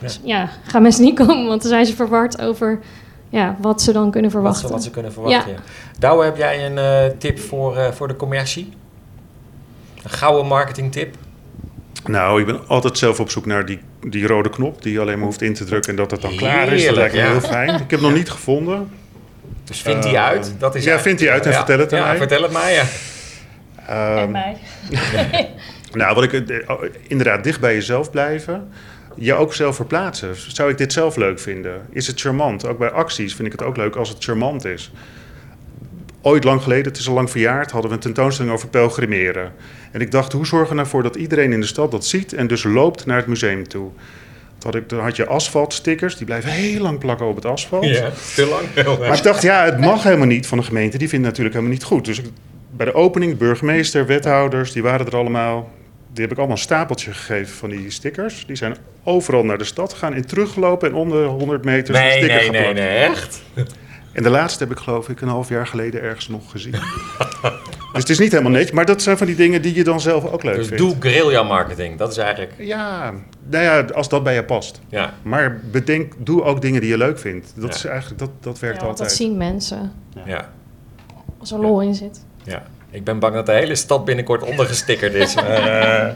Ja. 0.00 0.08
ja. 0.22 0.48
gaan 0.66 0.82
mensen 0.82 1.04
niet 1.04 1.16
komen, 1.18 1.46
want 1.46 1.60
dan 1.62 1.70
zijn 1.70 1.86
ze 1.86 1.94
verward 1.94 2.40
over 2.40 2.78
ja, 3.28 3.56
wat 3.60 3.82
ze 3.82 3.92
dan 3.92 4.10
kunnen 4.10 4.30
Wat 4.30 4.40
verwachten. 4.40 4.66
ze, 4.68 4.72
wat 4.74 4.82
ze 4.82 4.90
kunnen 4.90 5.12
verwachten. 5.12 5.52
Ja. 5.52 5.58
Douwe, 5.98 6.24
heb 6.24 6.36
jij 6.36 6.66
een 6.66 6.78
eh, 6.78 7.18
tip 7.18 7.38
voor, 7.38 7.76
eh, 7.76 7.92
voor 7.92 8.08
de 8.08 8.16
commercie? 8.16 8.72
Een 10.02 10.10
gouden 10.10 10.46
marketingtip? 10.46 11.14
Nou, 12.06 12.40
ik 12.40 12.46
ben 12.46 12.68
altijd 12.68 12.98
zelf 12.98 13.20
op 13.20 13.30
zoek 13.30 13.46
naar 13.46 13.66
die, 13.66 13.80
die 14.10 14.26
rode 14.26 14.48
knop 14.48 14.82
die 14.82 14.92
je 14.92 15.00
alleen 15.00 15.16
maar 15.18 15.26
hoeft 15.26 15.42
in 15.42 15.54
te 15.54 15.64
drukken 15.64 15.90
en 15.90 15.96
dat 15.96 16.10
het 16.10 16.20
dan 16.20 16.36
klaar 16.36 16.72
is. 16.72 16.86
Dat 16.86 16.96
lijkt 16.96 17.14
me 17.14 17.20
ja. 17.20 17.30
heel 17.30 17.40
fijn. 17.40 17.68
Ik 17.68 17.78
heb 17.78 17.90
hem 17.90 18.00
nog 18.00 18.14
niet 18.14 18.30
gevonden. 18.30 18.90
Dus 19.64 19.82
vind 19.82 20.02
die 20.02 20.16
Eh, 20.16 20.24
uit. 20.24 20.54
Dat 20.58 20.74
is 20.74 20.84
ja, 20.84 21.00
vind 21.00 21.18
die 21.18 21.30
uit 21.30 21.44
en 21.44 21.50
Ja, 21.50 21.56
vertel 21.56 21.78
het 21.78 21.92
aan 21.92 21.98
ja, 21.98 22.06
mij. 22.06 22.16
vertel 22.16 22.42
het 22.42 22.52
mij, 22.52 22.74
ja. 22.74 22.84
Ehm, 23.86 24.18
En 24.18 24.30
mij. 24.30 24.56
nou, 25.92 26.14
wat 26.14 26.24
ik 26.24 26.32
eh, 26.32 26.70
oh, 26.70 26.82
inderdaad 27.06 27.44
dicht 27.44 27.60
bij 27.60 27.74
jezelf 27.74 28.10
blijven. 28.10 28.72
Je 29.14 29.34
ook 29.34 29.54
zelf 29.54 29.76
verplaatsen. 29.76 30.34
Zou 30.36 30.70
ik 30.70 30.78
dit 30.78 30.92
zelf 30.92 31.16
leuk 31.16 31.40
vinden? 31.40 31.80
Is 31.90 32.06
het 32.06 32.20
charmant? 32.20 32.66
Ook 32.66 32.78
bij 32.78 32.90
acties 32.90 33.34
vind 33.34 33.46
ik 33.46 33.52
het 33.52 33.62
ook 33.62 33.76
leuk 33.76 33.96
als 33.96 34.08
het 34.08 34.24
charmant 34.24 34.64
is. 34.64 34.92
Ooit 36.26 36.44
lang 36.44 36.62
geleden, 36.62 36.84
het 36.84 36.98
is 36.98 37.08
al 37.08 37.14
lang 37.14 37.30
verjaard, 37.30 37.70
hadden 37.70 37.90
we 37.90 37.96
een 37.96 38.02
tentoonstelling 38.02 38.52
over 38.54 38.68
pelgrimeren. 38.68 39.52
En 39.92 40.00
ik 40.00 40.10
dacht, 40.10 40.32
hoe 40.32 40.46
zorgen 40.46 40.76
we 40.76 40.82
ervoor 40.82 41.02
dat 41.02 41.16
iedereen 41.16 41.52
in 41.52 41.60
de 41.60 41.66
stad 41.66 41.90
dat 41.90 42.06
ziet 42.06 42.32
en 42.32 42.46
dus 42.46 42.64
loopt 42.64 43.06
naar 43.06 43.16
het 43.16 43.26
museum 43.26 43.68
toe? 43.68 43.90
Had, 44.62 44.74
ik, 44.74 44.88
toen 44.88 45.00
had 45.00 45.16
je 45.16 45.26
asfaltstickers, 45.26 46.16
die 46.16 46.26
blijven 46.26 46.50
heel 46.50 46.80
lang 46.80 46.98
plakken 46.98 47.26
op 47.26 47.34
het 47.34 47.44
asfalt. 47.44 47.84
Ja, 47.84 48.10
te 48.34 48.46
lang. 48.46 48.62
Heel 48.74 48.98
Maar 48.98 49.16
ik 49.16 49.22
dacht, 49.22 49.42
ja, 49.42 49.64
het 49.64 49.78
mag 49.78 50.02
helemaal 50.02 50.26
niet 50.26 50.46
van 50.46 50.58
de 50.58 50.64
gemeente. 50.64 50.98
Die 50.98 51.08
vinden 51.08 51.28
het 51.28 51.38
natuurlijk 51.38 51.54
helemaal 51.54 51.72
niet 51.72 51.84
goed. 51.84 52.04
Dus 52.04 52.30
bij 52.76 52.86
de 52.86 52.94
opening, 52.94 53.30
de 53.32 53.38
burgemeester, 53.38 54.06
wethouders, 54.06 54.72
die 54.72 54.82
waren 54.82 55.06
er 55.06 55.16
allemaal. 55.16 55.70
Die 56.12 56.22
heb 56.22 56.32
ik 56.32 56.38
allemaal 56.38 56.56
een 56.56 56.62
stapeltje 56.62 57.12
gegeven 57.12 57.56
van 57.56 57.70
die 57.70 57.90
stickers. 57.90 58.46
Die 58.46 58.56
zijn 58.56 58.76
overal 59.04 59.44
naar 59.44 59.58
de 59.58 59.64
stad 59.64 59.92
gegaan 59.92 60.14
en 60.14 60.26
teruggelopen 60.26 60.88
en 60.88 60.94
om 60.94 61.10
de 61.10 61.24
100 61.24 61.64
meter 61.64 61.94
Nee, 61.94 62.10
sticker 62.10 62.36
nee, 62.36 62.50
nee, 62.50 62.64
geplakt. 62.64 62.78
nee, 62.78 62.98
echt? 62.98 63.42
En 64.16 64.22
de 64.22 64.30
laatste 64.30 64.62
heb 64.62 64.72
ik 64.72 64.78
geloof 64.78 65.08
ik 65.08 65.20
een 65.20 65.28
half 65.28 65.48
jaar 65.48 65.66
geleden 65.66 66.02
ergens 66.02 66.28
nog 66.28 66.50
gezien. 66.50 66.72
dus 67.92 68.02
het 68.02 68.08
is 68.08 68.18
niet 68.18 68.30
helemaal 68.30 68.52
netjes, 68.52 68.70
maar 68.70 68.84
dat 68.86 69.02
zijn 69.02 69.16
van 69.18 69.26
die 69.26 69.36
dingen 69.36 69.62
die 69.62 69.74
je 69.74 69.84
dan 69.84 70.00
zelf 70.00 70.24
ook 70.32 70.42
leuk 70.42 70.54
Dus 70.56 70.66
vindt. 70.66 70.82
doe 70.82 70.96
guerrilla 70.98 71.42
marketing. 71.42 71.98
Dat 71.98 72.10
is 72.10 72.16
eigenlijk, 72.18 72.52
Ja, 72.58 73.12
nou 73.50 73.64
ja, 73.64 73.80
als 73.94 74.08
dat 74.08 74.22
bij 74.22 74.34
je 74.34 74.44
past. 74.44 74.80
ja. 74.88 75.14
Maar 75.22 75.60
bedenk, 75.70 76.12
doe 76.18 76.42
ook 76.42 76.60
dingen 76.60 76.80
die 76.80 76.90
je 76.90 76.96
leuk 76.98 77.18
vindt. 77.18 77.52
Dat, 77.56 77.68
Ja. 77.68 77.74
is 77.74 77.84
eigenlijk, 77.84 78.18
dat, 78.20 78.30
dat 78.40 78.58
werkt 78.58 78.80
Ja, 78.80 78.84
want 78.86 78.98
dat 78.98 79.06
altijd. 79.08 79.26
zien 79.28 79.36
mensen 79.36 79.92
ja. 80.26 80.50
als 81.38 81.52
er 81.52 81.58
lol 81.58 81.80
in 81.82 81.94
zit. 81.94 82.24
Ja, 82.42 82.62
ik 82.90 83.04
ben 83.04 83.18
bang 83.18 83.34
dat 83.34 83.46
de 83.46 83.52
hele 83.52 83.74
stad 83.74 84.04
binnenkort 84.04 84.42
ondergestickerd 84.42 85.14
is. 85.14 85.34
Eh, 85.44 86.08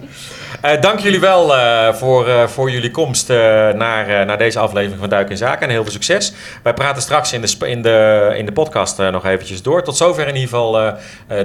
eh, 0.61 0.81
dank 0.81 0.99
jullie 0.99 1.21
wel 1.21 1.57
eh, 1.57 1.95
voor, 1.95 2.29
eh, 2.29 2.47
voor 2.47 2.71
jullie 2.71 2.91
komst 2.91 3.29
naar, 3.29 4.27
naar 4.27 4.39
deze 4.39 4.59
aflevering 4.59 5.01
van 5.01 5.09
Duik 5.09 5.31
in 5.31 5.37
Zaken. 5.37 5.63
En 5.63 5.71
heel 5.71 5.83
veel 5.83 5.93
succes. 5.93 6.33
Wij 6.63 6.75
praten 6.75 7.03
straks 7.03 7.33
in 7.33 7.41
de, 7.41 7.69
in 7.69 7.83
de, 7.83 8.33
in 8.37 8.47
de 8.47 8.53
podcast 8.53 8.99
nog 8.99 9.27
eventjes 9.27 9.63
door. 9.63 9.83
Tot 9.83 9.97
zover 9.97 10.29
in 10.29 10.35
ieder 10.35 10.49
geval 10.49 10.95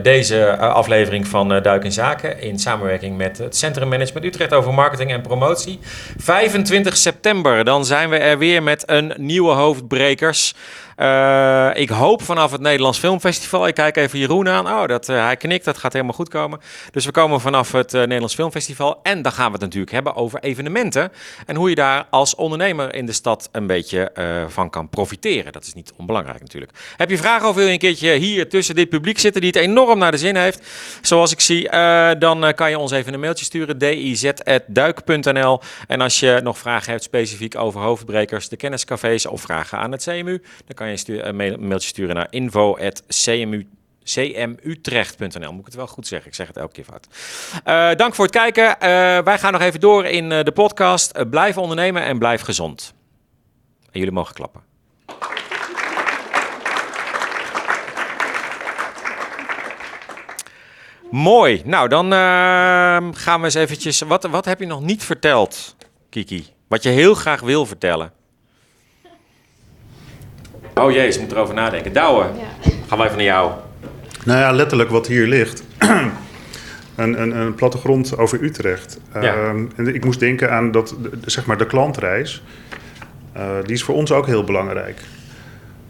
deze 0.01 0.57
aflevering 0.57 1.27
van 1.27 1.47
Duik 1.61 1.83
in 1.83 1.91
Zaken. 1.91 2.41
In 2.41 2.59
samenwerking 2.59 3.17
met 3.17 3.37
het 3.37 3.57
Centrum 3.57 3.87
Management 3.87 4.25
Utrecht 4.25 4.53
over 4.53 4.73
marketing 4.73 5.11
en 5.11 5.21
promotie. 5.21 5.79
25 6.17 6.97
september, 6.97 7.63
dan 7.63 7.85
zijn 7.85 8.09
we 8.09 8.17
er 8.17 8.37
weer 8.37 8.63
met 8.63 8.83
een 8.85 9.13
nieuwe 9.17 9.53
hoofdbrekers. 9.53 10.53
Eh, 10.95 11.69
ik 11.73 11.89
hoop 11.89 12.21
vanaf 12.21 12.51
het 12.51 12.61
Nederlands 12.61 12.99
Filmfestival. 12.99 13.67
Ik 13.67 13.73
kijk 13.73 13.97
even 13.97 14.19
Jeroen 14.19 14.49
aan. 14.49 14.67
Oh, 14.67 14.85
dat, 14.85 15.09
eh, 15.09 15.23
hij 15.23 15.37
knikt. 15.37 15.65
Dat 15.65 15.77
gaat 15.77 15.93
helemaal 15.93 16.13
goed 16.13 16.29
komen. 16.29 16.59
Dus 16.91 17.05
we 17.05 17.11
komen 17.11 17.41
vanaf 17.41 17.71
het 17.71 17.93
eh, 17.93 17.99
Nederlands 17.99 18.35
Filmfestival. 18.35 18.99
En 19.03 19.21
dan 19.21 19.31
gaan 19.31 19.45
we 19.45 19.51
het 19.51 19.61
natuurlijk 19.61 19.91
hebben 19.91 20.15
over 20.15 20.39
evenementen. 20.39 21.11
En 21.45 21.55
hoe 21.55 21.69
je 21.69 21.75
daar 21.75 22.05
als 22.09 22.35
ondernemer 22.35 22.95
in 22.95 23.05
de 23.05 23.11
stad 23.11 23.49
een 23.51 23.67
beetje 23.67 24.11
van 24.47 24.69
kan 24.69 24.89
profiteren. 24.89 25.51
Dat 25.51 25.63
is 25.63 25.73
niet 25.73 25.93
onbelangrijk 25.97 26.39
natuurlijk. 26.39 26.71
Heb 26.97 27.09
je 27.09 27.17
vragen 27.17 27.47
of 27.47 27.55
wil 27.55 27.65
je 27.65 27.71
een 27.71 27.77
keertje 27.77 28.13
hier 28.13 28.49
tussen 28.49 28.75
dit 28.75 28.89
publiek 28.89 29.19
zitten 29.19 29.41
die 29.41 29.49
het 29.49 29.59
enorm 29.59 29.99
naar 29.99 30.11
de 30.11 30.17
zin 30.17 30.35
heeft? 30.35 30.61
Zoals 31.01 31.31
ik 31.31 31.39
zie, 31.39 31.69
dan 32.19 32.53
kan 32.55 32.69
je 32.69 32.79
ons 32.79 32.91
even 32.91 33.13
een 33.13 33.19
mailtje 33.19 33.45
sturen. 33.45 33.77
diz.duik.nl 33.77 35.59
En 35.87 36.01
als 36.01 36.19
je 36.19 36.39
nog 36.43 36.57
vragen 36.57 36.91
hebt 36.91 37.03
specifiek 37.03 37.55
over 37.57 37.81
hoofdbrekers, 37.81 38.49
de 38.49 38.57
kenniscafés 38.57 39.25
of 39.25 39.41
vragen 39.41 39.77
aan 39.77 39.91
het 39.91 40.03
CMU, 40.03 40.41
dan 40.65 40.75
kan 40.75 40.84
je 40.87 41.23
een 41.23 41.35
mail- 41.35 41.53
een 41.53 41.67
mailtje 41.67 41.87
sturen 41.87 42.15
naar 42.15 42.27
info.cmu 42.29 43.67
cmutrecht.nl. 44.05 45.51
Moet 45.51 45.59
ik 45.59 45.65
het 45.65 45.75
wel 45.75 45.87
goed 45.87 46.07
zeggen? 46.07 46.27
Ik 46.27 46.35
zeg 46.35 46.47
het 46.47 46.57
elke 46.57 46.73
keer 46.73 46.83
fout. 46.83 47.07
Eh, 47.63 47.95
dank 47.95 48.15
voor 48.15 48.25
het 48.25 48.33
kijken. 48.33 48.79
Eh, 48.79 48.89
wij 49.23 49.39
gaan 49.39 49.51
nog 49.51 49.61
even 49.61 49.79
door 49.79 50.05
in 50.05 50.31
eh, 50.31 50.43
de 50.43 50.51
podcast. 50.51 51.29
Blijf 51.29 51.57
ondernemen 51.57 52.03
en 52.03 52.19
blijf 52.19 52.41
gezond. 52.41 52.93
En 53.91 53.99
jullie 53.99 54.13
mogen 54.13 54.33
klappen. 54.33 54.61
Mooi. 61.11 61.61
Nou, 61.65 61.87
dan 61.87 62.11
gaan 63.15 63.39
we 63.39 63.45
eens 63.45 63.53
eventjes... 63.53 64.01
Wat, 64.01 64.23
wat 64.23 64.45
heb 64.45 64.59
je 64.59 64.65
nog 64.65 64.81
niet 64.81 65.03
verteld, 65.03 65.75
Kiki? 66.09 66.45
Wat 66.67 66.83
je 66.83 66.89
heel 66.89 67.13
graag 67.13 67.41
wil 67.41 67.65
vertellen? 67.65 68.11
Oh 70.75 70.91
jee, 70.91 71.11
ze 71.11 71.19
moet 71.19 71.31
erover 71.31 71.53
nadenken. 71.53 71.93
Douwe, 71.93 72.23
Ja. 72.23 72.71
gaan 72.87 72.97
we 72.97 73.03
even 73.03 73.15
naar 73.17 73.25
jou. 73.25 73.51
Nou 74.25 74.39
ja, 74.39 74.51
letterlijk 74.51 74.89
wat 74.89 75.07
hier 75.07 75.27
ligt. 75.27 75.63
een, 76.95 77.21
een, 77.21 77.37
een 77.39 77.55
plattegrond 77.55 78.17
over 78.17 78.43
Utrecht. 78.43 78.99
Ja. 79.13 79.21
Ehm, 79.21 79.65
en 79.75 79.95
ik 79.95 80.05
moest 80.05 80.19
denken 80.19 80.51
aan 80.51 80.71
dat, 80.71 80.95
zeg 81.25 81.45
maar 81.45 81.57
de 81.57 81.65
klantreis. 81.65 82.43
Eh, 83.33 83.49
die 83.63 83.73
is 83.73 83.83
voor 83.83 83.95
ons 83.95 84.11
ook 84.11 84.25
heel 84.25 84.43
belangrijk. 84.43 85.01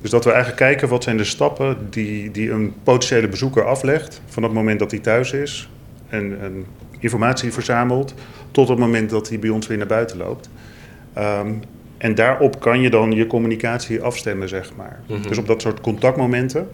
Dus 0.02 0.10
dat 0.10 0.24
we 0.24 0.32
eigenlijk 0.32 0.60
kijken 0.60 0.88
wat 0.88 1.04
zijn 1.04 1.17
de 1.17 1.24
stappen 1.24 1.78
die, 1.89 2.32
die 2.32 2.52
een 2.52 2.74
potentiële 2.84 3.28
bezoeker 3.28 3.65
aflegt... 3.65 4.21
van 4.26 4.43
het 4.43 4.52
moment 4.54 4.80
dat 4.80 4.91
hij 4.91 5.00
thuis 5.00 5.32
is 5.32 5.69
en, 6.10 6.38
en 6.41 6.65
informatie 7.00 7.54
verzamelt... 7.54 8.13
tot 8.52 8.67
het 8.67 8.78
moment 8.78 9.10
dat 9.10 9.30
hij 9.30 9.39
bij 9.39 9.50
ons 9.50 9.67
weer 9.67 9.78
naar 9.78 9.88
buiten 9.88 10.17
loopt. 10.17 10.50
Ehm, 11.13 11.48
en 12.06 12.15
daarop 12.15 12.60
kan 12.60 12.82
je 12.82 12.89
dan 12.89 13.12
je 13.12 13.28
communicatie 13.28 14.02
afstemmen, 14.02 14.50
zeg 14.50 14.76
maar. 14.76 15.00
Mhm. 15.08 15.22
Dus 15.22 15.38
op 15.38 15.48
dat 15.48 15.62
soort 15.62 15.82
contactmomenten... 15.82 16.70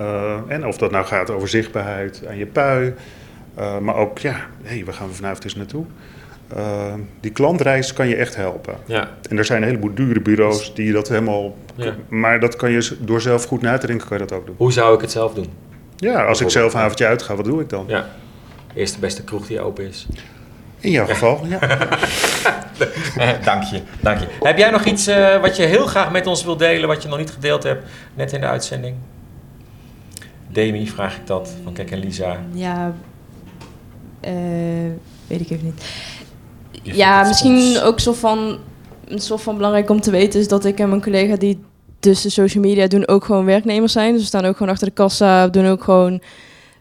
Uh, 0.00 0.34
en 0.48 0.66
of 0.66 0.78
dat 0.78 0.90
nou 0.90 1.06
gaat 1.06 1.30
over 1.30 1.48
zichtbaarheid 1.48 2.22
aan 2.28 2.36
je 2.36 2.46
pui. 2.46 2.94
Uh, 3.58 3.78
maar 3.78 3.94
ook, 3.94 4.18
ja, 4.18 4.36
hey, 4.62 4.84
waar 4.84 4.94
gaan 4.94 5.08
we 5.08 5.14
vanavond 5.14 5.44
eens 5.44 5.54
naartoe? 5.54 5.84
Uh, 6.56 6.94
die 7.20 7.30
klantreis 7.30 7.92
kan 7.92 8.08
je 8.08 8.16
echt 8.16 8.36
helpen. 8.36 8.74
Ja. 8.84 9.08
En 9.28 9.38
er 9.38 9.44
zijn 9.44 9.62
een 9.62 9.68
heleboel 9.68 9.94
dure 9.94 10.20
bureaus 10.20 10.74
die 10.74 10.92
dat 10.92 11.08
helemaal... 11.08 11.56
Ja. 11.74 11.94
Maar 12.08 12.40
dat 12.40 12.56
kan 12.56 12.70
je 12.70 12.96
door 13.00 13.20
zelf 13.20 13.44
goed 13.44 13.62
na 13.62 13.78
te 13.78 13.86
denken, 13.86 14.08
kan 14.08 14.18
je 14.18 14.26
dat 14.26 14.38
ook 14.38 14.46
doen. 14.46 14.54
Hoe 14.58 14.72
zou 14.72 14.94
ik 14.94 15.00
het 15.00 15.10
zelf 15.10 15.34
doen? 15.34 15.46
Ja, 15.96 16.24
als 16.24 16.40
ik 16.40 16.50
zelf 16.50 16.74
een 16.74 16.80
avondje 16.80 17.06
uitga, 17.06 17.36
wat 17.36 17.44
doe 17.44 17.60
ik 17.60 17.68
dan? 17.68 17.84
Ja. 17.88 18.08
Eerste 18.74 18.98
beste 18.98 19.24
kroeg 19.24 19.46
die 19.46 19.60
open 19.60 19.84
is. 19.88 20.06
In 20.80 20.90
jouw 20.90 21.06
geval, 21.06 21.40
ja. 21.46 21.58
dank 23.44 23.62
je, 23.62 23.80
dank 24.00 24.20
je. 24.20 24.26
Heb 24.40 24.58
jij 24.58 24.70
nog 24.70 24.84
iets 24.84 25.08
uh, 25.08 25.40
wat 25.40 25.56
je 25.56 25.62
heel 25.62 25.86
graag 25.86 26.10
met 26.10 26.26
ons 26.26 26.44
wilt 26.44 26.58
delen, 26.58 26.88
wat 26.88 27.02
je 27.02 27.08
nog 27.08 27.18
niet 27.18 27.30
gedeeld 27.30 27.62
hebt, 27.62 27.90
net 28.14 28.32
in 28.32 28.40
de 28.40 28.46
uitzending? 28.46 28.94
Demi, 30.48 30.88
vraag 30.88 31.16
ik 31.16 31.26
dat, 31.26 31.50
van 31.64 31.72
Kek 31.72 31.90
en 31.90 31.98
Lisa. 31.98 32.38
Ja, 32.52 32.94
uh, 34.26 34.32
weet 35.26 35.40
ik 35.40 35.50
even 35.50 35.64
niet. 35.64 35.84
Ja, 36.82 37.22
misschien 37.22 37.80
ook 37.80 38.00
zo 38.00 38.12
van, 38.12 38.58
een 39.08 39.18
soort 39.18 39.42
van 39.42 39.56
belangrijk 39.56 39.90
om 39.90 40.00
te 40.00 40.10
weten 40.10 40.40
is 40.40 40.48
dat 40.48 40.64
ik 40.64 40.78
en 40.78 40.88
mijn 40.88 41.02
collega 41.02 41.36
die 41.36 41.64
dus 42.00 42.22
de 42.22 42.30
social 42.30 42.64
media 42.64 42.86
doen 42.86 43.08
ook 43.08 43.24
gewoon 43.24 43.44
werknemers 43.44 43.92
zijn. 43.92 44.12
Dus 44.12 44.20
we 44.20 44.26
staan 44.26 44.44
ook 44.44 44.56
gewoon 44.56 44.72
achter 44.72 44.86
de 44.86 44.94
kassa, 44.94 45.48
doen 45.48 45.66
ook 45.66 45.84
gewoon 45.84 46.22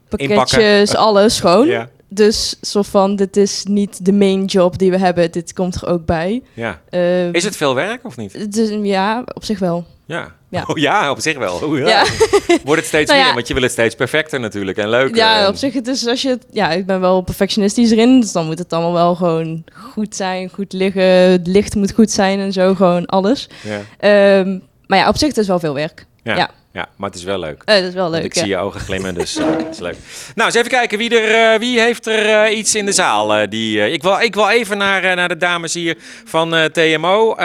pakketjes, 0.10 0.96
alles 0.96 1.40
gewoon. 1.40 1.68
Ja. 1.68 1.90
Dus 2.10 2.56
soort 2.62 2.88
van, 2.88 3.15
dit 3.15 3.38
is 3.38 3.63
niet 3.67 4.06
de 4.06 4.13
main 4.13 4.45
job 4.45 4.78
die 4.78 4.91
we 4.91 4.98
hebben. 4.98 5.32
Dit 5.32 5.54
komt 5.54 5.76
er 5.76 5.88
ook 5.88 6.06
bij. 6.06 6.41
Ja. 6.54 6.82
Uh, 6.91 7.34
is 7.34 7.43
het 7.43 7.56
veel 7.56 7.76
werk 7.76 8.06
of 8.06 8.17
niet? 8.17 8.54
Dus, 8.54 8.69
ja, 8.82 9.24
op 9.34 9.43
zich 9.43 9.60
wel. 9.60 9.86
Ja. 10.06 10.38
Ja. 10.50 10.63
Oh, 10.67 10.78
ja, 10.78 11.12
op 11.12 11.19
zich 11.19 11.38
wel. 11.38 11.60
Oh, 11.63 11.78
ja. 11.78 12.06
Wordt 12.65 12.82
het 12.82 12.86
steeds 12.86 13.12
nou 13.12 13.24
meer, 13.24 13.34
want 13.34 13.48
je 13.48 13.54
wil 13.54 13.63
het 13.63 13.72
steeds 13.72 13.95
perfecter 13.95 14.39
natuurlijk 14.39 14.78
en 14.78 14.89
leuker. 14.89 15.15
Ja, 15.15 15.48
op 15.48 15.56
zich, 15.56 15.74
het 15.74 15.88
is 15.88 16.08
als 16.08 16.22
je... 16.22 16.39
Ja, 16.52 16.72
ik 16.72 16.86
ben 16.86 17.00
wel 17.00 17.22
perfectionistisch 17.22 17.91
erin, 17.91 18.19
dus 18.19 18.32
dan 18.32 18.45
moet 18.45 18.60
het 18.60 18.74
allemaal 18.74 18.93
wel 18.93 19.15
gewoon 19.15 19.63
goed 19.74 20.15
zijn, 20.15 20.50
goed 20.50 20.74
liggen. 20.74 21.04
Het 21.04 21.48
licht 21.48 21.76
moet 21.76 21.91
goed 21.91 22.12
zijn 22.12 22.39
en 22.39 22.54
zo, 22.54 22.76
gewoon 22.76 23.06
alles. 23.06 23.50
Ja. 23.63 24.39
Um, 24.39 24.62
maar 24.88 24.98
ja, 24.98 25.08
op 25.08 25.17
zich 25.17 25.28
het 25.28 25.38
is 25.38 25.48
wel 25.48 25.60
veel 25.60 25.74
werk. 25.74 26.06
ja. 26.24 26.50
Ja, 26.71 26.89
maar 26.95 27.10
het 27.10 27.17
is 27.17 27.23
wel 27.23 27.39
leuk. 27.39 27.63
Uh, 27.65 27.75
het 27.75 27.84
is 27.84 27.93
wel 27.93 28.10
leuk. 28.10 28.23
ik 28.23 28.34
zie 28.34 28.47
je 28.47 28.58
ogen 28.58 28.79
glimmen, 28.79 29.13
dus 29.13 29.38
uh, 29.38 29.45
het 29.58 29.67
is 29.69 29.79
leuk. 29.79 29.95
Nou, 30.36 30.47
eens 30.47 30.58
even 30.58 30.69
kijken 30.69 30.97
wie, 30.97 31.19
er, 31.19 31.53
uh, 31.53 31.60
wie 31.60 31.79
heeft 31.79 32.08
er 32.08 32.51
iets 32.51 32.75
in 32.75 32.86
de 32.86 32.91
zaal. 32.91 33.49
die, 33.49 33.91
ik, 33.91 34.01
wil, 34.01 34.19
ik 34.19 34.36
wil 34.36 34.49
even 34.49 34.77
naar, 34.77 35.15
naar 35.15 35.27
de 35.27 35.38
dames 35.38 35.73
hier 35.73 35.97
van 36.25 36.69
TMO. 36.71 37.36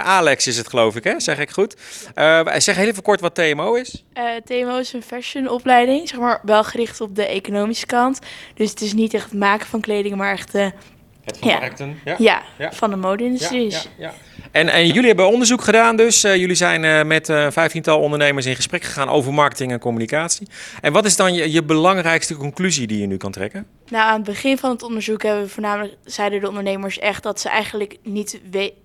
Alex 0.00 0.46
is 0.46 0.56
het, 0.56 0.68
geloof 0.68 0.96
ik, 0.96 1.04
hè? 1.04 1.20
Zeg 1.20 1.38
ik 1.38 1.50
goed? 1.50 1.76
zeg 2.56 2.76
heel 2.76 2.86
even 2.86 3.02
kort 3.02 3.20
wat 3.20 3.34
TMO 3.34 3.74
is. 3.74 4.04
TMO 4.44 4.78
is 4.78 4.92
een 4.92 5.02
fashionopleiding, 5.02 6.08
zeg 6.08 6.18
maar 6.18 6.40
wel 6.42 6.64
gericht 6.64 7.00
op 7.00 7.14
de 7.14 7.26
economische 7.26 7.86
kant. 7.86 8.18
Dus 8.54 8.70
het 8.70 8.80
is 8.80 8.92
niet 8.92 9.14
echt 9.14 9.30
het 9.30 9.38
maken 9.38 9.66
van 9.66 9.80
kleding, 9.80 10.16
maar 10.16 10.32
echt 10.32 10.52
het 10.52 11.38
vermarkten. 11.38 12.00
Ja, 12.04 12.14
ja, 12.18 12.42
ja, 12.58 12.72
van 12.72 12.90
de 12.90 12.96
mode-industrie. 12.96 13.70
Ja, 13.70 13.80
ja, 13.98 14.12
en, 14.54 14.68
en 14.68 14.86
jullie 14.86 15.06
hebben 15.06 15.28
onderzoek 15.28 15.62
gedaan 15.62 15.96
dus. 15.96 16.24
Uh, 16.24 16.36
jullie 16.36 16.54
zijn 16.54 16.84
uh, 16.84 17.02
met 17.02 17.28
uh, 17.28 17.46
vijftiental 17.50 18.00
ondernemers 18.00 18.46
in 18.46 18.56
gesprek 18.56 18.82
gegaan 18.82 19.08
over 19.08 19.34
marketing 19.34 19.72
en 19.72 19.78
communicatie. 19.78 20.48
En 20.80 20.92
wat 20.92 21.04
is 21.04 21.16
dan 21.16 21.34
je, 21.34 21.52
je 21.52 21.62
belangrijkste 21.62 22.36
conclusie 22.36 22.86
die 22.86 23.00
je 23.00 23.06
nu 23.06 23.16
kan 23.16 23.32
trekken? 23.32 23.66
Nou, 23.88 24.04
aan 24.04 24.16
het 24.16 24.24
begin 24.24 24.58
van 24.58 24.70
het 24.70 24.82
onderzoek 24.82 25.22
hebben 25.22 25.42
we 25.42 25.48
voornamelijk, 25.48 25.94
zeiden 26.04 26.40
de 26.40 26.48
ondernemers 26.48 26.98
echt 26.98 27.22
dat 27.22 27.40
ze 27.40 27.48
eigenlijk 27.48 27.96
niet 28.02 28.40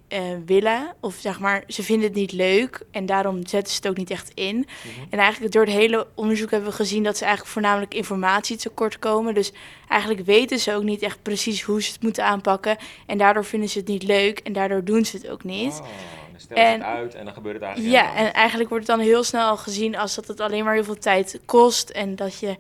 uh, 0.10 0.20
willen. 0.46 0.94
Of 1.00 1.16
zeg 1.16 1.40
maar, 1.40 1.64
ze 1.68 1.84
vinden 1.84 2.08
het 2.08 2.16
niet 2.16 2.32
leuk 2.32 2.86
en 2.92 3.06
daarom 3.06 3.48
zetten 3.48 3.74
ze 3.74 3.80
het 3.82 3.88
ook 3.88 3.98
niet 3.98 4.10
echt 4.10 4.32
in. 4.34 4.56
Mhm. 4.56 5.06
En 5.10 5.20
eigenlijk 5.20 5.54
door 5.54 5.66
het 5.66 5.74
hele 5.74 6.08
onderzoek 6.16 6.52
hebben 6.52 6.70
we 6.70 6.76
gezien 6.76 7.04
dat 7.04 7.18
ze 7.18 7.24
eigenlijk 7.24 7.54
voornamelijk 7.54 7.94
informatie 7.94 8.58
tekort 8.58 9.00
komen. 9.00 9.34
Dus 9.34 9.52
eigenlijk 9.88 10.26
weten 10.26 10.60
ze 10.60 10.74
ook 10.74 10.84
niet 10.84 11.02
echt 11.02 11.22
precies 11.22 11.62
hoe 11.62 11.82
ze 11.82 11.92
het 11.92 12.02
moeten 12.02 12.26
aanpakken. 12.26 12.78
En 13.06 13.18
daardoor 13.18 13.46
vinden 13.46 13.70
ze 13.70 13.80
het 13.80 13.88
niet 13.88 14.04
leuk 14.04 14.40
en 14.40 14.54
daardoor 14.54 14.84
doen 14.84 15.06
ze 15.06 15.18
het 15.18 15.30
ook 15.30 15.44
niet. 15.44 15.80
Oh, 15.82 15.88
dan 16.32 16.40
stel 16.40 16.58
je 16.58 16.64
het 16.64 16.82
uit 16.82 17.16
en 17.16 17.26
dan 17.26 17.34
gebeurt 17.34 17.56
het 17.56 17.64
eigenlijk 17.64 17.96
Ja, 17.96 18.16
en 18.16 18.34
eigenlijk 18.34 18.70
wordt 18.70 18.88
het 18.88 18.98
dan 18.98 19.06
heel 19.06 19.24
snel 19.24 19.50
al 19.50 19.58
gezien 19.58 19.98
als 19.98 20.16
dat 20.16 20.28
het 20.28 20.40
alleen 20.40 20.64
maar 20.64 20.74
heel 20.74 20.84
veel 20.84 20.98
tijd 20.98 21.40
kost. 21.46 21.90
En 21.90 22.16
dat 22.16 22.40
je, 22.40 22.56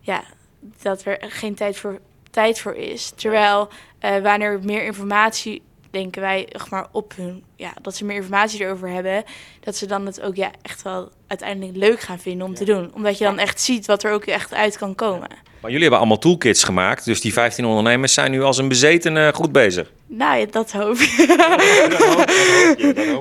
ja, 0.00 0.24
dat 0.82 1.04
er 1.04 1.18
geen 1.20 1.54
tijd 1.54 1.76
voor, 1.76 2.00
tijd 2.30 2.60
voor 2.60 2.74
is. 2.74 3.12
Terwijl 3.16 3.68
uh, 4.00 4.16
wanneer 4.16 4.60
meer 4.62 4.84
informatie 4.84 5.62
denken 5.92 6.22
wij 6.22 6.46
zeg 6.52 6.70
maar, 6.70 6.86
op 6.92 7.12
hun, 7.16 7.44
ja, 7.56 7.72
dat 7.82 7.96
ze 7.96 8.04
meer 8.04 8.16
informatie 8.16 8.60
erover 8.60 8.88
hebben, 8.88 9.24
dat 9.60 9.76
ze 9.76 9.86
dan 9.86 10.06
het 10.06 10.20
ook 10.20 10.36
ja, 10.36 10.50
echt 10.62 10.82
wel 10.82 11.10
uiteindelijk 11.26 11.76
leuk 11.76 12.00
gaan 12.00 12.18
vinden 12.18 12.46
om 12.46 12.54
te 12.54 12.64
doen. 12.64 12.90
Omdat 12.94 13.18
je 13.18 13.24
dan 13.24 13.38
echt 13.38 13.60
ziet 13.60 13.86
wat 13.86 14.02
er 14.02 14.12
ook 14.12 14.24
echt 14.24 14.54
uit 14.54 14.78
kan 14.78 14.94
komen. 14.94 15.28
Maar 15.60 15.70
jullie 15.70 15.80
hebben 15.80 15.98
allemaal 15.98 16.18
toolkits 16.18 16.64
gemaakt, 16.64 17.04
dus 17.04 17.20
die 17.20 17.32
15 17.32 17.64
ondernemers 17.64 18.14
zijn 18.14 18.30
nu 18.30 18.42
als 18.42 18.58
een 18.58 18.68
bezetene 18.68 19.32
goed 19.34 19.52
bezig. 19.52 19.90
Nou 20.06 20.38
ja, 20.38 20.46
dat 20.46 20.72
hoop 20.72 20.96
je. 20.96 21.26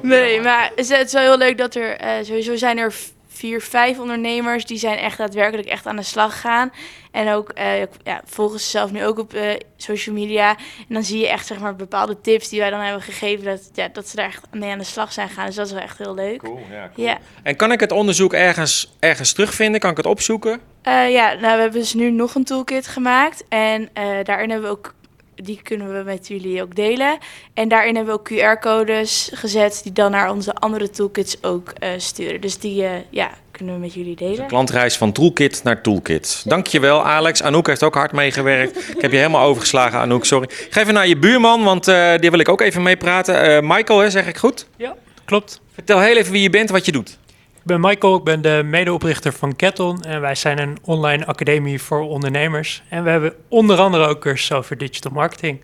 nee, 0.02 0.42
maar 0.42 0.72
het 0.76 0.90
is 0.90 1.14
wel 1.14 1.22
heel 1.22 1.38
leuk 1.38 1.58
dat 1.58 1.76
er, 1.76 2.04
uh, 2.04 2.12
sowieso 2.24 2.56
zijn 2.56 2.78
er 2.78 2.94
vier, 3.42 3.62
vijf 3.62 4.00
ondernemers 4.00 4.66
die 4.66 4.78
zijn 4.78 4.98
echt 4.98 5.18
daadwerkelijk 5.18 5.68
echt 5.68 5.86
aan 5.86 5.96
de 5.96 6.04
slag 6.04 6.42
gaan. 6.42 6.72
En 7.12 7.34
ook 7.34 7.52
uh, 7.58 7.80
ja, 7.80 8.22
volgen 8.26 8.60
ze 8.60 8.70
zelf 8.70 8.92
nu 8.92 9.06
ook 9.06 9.20
op 9.20 9.34
uh, 9.34 9.42
social 9.78 10.16
media. 10.16 10.50
En 10.88 10.94
dan 10.94 11.04
zie 11.04 11.20
je 11.20 11.28
echt 11.28 11.46
zeg 11.46 11.60
maar 11.60 11.76
bepaalde 11.76 12.22
tips 12.22 12.50
die 12.50 12.60
wij 12.60 12.70
dan 12.70 12.80
hebben 12.80 13.02
gegeven. 13.02 13.46
Dat, 13.46 13.70
ja, 13.74 13.88
dat 13.88 14.08
ze 14.08 14.16
daar 14.16 14.26
echt 14.26 14.46
mee 14.52 14.72
aan 14.72 14.78
de 14.78 14.84
slag 14.84 15.14
zijn 15.14 15.30
gaan. 15.30 15.46
Dus 15.46 15.56
dat 15.56 15.66
is 15.66 15.72
wel 15.72 15.82
echt 15.82 15.98
heel 15.98 16.14
leuk. 16.14 16.40
Cool, 16.40 16.60
ja, 16.72 16.92
cool. 16.96 17.08
ja. 17.08 17.18
En 17.44 17.56
kan 17.56 17.72
ik 17.72 17.80
het 17.80 17.92
onderzoek 17.92 18.34
ergens, 18.34 18.96
ergens 19.00 19.34
terugvinden? 19.34 19.80
Kan 19.80 19.92
ik 19.92 19.98
het 19.98 20.06
opzoeken? 20.06 20.62
Uh, 20.88 21.12
ja, 21.12 21.34
nou, 21.34 21.56
we 21.56 21.62
hebben 21.62 21.80
dus 21.80 21.94
nu 21.94 22.12
nog 22.12 22.36
een 22.36 22.44
toolkit 22.44 22.88
gemaakt. 22.88 23.44
En 23.50 23.90
daarin 24.24 24.50
hebben 24.50 24.70
we 24.70 24.78
ook 24.78 24.94
die 25.36 25.60
kunnen 25.64 25.98
we 25.98 26.04
met 26.04 26.28
jullie 26.28 26.62
ook 26.62 26.76
delen. 26.76 27.18
En 27.54 27.68
daarin 27.68 27.96
hebben 27.96 28.14
we 28.14 28.20
ook 28.20 28.30
QR-codes 28.30 29.32
gezet 29.34 29.80
die 29.84 29.92
dan 29.92 30.12
naar 30.12 30.32
onze 30.32 30.54
andere 30.54 30.90
toolkits 30.90 31.44
ook 31.44 31.74
uh, 31.84 31.90
sturen. 31.98 32.42
Dus 32.42 32.58
die 32.58 32.84
uh, 32.84 32.90
ja, 33.10 33.32
kunnen 33.52 33.74
we 33.74 33.80
met 33.80 33.94
jullie 33.94 34.16
delen. 34.16 34.36
Dus 34.36 34.46
klantreis 34.48 34.98
van 34.98 35.12
toolkit 35.12 35.64
naar 35.64 35.82
toolkit. 35.82 36.44
Dankjewel 36.46 37.06
Alex. 37.06 37.44
Anouk 37.44 37.68
heeft 37.68 37.84
ook 37.84 37.96
hard 37.96 38.12
meegewerkt. 38.12 38.78
ik 38.96 39.02
heb 39.02 39.12
je 39.12 39.18
helemaal 39.18 39.46
overgeslagen 39.46 40.00
Anouk, 40.00 40.26
sorry. 40.26 40.50
Geef 40.50 40.76
even 40.76 40.94
naar 40.94 41.08
je 41.08 41.18
buurman, 41.18 41.64
want 41.64 41.88
uh, 41.88 42.18
die 42.18 42.30
wil 42.30 42.40
ik 42.40 42.50
ook 42.50 42.62
even 42.62 42.82
meepraten. 42.82 43.68
Michael, 43.68 44.00
hè, 44.00 44.10
zeg 44.10 44.28
ik 44.28 44.38
goed? 44.38 44.68
Ja, 44.78 44.96
klopt. 45.26 45.62
Vertel 45.74 46.00
heel 46.00 46.18
even 46.18 46.32
wie 46.32 46.42
je 46.42 46.50
bent, 46.50 46.70
wat 46.70 46.86
je 46.86 46.92
doet. 46.92 47.18
Ik 47.62 47.68
ben 47.68 47.80
Michael, 47.80 48.16
ik 48.16 48.24
ben 48.24 48.42
de 48.42 48.62
medeoprichter 48.66 49.34
van 49.34 49.56
Ketton 49.56 50.04
en 50.04 50.22
wij 50.22 50.36
zijn 50.36 50.60
een 50.60 50.78
online 50.84 51.26
academie 51.26 51.82
voor 51.82 52.00
ondernemers. 52.00 52.84
En 52.90 53.04
we 53.04 53.10
hebben 53.10 53.34
onder 53.48 53.78
andere 53.78 54.08
ook 54.08 54.22
cursussen 54.22 54.58
over 54.58 54.78
digital 54.78 55.12
marketing. 55.12 55.62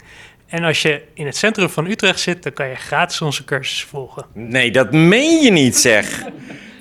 En 0.47 0.63
als 0.63 0.81
je 0.81 1.01
in 1.13 1.25
het 1.25 1.38
centrum 1.38 1.69
van 1.69 1.86
Utrecht 1.86 2.19
zit, 2.19 2.43
dan 2.43 2.53
kan 2.53 2.67
je 2.67 2.75
gratis 2.75 3.21
onze 3.21 3.43
cursus 3.43 3.83
volgen. 3.83 4.25
Nee, 4.33 4.71
dat 4.71 4.91
meen 4.91 5.41
je 5.43 5.51
niet, 5.51 5.77
zeg. 5.77 6.23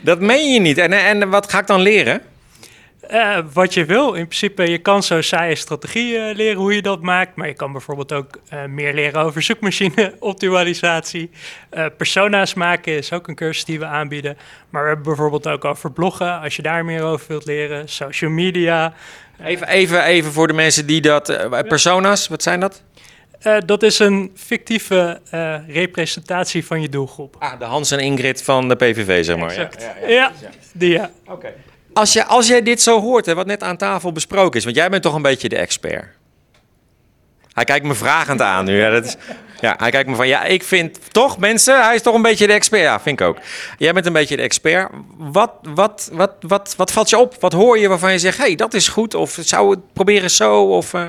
dat 0.03 0.21
meen 0.21 0.53
je 0.53 0.61
niet. 0.61 0.79
En, 0.79 0.93
en 0.93 1.29
wat 1.29 1.51
ga 1.51 1.59
ik 1.59 1.67
dan 1.67 1.81
leren? 1.81 2.21
Uh, 3.13 3.39
wat 3.53 3.75
je 3.75 3.85
wil. 3.85 4.13
In 4.13 4.27
principe, 4.27 4.71
je 4.71 4.79
kan 4.79 5.03
zo 5.03 5.21
saaie 5.21 5.55
strategie 5.55 6.15
uh, 6.15 6.35
leren 6.35 6.57
hoe 6.57 6.75
je 6.75 6.83
dat 6.83 7.03
maakt. 7.03 7.37
Maar 7.37 7.47
je 7.47 7.55
kan 7.55 7.73
bijvoorbeeld 7.73 8.13
ook 8.13 8.41
uh, 8.53 8.65
meer 8.65 8.95
leren 8.95 9.21
over 9.21 9.43
zoekmachine-optimalisatie. 9.43 11.31
persona's 11.97 12.55
maken 12.55 12.97
is 12.97 13.13
ook 13.13 13.29
een 13.29 13.35
cursus 13.35 13.65
die 13.65 13.79
we 13.79 13.85
aanbieden. 13.85 14.37
Maar 14.71 14.83
we 14.83 14.89
hebben 14.89 15.07
bijvoorbeeld 15.07 15.49
ook 15.49 15.65
over 15.65 15.93
bloggen, 15.93 16.41
als 16.41 16.57
je 16.57 16.63
daar 16.63 16.85
meer 16.85 17.03
over 17.03 17.27
wilt 17.29 17.45
leren. 17.45 17.89
Social 17.89 18.31
media. 18.31 18.95
Even, 19.45 19.69
even, 19.69 20.05
even 20.05 20.33
voor 20.33 20.47
de 20.47 20.53
mensen 20.53 20.87
die 20.87 21.01
dat... 21.01 21.49
persona's, 21.69 22.29
wat 22.29 22.43
zijn 22.43 22.61
dat? 22.61 22.83
dat 23.67 23.83
is 23.83 23.99
een 23.99 24.33
fictieve 24.35 25.21
representatie 25.67 26.67
van 26.67 26.81
je 26.81 26.89
doelgroep. 26.89 27.37
Ah, 27.39 27.59
de 27.59 27.65
Hans 27.65 27.91
en 27.91 27.99
Ingrid 27.99 28.43
van 28.43 28.69
de 28.69 28.77
PVV, 28.77 29.25
zeg 29.25 29.37
maar. 29.37 29.49
Exact. 29.49 29.83
Ja, 29.83 29.95
ja, 30.01 30.09
ja, 30.09 30.33
ja. 30.41 30.51
die 30.73 30.91
ja. 30.91 31.11
Oké. 31.27 31.53
Als, 31.97 32.27
als 32.27 32.47
jij 32.47 32.63
dit 32.63 32.83
zo 32.83 33.01
hoort, 33.01 33.27
hè, 33.27 33.35
wat 33.35 33.47
net 33.47 33.63
aan 33.63 33.77
tafel 33.77 34.13
besproken 34.13 34.59
is, 34.59 34.65
want 34.65 34.77
jij 34.77 34.89
bent 34.89 35.03
toch 35.03 35.15
een 35.15 35.23
beetje 35.23 35.49
de 35.49 35.57
expert. 35.57 36.07
Hij 37.53 37.65
kijkt 37.65 37.87
me 37.87 37.95
vragend 37.95 38.41
aan 38.41 38.65
nu. 38.65 38.77
Ja, 38.77 38.91
dat 38.91 39.05
is, 39.05 39.17
ja, 39.61 39.75
hij 39.79 39.91
kijkt 39.91 40.09
me 40.09 40.15
van, 40.15 40.29
ja, 40.29 40.45
ik 40.45 40.63
vind 40.63 40.99
toch, 41.13 41.39
mensen, 41.39 41.85
hij 41.85 41.95
is 41.95 42.03
toch 42.03 42.15
een 42.15 42.23
beetje 42.23 42.47
de 42.47 42.53
expert. 42.53 42.83
Ja, 42.83 43.01
vind 43.01 43.21
ik 43.21 43.27
ook. 43.27 43.39
Jij 43.79 43.93
bent 43.93 44.07
een 44.07 44.13
beetje 44.13 44.37
de 44.37 44.43
expert. 44.43 44.91
Wat, 45.17 45.53
wat, 45.63 46.11
wat, 46.13 46.33
wat, 46.41 46.75
wat 46.77 46.93
valt 46.93 47.11
je 47.11 47.19
op? 47.19 47.37
Wat 47.41 47.53
hoor 47.53 47.79
je 47.79 47.89
waarvan 47.89 48.13
je 48.13 48.19
zegt, 48.19 48.39
hé, 48.39 48.45
hey, 48.45 48.55
dat 48.55 48.75
is 48.75 48.89
goed? 48.89 49.15
Of 49.15 49.39
zou 49.41 49.71
het 49.71 49.93
proberen 49.93 50.31
zo? 50.31 50.63
Of, 50.63 50.93
uh... 50.93 51.05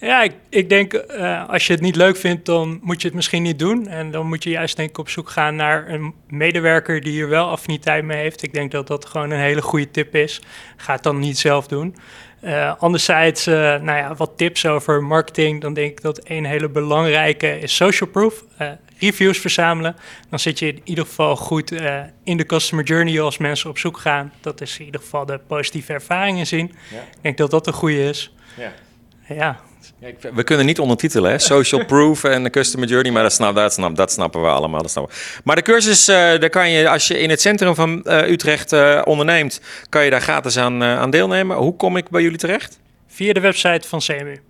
Ja, 0.00 0.22
ik, 0.22 0.32
ik 0.48 0.68
denk 0.68 0.92
uh, 0.92 1.48
als 1.48 1.66
je 1.66 1.72
het 1.72 1.82
niet 1.82 1.96
leuk 1.96 2.16
vindt, 2.16 2.46
dan 2.46 2.80
moet 2.82 3.00
je 3.00 3.06
het 3.06 3.16
misschien 3.16 3.42
niet 3.42 3.58
doen. 3.58 3.88
En 3.88 4.10
dan 4.10 4.26
moet 4.26 4.42
je 4.42 4.50
juist 4.50 4.76
denk 4.76 4.88
ik 4.88 4.98
op 4.98 5.08
zoek 5.08 5.30
gaan 5.30 5.56
naar 5.56 5.88
een 5.88 6.14
medewerker 6.28 7.00
die 7.00 7.12
hier 7.12 7.28
wel 7.28 7.48
affiniteit 7.48 8.04
mee 8.04 8.18
heeft. 8.18 8.42
Ik 8.42 8.52
denk 8.52 8.70
dat 8.70 8.86
dat 8.86 9.06
gewoon 9.06 9.30
een 9.30 9.40
hele 9.40 9.62
goede 9.62 9.90
tip 9.90 10.14
is. 10.14 10.40
Ga 10.76 10.92
het 10.92 11.02
dan 11.02 11.18
niet 11.18 11.38
zelf 11.38 11.66
doen. 11.66 11.96
Uh, 12.44 12.74
anderzijds, 12.78 13.46
uh, 13.46 13.54
nou 13.54 13.98
ja, 13.98 14.14
wat 14.14 14.32
tips 14.36 14.66
over 14.66 15.02
marketing. 15.02 15.60
Dan 15.60 15.74
denk 15.74 15.90
ik 15.90 16.02
dat 16.02 16.20
een 16.28 16.44
hele 16.44 16.68
belangrijke 16.68 17.58
is 17.58 17.76
social 17.76 18.10
proof. 18.10 18.44
reviews 18.98 19.38
verzamelen. 19.38 19.96
Dan 20.30 20.38
zit 20.38 20.58
je 20.58 20.66
in 20.66 20.80
ieder 20.84 21.04
geval 21.04 21.36
goed 21.36 21.72
in 22.24 22.36
de 22.36 22.46
customer 22.46 22.84
journey 22.84 23.20
als 23.20 23.38
mensen 23.38 23.70
op 23.70 23.78
zoek 23.78 23.98
gaan. 23.98 24.32
Dat 24.40 24.60
is 24.60 24.78
in 24.78 24.84
ieder 24.84 25.00
geval 25.00 25.26
de 25.26 25.40
positieve 25.46 25.92
ervaringen 25.92 26.46
zien. 26.46 26.74
Ja. 26.90 27.00
Ik 27.00 27.22
denk 27.22 27.36
dat 27.36 27.50
dat 27.50 27.66
een 27.66 27.72
goede 27.72 28.08
is. 28.08 28.34
Ja. 28.56 28.72
Ja, 29.28 29.60
Ja, 29.98 30.06
ik- 30.08 30.16
we 30.34 30.42
kunnen 30.42 30.66
niet 30.66 30.78
ondertitelen, 30.78 31.30
hè? 31.30 31.38
Social 31.38 31.84
proof 31.94 32.24
en 32.24 32.50
customer 32.50 32.88
journey, 32.88 33.12
maar 33.12 33.22
dat, 33.22 33.32
snap, 33.32 33.54
dat, 33.54 33.72
snap, 33.72 33.96
dat 33.96 34.12
snappen 34.12 34.40
we 34.42 34.46
allemaal. 34.48 34.82
Dat 34.82 34.90
snappen 34.90 35.14
we. 35.14 35.40
Maar 35.44 35.56
de 35.56 35.62
cursus, 35.62 36.08
eh, 36.08 36.16
daar 36.16 36.48
kan 36.50 36.70
je, 36.70 36.88
als 36.88 37.08
je 37.08 37.18
in 37.18 37.30
het 37.30 37.40
centrum 37.40 37.74
van 37.74 38.04
eh, 38.04 38.30
Utrecht 38.30 38.72
eh, 38.72 39.02
onderneemt, 39.04 39.60
kan 39.88 40.04
je 40.04 40.10
daar 40.10 40.20
gratis 40.22 40.56
aan, 40.58 40.82
eh, 40.82 40.98
aan 40.98 41.10
deelnemen. 41.10 41.56
Hoe 41.56 41.76
kom 41.76 41.96
ik 41.96 42.08
bij 42.08 42.22
jullie 42.22 42.38
terecht? 42.38 42.78
via 43.08 43.32
de 43.32 43.40
website 43.40 43.88
van 43.88 43.98
CMU. 43.98 44.40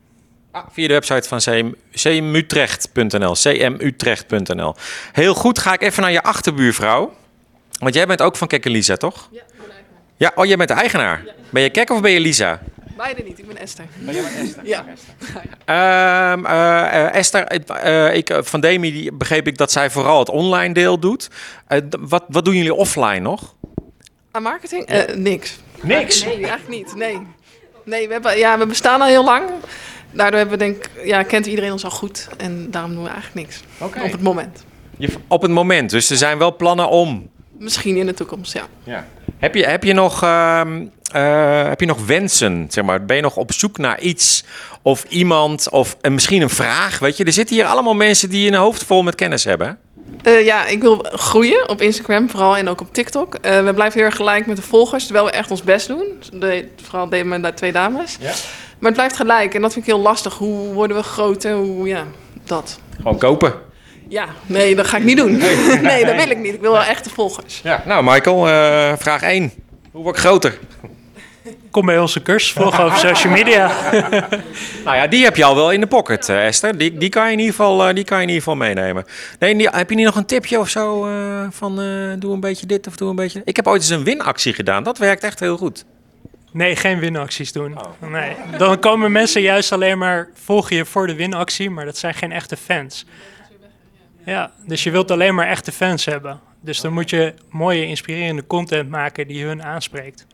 Ah, 0.52 0.62
via 0.72 0.86
de 0.88 0.92
website 0.92 1.28
van 1.28 1.38
CM, 1.38 1.70
cmutrecht.nl. 1.92 3.34
cmutrecht.nl. 3.34 4.74
Heel 5.12 5.34
goed, 5.34 5.58
ga 5.58 5.72
ik 5.72 5.82
even 5.82 6.02
naar 6.02 6.12
je 6.12 6.22
achterbuurvrouw. 6.22 7.14
Want 7.78 7.94
jij 7.94 8.06
bent 8.06 8.22
ook 8.22 8.36
van 8.36 8.48
Kek 8.48 8.64
en 8.64 8.70
Lisa, 8.70 8.96
toch? 8.96 9.28
Ja, 9.32 9.42
Ja, 10.16 10.32
oh, 10.34 10.44
jij 10.46 10.56
bent 10.56 10.68
de 10.68 10.74
eigenaar. 10.74 11.24
Ben 11.50 11.62
je 11.62 11.70
Kek 11.70 11.90
of 11.90 12.00
ben 12.00 12.10
je 12.10 12.20
Lisa? 12.20 12.60
Beide 12.96 13.22
niet, 13.22 13.38
ik 13.38 13.46
ben 13.46 13.56
Esther. 13.58 13.84
Ja. 14.62 14.84
Ehm, 15.64 16.46
eh, 16.46 17.04
eh, 17.06 17.14
Esther, 17.14 17.44
eh, 17.46 18.14
ik, 18.16 18.30
eh, 18.30 18.38
van 18.42 18.60
Demi 18.60 18.92
die 18.92 19.12
begreep 19.12 19.46
ik 19.46 19.56
dat 19.58 19.72
zij 19.72 19.90
vooral 19.90 20.18
het 20.18 20.28
online 20.28 20.74
deel 20.74 20.98
doet. 20.98 21.28
Eh, 21.66 21.78
wat, 22.00 22.24
wat 22.28 22.44
doen 22.44 22.54
jullie 22.54 22.74
offline 22.74 23.18
nog? 23.18 23.54
Aan 24.30 24.42
marketing? 24.42 24.84
Eh, 24.86 25.14
niks. 25.14 25.58
Niks. 25.82 26.24
Nee, 26.24 26.32
eigenlijk 26.34 26.68
niet. 26.68 26.94
Nee. 26.94 27.18
Nee, 27.84 28.06
we, 28.06 28.12
hebben, 28.12 28.38
ja, 28.38 28.58
we 28.58 28.66
bestaan 28.66 29.00
al 29.00 29.06
heel 29.08 29.24
lang. 29.24 29.50
Daardoor 30.10 30.38
hebben 30.38 30.58
we 30.58 30.64
denk 30.64 30.76
ik- 30.84 31.04
ja, 31.06 31.22
kent 31.22 31.46
iedereen 31.46 31.72
ons 31.72 31.84
al 31.84 31.90
goed. 31.90 32.28
En 32.36 32.70
daarom 32.70 32.94
doen 32.94 33.02
we 33.02 33.08
eigenlijk 33.10 33.46
niks. 33.46 33.60
Oké. 33.78 34.00
Op 34.02 34.12
het 34.12 34.22
moment. 34.22 34.64
Je, 34.98 35.08
op 35.28 35.42
het 35.42 35.50
moment, 35.50 35.90
dus 35.90 36.10
er 36.10 36.16
zijn 36.16 36.38
wel 36.38 36.56
plannen 36.56 36.88
om. 36.88 37.30
Misschien 37.58 37.96
in 37.96 38.06
de 38.06 38.14
toekomst, 38.14 38.58
ja. 38.84 39.06
Heb 39.38 39.54
je, 39.54 39.66
heb 39.66 39.84
je, 39.84 39.92
nog, 39.92 40.22
ehm, 40.22 40.86
eh, 41.12 41.68
heb 41.68 41.80
je 41.80 41.86
nog 41.86 42.06
wensen? 42.06 42.66
Zeg 42.70 42.84
maar? 42.84 43.04
Ben 43.04 43.16
je 43.16 43.22
nog 43.22 43.36
op 43.36 43.52
zoek 43.52 43.78
naar 43.78 44.00
iets 44.00 44.44
of 44.82 45.04
iemand 45.08 45.70
of 45.70 45.96
en 46.00 46.14
misschien 46.14 46.42
een 46.42 46.50
vraag? 46.50 46.98
Weet 46.98 47.16
je, 47.16 47.24
er 47.24 47.32
zitten 47.32 47.56
hier 47.56 47.64
allemaal 47.64 47.94
mensen 47.94 48.28
die 48.28 48.48
een 48.48 48.54
hoofd 48.54 48.84
vol 48.84 49.02
met 49.02 49.14
kennis 49.14 49.44
hebben. 49.44 49.78
Eh, 50.22 50.44
ja, 50.44 50.66
ik 50.66 50.80
wil 50.80 51.06
groeien 51.10 51.68
op 51.68 51.80
Instagram 51.80 52.30
vooral 52.30 52.56
en 52.56 52.68
ook 52.68 52.80
op 52.80 52.92
TikTok. 52.92 53.34
Eh, 53.34 53.64
we 53.64 53.74
blijven 53.74 53.98
heel 53.98 54.08
erg 54.08 54.16
gelijk 54.16 54.46
met 54.46 54.56
de 54.56 54.62
volgers, 54.62 55.04
terwijl 55.04 55.26
we 55.26 55.32
echt 55.32 55.50
ons 55.50 55.62
best 55.62 55.88
doen. 55.88 56.04
De, 56.32 56.68
vooral 56.82 57.08
deden 57.08 57.28
mijn 57.28 57.54
twee 57.54 57.72
dames. 57.72 58.16
Ja. 58.20 58.32
Maar 58.78 58.90
het 58.90 58.94
blijft 58.94 59.16
gelijk 59.16 59.54
en 59.54 59.62
dat 59.62 59.72
vind 59.72 59.86
ik 59.86 59.92
heel 59.92 60.02
lastig. 60.02 60.34
Hoe 60.34 60.72
worden 60.72 60.96
we 60.96 61.02
groter? 61.02 61.54
Hoe, 61.54 61.88
ja, 61.88 62.04
dat. 62.44 62.78
Gewoon 62.96 63.18
kopen. 63.18 63.65
Ja, 64.08 64.26
nee, 64.46 64.74
dat 64.74 64.86
ga 64.86 64.96
ik 64.96 65.04
niet 65.04 65.16
doen. 65.16 65.36
nee, 65.82 66.04
dat 66.06 66.14
wil 66.16 66.30
ik 66.30 66.38
niet. 66.38 66.54
Ik 66.54 66.60
wil 66.60 66.72
wel 66.72 66.82
echte 66.84 67.10
volgers. 67.10 67.60
Ja. 67.62 67.82
Nou, 67.86 68.04
Michael, 68.04 68.48
eh, 68.48 68.92
vraag 68.98 69.22
1. 69.22 69.52
Hoe 69.90 70.02
word 70.02 70.16
ik 70.16 70.22
groter? 70.22 70.58
Kom 71.70 71.86
bij 71.86 71.98
onze 71.98 72.22
cursus 72.22 72.52
volgen 72.52 72.84
over 72.84 72.98
social 72.98 73.32
media. 73.32 73.70
Nou 74.84 74.96
ja, 74.96 75.06
die 75.06 75.24
heb 75.24 75.36
je 75.36 75.44
al 75.44 75.54
wel 75.54 75.72
in 75.72 75.80
de 75.80 75.86
pocket, 75.86 76.28
eh, 76.28 76.46
Esther. 76.46 76.78
Die, 76.78 76.96
die, 76.98 77.08
kan 77.08 77.26
je 77.26 77.32
in 77.32 77.38
ieder 77.38 77.54
geval, 77.54 77.88
eh, 77.88 77.94
die 77.94 78.04
kan 78.04 78.16
je 78.16 78.22
in 78.22 78.28
ieder 78.28 78.42
geval 78.44 78.58
meenemen. 78.58 79.04
Nee, 79.38 79.56
die- 79.56 79.68
heb 79.70 79.90
je 79.90 79.96
niet 79.96 80.04
nog 80.04 80.16
een 80.16 80.26
tipje 80.26 80.58
of 80.58 80.68
zo 80.68 81.06
eh, 81.06 81.46
van 81.50 81.80
eh, 81.80 81.86
doe 82.18 82.32
een 82.34 82.40
beetje 82.40 82.66
dit 82.66 82.86
of 82.86 82.96
doe 82.96 83.08
een 83.10 83.16
beetje... 83.16 83.42
Ik 83.44 83.56
heb 83.56 83.66
ooit 83.66 83.80
eens 83.80 83.90
een 83.90 84.04
winactie 84.04 84.52
gedaan. 84.54 84.82
Dat 84.82 84.98
werkt 84.98 85.22
echt 85.24 85.40
heel 85.40 85.56
goed. 85.56 85.84
Nee, 86.52 86.76
geen 86.76 86.98
winacties 86.98 87.52
doen. 87.52 87.78
Nee. 88.10 88.36
Dan 88.58 88.78
komen 88.78 89.12
mensen 89.12 89.40
juist 89.42 89.72
alleen 89.72 89.98
maar 89.98 90.28
volgen 90.44 90.76
je 90.76 90.84
voor 90.84 91.06
de 91.06 91.14
winactie, 91.14 91.70
maar 91.70 91.84
dat 91.84 91.96
zijn 91.96 92.14
geen 92.14 92.32
echte 92.32 92.56
fans. 92.56 93.06
Ja, 94.26 94.50
dus 94.66 94.82
je 94.82 94.90
wilt 94.90 95.10
alleen 95.10 95.34
maar 95.34 95.48
echte 95.48 95.72
fans 95.72 96.04
hebben. 96.04 96.40
Dus 96.60 96.80
dan 96.80 96.92
moet 96.92 97.10
je 97.10 97.34
mooie, 97.50 97.86
inspirerende 97.86 98.46
content 98.46 98.90
maken 98.90 99.26
die 99.26 99.44
hun 99.44 99.62
aanspreekt. 99.62 100.26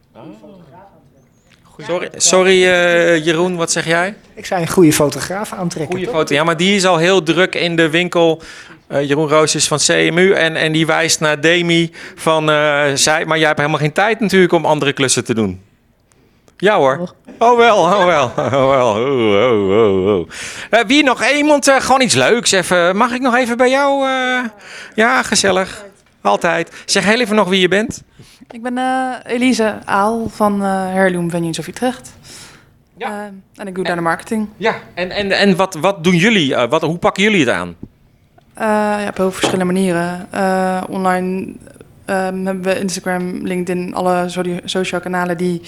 Sorry, 1.76 2.10
sorry 2.16 2.64
eh, 2.64 3.24
Jeroen, 3.24 3.56
wat 3.56 3.72
zeg 3.72 3.86
jij? 3.86 4.14
Ik 4.34 4.46
zei 4.46 4.62
een 4.62 4.68
goede 4.68 4.92
fotograaf 4.92 5.52
aantrekken. 5.52 5.92
Goeie 5.92 6.06
toch? 6.06 6.14
foto. 6.14 6.34
Ja, 6.34 6.44
maar 6.44 6.56
die 6.56 6.74
is 6.74 6.84
al 6.84 6.96
heel 6.96 7.22
druk 7.22 7.54
in 7.54 7.76
de 7.76 7.90
winkel. 7.90 8.42
Eh, 8.86 9.08
Jeroen 9.08 9.28
Roos 9.28 9.54
is 9.54 9.68
van 9.68 9.78
CMU 9.78 10.32
en, 10.32 10.56
en 10.56 10.72
die 10.72 10.86
wijst 10.86 11.20
naar 11.20 11.40
Demi 11.40 11.90
van 12.14 12.50
eh, 12.50 12.84
zij. 12.94 13.24
Maar 13.24 13.38
jij 13.38 13.46
hebt 13.46 13.58
helemaal 13.58 13.80
geen 13.80 13.92
tijd 13.92 14.20
natuurlijk 14.20 14.52
om 14.52 14.64
andere 14.64 14.92
klussen 14.92 15.24
te 15.24 15.34
doen. 15.34 15.60
Ja 16.62 16.76
hoor. 16.76 17.14
Oh 17.38 17.56
wel, 17.56 17.76
oh 17.76 18.04
wel, 18.04 18.24
oh 18.36 18.68
wel. 18.68 18.88
Oh, 18.88 19.52
oh, 19.52 20.06
oh, 20.06 20.18
oh. 20.18 20.28
Eh, 20.70 20.80
wie 20.86 21.02
nog 21.04 21.24
iemand? 21.30 21.68
eh, 21.68 21.80
gewoon 21.80 22.00
iets 22.00 22.14
leuks 22.14 22.50
even. 22.52 22.96
Mag 22.96 23.12
ik 23.12 23.20
nog 23.20 23.36
even 23.36 23.56
bij 23.56 23.70
jou? 23.70 24.06
eh? 24.08 24.44
Ja, 24.94 25.22
gezellig. 25.22 25.84
Altijd. 26.20 26.70
Zeg 26.84 27.04
heel 27.04 27.20
even 27.20 27.36
nog 27.36 27.48
wie 27.48 27.60
je 27.60 27.68
bent. 27.68 28.02
Ik 28.50 28.62
ben 28.62 28.78
eh, 28.78 29.10
Elise 29.24 29.78
Aal 29.84 30.28
van 30.28 30.62
eh 30.62 30.68
Heirloom 30.92 31.30
Venues 31.30 31.58
of 31.58 31.66
Utrecht. 31.66 32.12
Ja. 32.96 33.08
Eh, 33.08 33.14
en 33.56 33.66
ik 33.66 33.74
doe 33.74 33.84
daar 33.84 33.96
de 33.96 34.02
marketing. 34.02 34.48
Ja. 34.56 34.74
En, 34.94 35.10
en, 35.10 35.32
en 35.32 35.56
wat, 35.56 35.74
wat 35.74 36.04
doen 36.04 36.16
jullie? 36.16 36.54
Eh, 36.54 36.68
wat, 36.68 36.82
hoe 36.82 36.98
pakken 36.98 37.22
jullie 37.22 37.40
het 37.40 37.48
aan? 37.54 37.76
Eh, 38.54 38.66
ja, 39.02 39.06
op 39.08 39.16
heel 39.16 39.32
verschillende 39.32 39.64
manieren. 39.64 40.26
Eh, 40.30 40.82
online 40.88 41.52
ehm, 42.12 42.44
hebben 42.46 42.62
we 42.64 42.78
Instagram, 42.78 43.46
LinkedIn, 43.46 43.94
alle 43.94 44.28
so- 44.28 44.42
social 44.64 45.00
kanalen 45.00 45.36
die 45.36 45.60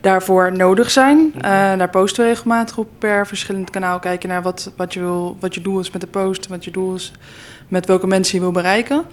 daarvoor 0.00 0.52
nodig 0.52 0.90
zijn. 0.90 1.32
Eh, 1.36 1.40
daar 1.76 1.90
posten 1.90 2.22
we 2.24 2.30
regelmatig 2.30 2.78
op 2.78 2.88
per 2.98 3.26
verschillend 3.26 3.70
kanaal. 3.70 3.98
Kijken 3.98 4.28
naar 4.28 4.42
wat, 4.42 4.72
wat, 4.76 4.94
je 4.94 5.00
wil, 5.00 5.36
wat 5.40 5.54
je 5.54 5.60
doel 5.60 5.80
is 5.80 5.90
met 5.90 6.00
de 6.00 6.06
post, 6.06 6.46
wat 6.46 6.64
je 6.64 6.70
doel 6.70 6.94
is 6.94 7.12
met 7.68 7.86
welke 7.86 8.06
mensen 8.06 8.34
je 8.34 8.40
wil 8.40 8.52
bereiken. 8.52 9.04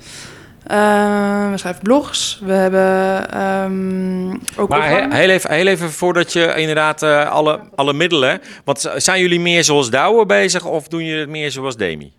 Eh, 0.67 1.49
we 1.51 1.57
schrijven 1.57 1.81
blogs. 1.83 2.41
We 2.45 2.53
hebben 2.53 3.29
ehm, 3.31 4.37
ook. 4.57 4.69
Maar 4.69 4.89
he- 4.89 5.15
heel 5.17 5.29
even, 5.29 5.51
heel 5.51 5.67
even 5.67 5.91
voordat 5.91 6.33
je 6.33 6.53
inderdaad 6.55 7.03
eh, 7.03 7.31
alle, 7.31 7.59
alle 7.75 7.93
middelen. 7.93 8.41
Want 8.63 8.91
zijn 8.95 9.21
jullie 9.21 9.39
meer 9.39 9.63
zoals 9.63 9.89
Douwe 9.89 10.25
bezig 10.25 10.65
of 10.65 10.87
doen 10.87 11.03
jullie 11.03 11.19
het 11.19 11.29
meer 11.29 11.51
zoals 11.51 11.77
Demi? 11.77 12.13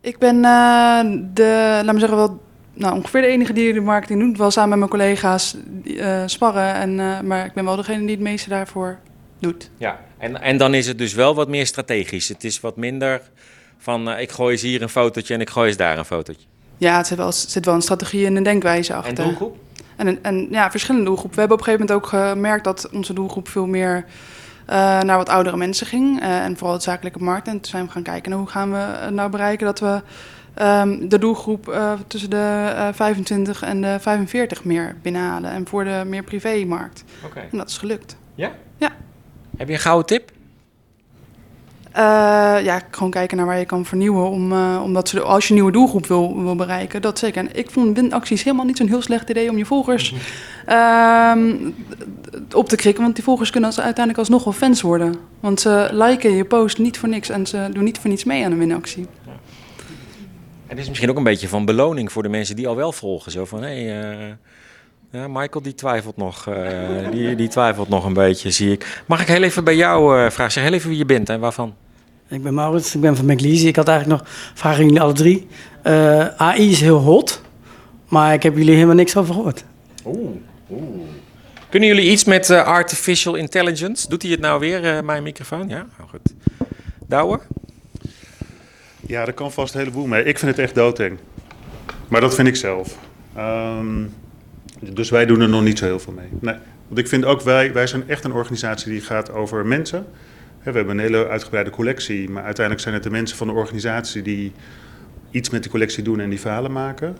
Ik 0.00 0.18
ben 0.18 0.44
eh, 0.44 1.00
de, 1.34 1.80
laat 1.84 1.94
me 1.94 1.98
zeggen, 2.00 2.18
wel 2.18 2.40
nou, 2.78 2.94
ongeveer 2.94 3.20
de 3.20 3.26
enige 3.26 3.52
die 3.52 3.72
de 3.72 3.80
marketing 3.80 4.20
doet. 4.20 4.38
Wel 4.38 4.50
samen 4.50 4.78
met 4.78 4.78
mijn 4.78 4.90
collega's 4.90 5.56
eh, 5.98 6.22
sparren. 6.26 6.74
En, 6.74 7.00
eh, 7.00 7.20
maar 7.20 7.44
ik 7.44 7.52
ben 7.52 7.64
wel 7.64 7.76
degene 7.76 8.00
die 8.00 8.10
het 8.10 8.20
meeste 8.20 8.48
daarvoor 8.48 8.98
doet. 9.38 9.70
Ja. 9.76 10.00
En, 10.18 10.40
en 10.42 10.56
dan 10.56 10.74
is 10.74 10.86
het 10.86 10.98
dus 10.98 11.14
wel 11.14 11.34
wat 11.34 11.48
meer 11.48 11.66
strategisch. 11.66 12.28
Het 12.28 12.44
is 12.44 12.60
wat 12.60 12.76
minder 12.76 13.20
van 13.78 14.10
eh, 14.10 14.20
ik 14.20 14.30
gooi 14.30 14.52
eens 14.52 14.62
hier 14.62 14.82
een 14.82 14.88
fotootje 14.88 15.34
en 15.34 15.40
ik 15.40 15.50
gooi 15.50 15.68
eens 15.68 15.76
daar 15.76 15.98
een 15.98 16.04
fotootje. 16.04 16.46
Ja, 16.76 16.96
het 16.96 17.06
zit 17.06 17.18
wel, 17.18 17.32
zit 17.32 17.64
wel 17.64 17.74
een 17.74 17.82
strategie 17.82 18.26
en 18.26 18.36
een 18.36 18.42
denkwijze 18.42 18.92
En 18.92 18.98
achter. 18.98 19.24
doelgroep? 19.24 19.56
En, 19.96 20.22
en 20.22 20.48
ja, 20.50 20.70
verschillende 20.70 21.06
doelgroepen. 21.06 21.34
We 21.34 21.40
hebben 21.40 21.58
op 21.58 21.66
een 21.66 21.72
gegeven 21.72 21.94
moment 21.94 22.14
ook 22.14 22.32
gemerkt 22.32 22.64
dat 22.64 22.88
onze 22.92 23.12
doelgroep 23.12 23.48
veel 23.48 23.66
meer 23.66 24.04
naar 25.02 25.16
wat 25.16 25.28
oudere 25.28 25.56
mensen 25.56 25.86
ging. 25.86 26.20
en 26.20 26.56
vooral 26.56 26.74
het 26.74 26.82
zakelijke 26.82 27.18
markt. 27.18 27.46
En 27.46 27.52
toen 27.52 27.70
zijn 27.70 27.84
we 27.84 27.90
gaan 27.90 28.02
kijken 28.02 28.30
naar 28.30 28.38
hoe 28.38 28.48
gaan 28.48 28.72
we 28.72 29.10
nou 29.10 29.30
bereiken 29.30 29.66
dat 29.66 29.80
we 29.80 30.02
ehm, 30.58 31.08
de 31.08 31.18
doelgroep 31.18 31.68
eh, 31.68 31.92
tussen 32.06 32.30
de 32.30 32.72
eh, 32.76 32.88
25 32.92 33.62
en 33.62 33.80
de 33.80 33.96
45 34.00 34.64
meer 34.64 34.96
binnenhalen. 35.02 35.50
En 35.50 35.66
voor 35.66 35.84
de 35.84 36.02
meer 36.06 36.22
privémarkt. 36.22 37.04
Oké. 37.24 37.40
En 37.50 37.58
dat 37.58 37.68
is 37.68 37.78
gelukt. 37.78 38.16
Heb 39.56 39.68
je 39.68 39.74
een 39.74 39.80
gouden 39.80 40.06
tip? 40.06 40.30
Eh, 41.92 42.04
ja, 42.64 42.80
gewoon 42.90 43.10
kijken 43.10 43.36
naar 43.36 43.46
waar 43.46 43.58
je 43.58 43.64
kan 43.64 43.84
vernieuwen. 43.84 44.30
Om, 44.30 44.52
eh, 44.52 44.80
omdat 44.84 45.08
ze, 45.08 45.20
als 45.20 45.44
je 45.44 45.48
een 45.48 45.54
nieuwe 45.54 45.72
doelgroep 45.72 46.06
wil, 46.06 46.42
wil 46.42 46.54
bereiken, 46.54 47.02
dat 47.02 47.18
zeker. 47.18 47.40
En 47.40 47.56
ik 47.56 47.70
vond 47.70 47.96
winacties 47.96 48.42
helemaal 48.42 48.64
niet 48.64 48.76
zo'n 48.76 48.88
heel 48.88 49.02
slecht 49.02 49.30
idee 49.30 49.50
om 49.50 49.58
je 49.58 49.64
volgers 49.64 50.14
ehm, 50.66 51.54
op 52.54 52.68
te 52.68 52.76
krikken. 52.76 53.02
Want 53.02 53.14
die 53.14 53.24
volgers 53.24 53.50
kunnen 53.50 53.68
als, 53.68 53.80
uiteindelijk 53.80 54.18
alsnog 54.18 54.44
wel 54.44 54.52
fans 54.52 54.80
worden. 54.80 55.14
Want 55.40 55.60
ze 55.60 55.88
liken 55.92 56.32
je 56.32 56.44
post 56.44 56.78
niet 56.78 56.98
voor 56.98 57.08
niks 57.08 57.28
en 57.28 57.46
ze 57.46 57.68
doen 57.72 57.84
niet 57.84 57.98
voor 57.98 58.10
niets 58.10 58.24
mee 58.24 58.44
aan 58.44 58.52
een 58.52 58.58
winactie. 58.58 59.06
En 60.68 60.74
het 60.74 60.78
is 60.78 60.88
misschien 60.88 61.10
ook 61.10 61.16
een 61.16 61.22
beetje 61.22 61.48
van 61.48 61.64
beloning 61.64 62.12
voor 62.12 62.22
de 62.22 62.28
mensen 62.28 62.56
die 62.56 62.68
al 62.68 62.76
wel 62.76 62.92
volgen. 62.92 63.32
Zo 63.32 63.44
van, 63.44 63.62
hé, 63.62 63.84
hey, 63.84 64.12
eh, 64.12 64.34
ja, 65.10 65.28
Michael 65.28 65.62
die 65.62 65.74
twijfelt 65.74 66.16
nog. 66.16 66.46
eh, 66.46 67.10
die, 67.12 67.34
die 67.34 67.48
twijfelt 67.48 67.88
nog 67.88 68.04
een 68.04 68.12
beetje, 68.12 68.50
zie 68.50 68.72
ik. 68.72 69.02
Mag 69.06 69.20
ik 69.20 69.26
heel 69.26 69.42
even 69.42 69.64
bij 69.64 69.76
jou 69.76 70.18
eh, 70.24 70.30
vragen? 70.30 70.52
Zeg 70.52 70.64
heel 70.64 70.72
even 70.72 70.88
wie 70.88 70.98
je 70.98 71.04
bent 71.04 71.28
en 71.28 71.40
waarvan? 71.40 71.74
Ik 72.28 72.42
ben 72.42 72.54
Maurits, 72.54 72.94
ik 72.94 73.00
ben 73.00 73.16
van 73.16 73.26
McLeese. 73.26 73.66
Ik 73.66 73.76
had 73.76 73.88
eigenlijk 73.88 74.20
nog 74.20 74.30
vragen 74.54 74.78
aan 74.78 74.84
jullie 74.84 75.00
alle 75.00 75.12
drie. 75.12 75.46
AI 76.36 76.70
is 76.70 76.80
heel 76.80 76.98
hot, 76.98 77.42
maar 78.08 78.32
ik 78.32 78.42
heb 78.42 78.56
jullie 78.56 78.74
helemaal 78.74 78.94
niks 78.94 79.16
over 79.16 79.34
gehoord. 79.34 79.64
Kunnen 81.68 81.88
jullie 81.88 82.10
iets 82.10 82.24
met 82.24 82.50
artificial 82.50 83.34
intelligence? 83.34 84.08
Doet 84.08 84.22
hij 84.22 84.30
het 84.30 84.40
nou 84.40 84.60
weer, 84.60 85.04
mijn 85.04 85.22
microfoon? 85.22 85.68
Ja, 85.68 85.86
oh, 86.00 86.08
goed. 86.08 86.34
Douwe? 87.06 87.40
Ja, 89.06 89.24
daar 89.24 89.34
kan 89.34 89.52
vast 89.52 89.74
een 89.74 89.80
heleboel 89.80 90.06
mee. 90.06 90.24
Ik 90.24 90.38
vind 90.38 90.50
het 90.50 90.60
echt 90.60 90.74
doodeng. 90.74 91.18
Maar 92.08 92.20
dat 92.20 92.34
vind 92.34 92.48
ik 92.48 92.56
zelf. 92.56 92.98
Ehm, 93.34 94.04
dus 94.80 95.10
wij 95.10 95.26
doen 95.26 95.40
er 95.40 95.48
nog 95.48 95.62
niet 95.62 95.78
zo 95.78 95.84
heel 95.84 96.00
veel 96.00 96.12
mee. 96.12 96.28
Nee. 96.40 96.56
Want 96.88 97.00
ik 97.00 97.08
vind 97.08 97.24
ook, 97.24 97.40
wij, 97.42 97.72
wij 97.72 97.86
zijn 97.86 98.08
echt 98.08 98.24
een 98.24 98.32
organisatie 98.32 98.92
die 98.92 99.00
gaat 99.00 99.32
over 99.32 99.66
mensen. 99.66 100.06
We 100.58 100.64
hebben 100.64 100.88
een 100.88 100.98
hele 100.98 101.28
uitgebreide 101.28 101.70
collectie, 101.70 102.30
maar 102.30 102.44
uiteindelijk 102.44 102.84
zijn 102.84 102.94
het 102.94 103.04
de 103.04 103.10
mensen 103.10 103.36
van 103.36 103.46
de 103.46 103.52
organisatie 103.52 104.22
die 104.22 104.52
iets 105.30 105.50
met 105.50 105.62
die 105.62 105.70
collectie 105.70 106.02
doen 106.02 106.20
en 106.20 106.30
die 106.30 106.40
verhalen 106.40 106.72
maken. 106.72 107.16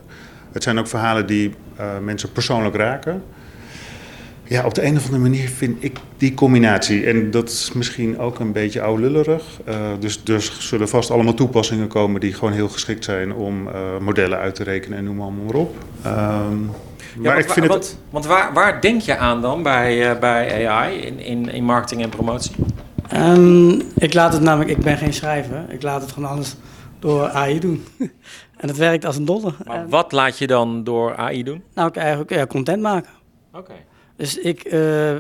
Het 0.53 0.63
zijn 0.63 0.79
ook 0.79 0.87
verhalen 0.87 1.27
die 1.27 1.55
eh, 1.77 1.99
mensen 1.99 2.33
persoonlijk 2.33 2.75
raken. 2.75 3.23
Ja, 4.49 4.65
op 4.65 4.75
de 4.75 4.85
een 4.85 4.97
of 4.97 5.05
andere 5.05 5.23
manier 5.23 5.49
vind 5.49 5.85
ik 5.85 5.99
die 6.17 6.35
combinatie. 6.35 7.07
En 7.07 7.31
dat 7.31 7.49
is 7.49 7.73
misschien 7.73 8.19
ook 8.19 8.39
een 8.39 8.53
beetje 8.53 8.83
oudlullerig. 8.83 9.45
Uh, 9.69 9.75
dus, 10.01 10.25
dus 10.25 10.69
zullen 10.69 10.89
vast 10.89 11.11
allemaal 11.11 11.35
toepassingen 11.35 11.89
komen 11.89 12.21
die 12.21 12.35
gewoon 12.35 12.53
heel 12.53 12.69
geschikt 12.69 13.05
zijn 13.05 13.33
om 13.33 13.67
uh, 13.67 13.99
modellen 14.01 14.39
uit 14.39 14.55
te 14.55 14.63
rekenen 14.63 14.99
en 14.99 15.05
noem 15.05 15.17
maar, 15.17 15.33
maar 15.33 15.55
op. 15.55 15.77
Um, 16.07 16.71
ja, 17.15 17.23
maar 17.23 17.39
ik 17.39 17.51
vind 17.51 17.67
het... 17.67 17.69
Want, 17.69 17.99
want 18.11 18.27
waar, 18.27 18.53
waar, 18.53 18.81
denk 18.81 19.01
je 19.01 19.17
aan 19.17 19.43
dan 19.43 19.63
bij, 19.63 20.11
uh, 20.11 20.19
bij 20.19 20.69
AI 20.69 20.99
in, 20.99 21.19
in, 21.19 21.53
in 21.53 21.65
marketing 21.65 22.03
en 22.03 22.09
promotie? 22.09 22.55
Um, 23.15 23.83
ik 23.97 24.15
laat 24.15 24.33
het 24.33 24.43
namelijk, 24.43 24.71
ik 24.71 24.85
ben 24.85 24.97
geen 24.97 25.13
schrijver, 25.13 25.65
ik 25.69 25.83
laat 25.83 26.01
het 26.01 26.13
gewoon 26.13 26.31
alles 26.31 26.57
door 26.99 27.29
AI 27.29 27.59
doen. 27.59 27.85
en 28.61 28.69
het 28.69 28.77
werkt 28.77 29.05
als 29.05 29.17
een 29.17 29.25
dolle. 29.25 29.53
Maar 29.67 29.89
wat 29.89 30.13
laat 30.13 30.39
je 30.39 30.47
dan 30.47 30.85
door 30.85 31.17
AI 31.17 31.43
doen? 31.43 31.63
Nou, 31.75 31.89
ik 31.89 31.97
eigenlijk 31.97 32.31
ja, 32.31 32.47
content 32.47 32.83
maken. 32.83 33.11
Oké. 33.53 33.59
Okay. 33.59 33.85
Dus 34.19 34.39
ik 34.39 34.73
uh, 34.73 34.73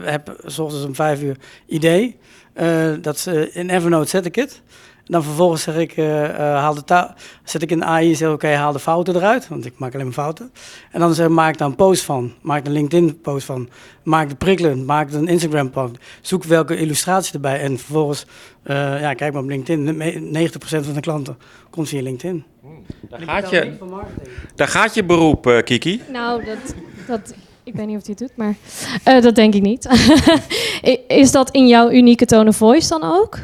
heb 0.04 0.36
s 0.44 0.58
ochtends 0.58 0.84
om 0.84 0.94
vijf 0.94 1.22
uur 1.22 1.36
idee. 1.66 2.16
Uh, 2.54 2.94
dat 3.00 3.18
ze 3.18 3.50
in 3.52 3.70
Evernote 3.70 4.08
zet 4.08 4.24
ik 4.24 4.34
het. 4.34 4.62
Dan 5.04 5.22
vervolgens 5.22 5.62
zeg 5.62 5.76
ik, 5.76 5.96
uh, 5.96 6.34
haal 6.34 6.74
de 6.74 7.08
zet 7.44 7.62
ik 7.62 7.70
in 7.70 7.84
AI 7.84 8.10
en 8.10 8.16
zeg 8.16 8.28
oké, 8.28 8.46
okay, 8.46 8.56
haal 8.56 8.72
de 8.72 8.78
fouten 8.78 9.16
eruit, 9.16 9.48
want 9.48 9.64
ik 9.64 9.78
maak 9.78 9.94
alleen 9.94 10.06
maar 10.06 10.14
fouten. 10.14 10.52
En 10.90 11.00
dan 11.00 11.14
zeg, 11.14 11.28
maak 11.28 11.52
ik 11.52 11.58
daar 11.58 11.68
een 11.68 11.74
post 11.74 12.02
van, 12.02 12.32
maak 12.42 12.66
een 12.66 12.72
LinkedIn 12.72 13.20
post 13.20 13.46
van, 13.46 13.68
maak 14.02 14.28
de 14.28 14.34
prikkelend, 14.34 14.86
maak 14.86 15.12
een 15.12 15.28
Instagram 15.28 15.70
post, 15.70 15.96
zoek 16.20 16.44
welke 16.44 16.76
illustratie 16.76 17.34
erbij 17.34 17.60
en 17.60 17.78
vervolgens, 17.78 18.26
uh, 18.64 19.00
ja, 19.00 19.14
kijk 19.14 19.32
maar 19.32 19.42
op 19.42 19.48
LinkedIn, 19.48 20.52
90% 20.52 20.58
van 20.60 20.94
de 20.94 21.00
klanten 21.00 21.38
komt 21.70 21.88
via 21.88 22.02
LinkedIn. 22.02 22.44
Hmm. 22.60 22.84
Daar, 23.08 23.20
gaat 23.20 23.50
je, 23.50 23.76
daar 24.54 24.68
gaat 24.68 24.94
je 24.94 25.04
beroep, 25.04 25.46
uh, 25.46 25.62
Kiki. 25.62 26.02
Nou, 26.12 26.44
dat, 26.44 26.74
dat, 27.06 27.34
ik 27.68 27.74
weet 27.74 27.86
niet 27.86 27.96
of 27.96 28.06
hij 28.06 28.14
het 28.18 28.28
doet, 28.28 28.36
maar 28.36 28.54
uh, 29.16 29.22
dat 29.22 29.34
denk 29.34 29.54
ik 29.54 29.62
niet. 29.62 29.88
Is 31.22 31.30
dat 31.30 31.50
in 31.50 31.66
jouw 31.66 31.90
unieke 31.90 32.26
tone 32.26 32.48
of 32.48 32.56
voice 32.56 32.88
dan 32.88 33.02
ook? 33.02 33.38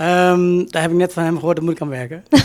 Um, 0.00 0.70
daar 0.70 0.82
heb 0.82 0.90
ik 0.90 0.96
net 0.96 1.12
van 1.12 1.22
hem 1.22 1.38
gehoord, 1.38 1.56
daar 1.56 1.64
moet 1.64 1.74
ik 1.74 1.80
aan 1.80 1.88
werken. 1.88 2.24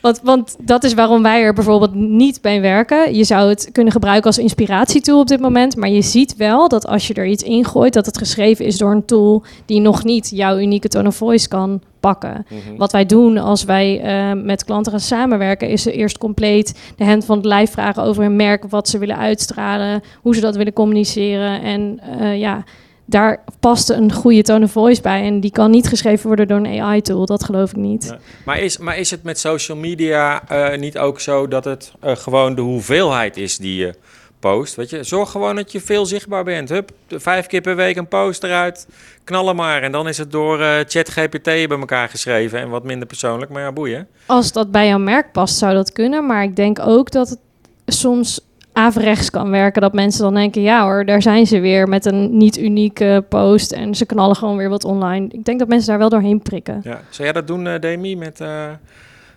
want, 0.00 0.20
want 0.22 0.56
dat 0.60 0.84
is 0.84 0.94
waarom 0.94 1.22
wij 1.22 1.42
er 1.42 1.52
bijvoorbeeld 1.52 1.94
niet 1.94 2.40
bij 2.40 2.60
werken. 2.60 3.14
Je 3.14 3.24
zou 3.24 3.48
het 3.48 3.68
kunnen 3.72 3.92
gebruiken 3.92 4.26
als 4.26 4.38
inspiratietool 4.38 5.20
op 5.20 5.26
dit 5.26 5.40
moment. 5.40 5.76
Maar 5.76 5.88
je 5.88 6.02
ziet 6.02 6.36
wel 6.36 6.68
dat 6.68 6.86
als 6.86 7.06
je 7.06 7.14
er 7.14 7.26
iets 7.26 7.42
ingooit, 7.42 7.92
dat 7.92 8.06
het 8.06 8.18
geschreven 8.18 8.64
is 8.64 8.78
door 8.78 8.92
een 8.92 9.04
tool 9.04 9.42
die 9.66 9.80
nog 9.80 10.04
niet 10.04 10.30
jouw 10.30 10.58
unieke 10.58 10.88
tone 10.88 11.08
of 11.08 11.16
voice 11.16 11.48
kan 11.48 11.80
pakken. 12.00 12.46
Mm 12.48 12.58
-hmm. 12.66 12.76
Wat 12.76 12.92
wij 12.92 13.06
doen 13.06 13.38
als 13.38 13.64
wij 13.64 14.04
uh, 14.04 14.42
met 14.42 14.64
klanten 14.64 14.92
gaan 14.92 15.00
samenwerken, 15.00 15.68
is 15.68 15.82
ze 15.82 15.92
eerst 15.92 16.18
compleet 16.18 16.92
de 16.96 17.04
hand 17.04 17.24
van 17.24 17.36
het 17.36 17.46
lijf 17.46 17.70
vragen 17.70 18.02
over 18.02 18.22
hun 18.22 18.36
merk, 18.36 18.64
wat 18.68 18.88
ze 18.88 18.98
willen 18.98 19.16
uitstralen, 19.16 20.02
hoe 20.22 20.34
ze 20.34 20.40
dat 20.40 20.56
willen 20.56 20.72
communiceren. 20.72 21.62
En 21.62 22.00
uh, 22.20 22.38
ja 22.38 22.64
daar 23.06 23.44
past 23.60 23.90
een 23.90 24.12
goede 24.12 24.42
tone 24.42 24.64
of 24.64 24.70
voice 24.70 25.02
bij. 25.02 25.22
En 25.24 25.40
die 25.40 25.50
kan 25.50 25.70
niet 25.70 25.88
geschreven 25.88 26.26
worden 26.26 26.48
door 26.48 26.58
een 26.58 26.80
AI-tool. 26.80 27.26
Dat 27.26 27.44
geloof 27.44 27.70
ik 27.70 27.76
niet. 27.76 28.04
Ja. 28.04 28.18
Maar, 28.44 28.58
is, 28.58 28.78
maar 28.78 28.98
is 28.98 29.10
het 29.10 29.22
met 29.22 29.38
social 29.38 29.76
media 29.76 30.42
uh, 30.52 30.78
niet 30.78 30.98
ook 30.98 31.20
zo 31.20 31.48
dat 31.48 31.64
het 31.64 31.92
uh, 32.04 32.16
gewoon 32.16 32.54
de 32.54 32.60
hoeveelheid 32.60 33.36
is 33.36 33.58
die 33.58 33.76
je 33.76 33.94
post? 34.40 34.74
Weet 34.74 34.90
je, 34.90 35.02
zorg 35.02 35.30
gewoon 35.30 35.56
dat 35.56 35.72
je 35.72 35.80
veel 35.80 36.06
zichtbaar 36.06 36.44
bent. 36.44 36.68
Hup, 36.68 36.90
vijf 37.08 37.46
keer 37.46 37.60
per 37.60 37.76
week 37.76 37.96
een 37.96 38.08
post 38.08 38.42
eruit. 38.42 38.86
Knallen 39.24 39.56
maar. 39.56 39.82
En 39.82 39.92
dan 39.92 40.08
is 40.08 40.18
het 40.18 40.32
door 40.32 40.60
uh, 40.60 40.78
ChatGPT 40.86 41.42
bij 41.42 41.68
elkaar 41.68 42.08
geschreven. 42.08 42.60
En 42.60 42.68
wat 42.68 42.84
minder 42.84 43.06
persoonlijk. 43.06 43.50
Maar 43.50 43.62
ja, 43.62 43.72
boeien. 43.72 44.08
Als 44.26 44.52
dat 44.52 44.70
bij 44.70 44.86
jouw 44.86 44.98
merk 44.98 45.32
past, 45.32 45.56
zou 45.56 45.74
dat 45.74 45.92
kunnen. 45.92 46.26
Maar 46.26 46.42
ik 46.42 46.56
denk 46.56 46.78
ook 46.78 47.10
dat 47.10 47.28
het 47.28 47.38
soms 47.86 48.40
averechts 48.76 49.30
kan 49.30 49.50
werken. 49.50 49.82
Dat 49.82 49.92
mensen 49.92 50.22
dan 50.22 50.34
denken, 50.34 50.62
ja 50.62 50.84
hoor, 50.84 51.04
daar 51.04 51.22
zijn 51.22 51.46
ze 51.46 51.60
weer 51.60 51.88
met 51.88 52.04
een 52.04 52.36
niet 52.36 52.58
unieke 52.58 53.24
post. 53.28 53.72
En 53.72 53.94
ze 53.94 54.06
knallen 54.06 54.36
gewoon 54.36 54.56
weer 54.56 54.68
wat 54.68 54.84
online. 54.84 55.28
Ik 55.30 55.44
denk 55.44 55.58
dat 55.58 55.68
mensen 55.68 55.88
daar 55.88 55.98
wel 55.98 56.08
doorheen 56.08 56.42
prikken. 56.42 56.80
Ja. 56.84 57.00
Zou 57.10 57.22
jij 57.22 57.32
dat 57.32 57.46
doen, 57.46 57.66
uh, 57.66 57.78
Demi, 57.80 58.16
met 58.16 58.40
uh, 58.40 58.70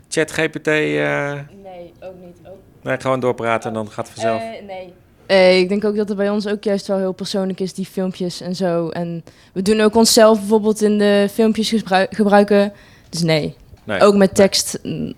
ChatGPT? 0.09 0.67
Uh... 0.67 1.31
Nee, 1.63 1.93
ook 1.99 2.13
niet. 2.21 2.37
Ook. 2.47 2.57
Nee, 2.81 2.99
gewoon 2.99 3.19
doorpraten 3.19 3.69
en 3.69 3.75
dan 3.75 3.89
gaat 3.89 4.07
het 4.07 4.19
vanzelf. 4.19 4.41
nee. 4.67 4.93
Ik 5.59 5.69
denk 5.69 5.85
ook 5.85 5.95
dat 5.95 6.07
het 6.07 6.17
bij 6.17 6.29
ons 6.29 6.47
ook 6.47 6.63
juist 6.63 6.87
wel 6.87 6.97
heel 6.97 7.11
persoonlijk 7.11 7.59
is, 7.59 7.73
die 7.73 7.85
filmpjes 7.85 8.41
en 8.41 8.55
zo. 8.55 8.89
En 8.89 9.23
we 9.53 9.61
doen 9.61 9.79
ook 9.79 9.95
onszelf 9.95 10.39
bijvoorbeeld 10.39 10.81
in 10.81 10.97
de 10.97 11.27
filmpjes 11.31 11.69
gebruik 11.69 12.15
gebruiken. 12.15 12.73
Dus 13.09 13.21
nee. 13.21 13.55
nee. 13.83 14.01
Ook 14.01 14.15
met 14.15 14.35
tekst. 14.35 14.79
Nee. 14.83 15.15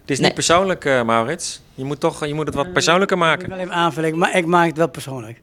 Het 0.00 0.10
is 0.10 0.16
nee. 0.16 0.26
niet 0.26 0.34
persoonlijk, 0.34 0.84
uh, 0.84 1.02
Maurits. 1.02 1.60
Je 1.78 1.84
moet, 1.84 2.00
toch, 2.00 2.26
je 2.26 2.34
moet 2.34 2.46
het 2.46 2.54
wat 2.54 2.72
persoonlijker 2.72 3.18
maken. 3.18 3.42
Ik 3.44 3.48
wil 3.48 3.58
even 3.58 3.72
aanvullen, 3.72 4.18
maar 4.18 4.36
ik 4.36 4.46
maak 4.46 4.66
het 4.66 4.76
wel 4.76 4.88
persoonlijk. 4.88 5.40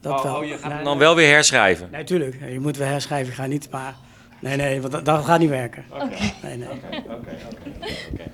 Dat 0.00 0.12
oh, 0.12 0.22
wel. 0.22 0.36
oh, 0.36 0.44
je 0.44 0.58
gaat 0.58 0.72
hem 0.72 0.84
dan 0.84 0.98
wel 0.98 1.14
weer 1.14 1.32
herschrijven? 1.32 1.88
Nee, 1.90 2.04
tuurlijk. 2.04 2.36
Je 2.48 2.60
moet 2.60 2.76
wel 2.76 2.88
herschrijven. 2.88 3.28
Ik 3.28 3.34
ga 3.38 3.46
niet, 3.46 3.68
maar... 3.70 3.94
Nee, 4.40 4.56
nee, 4.56 4.80
want 4.80 4.92
dat, 4.92 5.04
dat 5.04 5.24
gaat 5.24 5.38
niet 5.38 5.48
werken. 5.48 5.84
Oké. 5.90 6.02
Okay. 6.04 6.34
Nee, 6.42 6.56
nee. 6.56 6.68
Oké, 6.68 6.96
oké, 6.96 7.12
oké. 7.12 8.30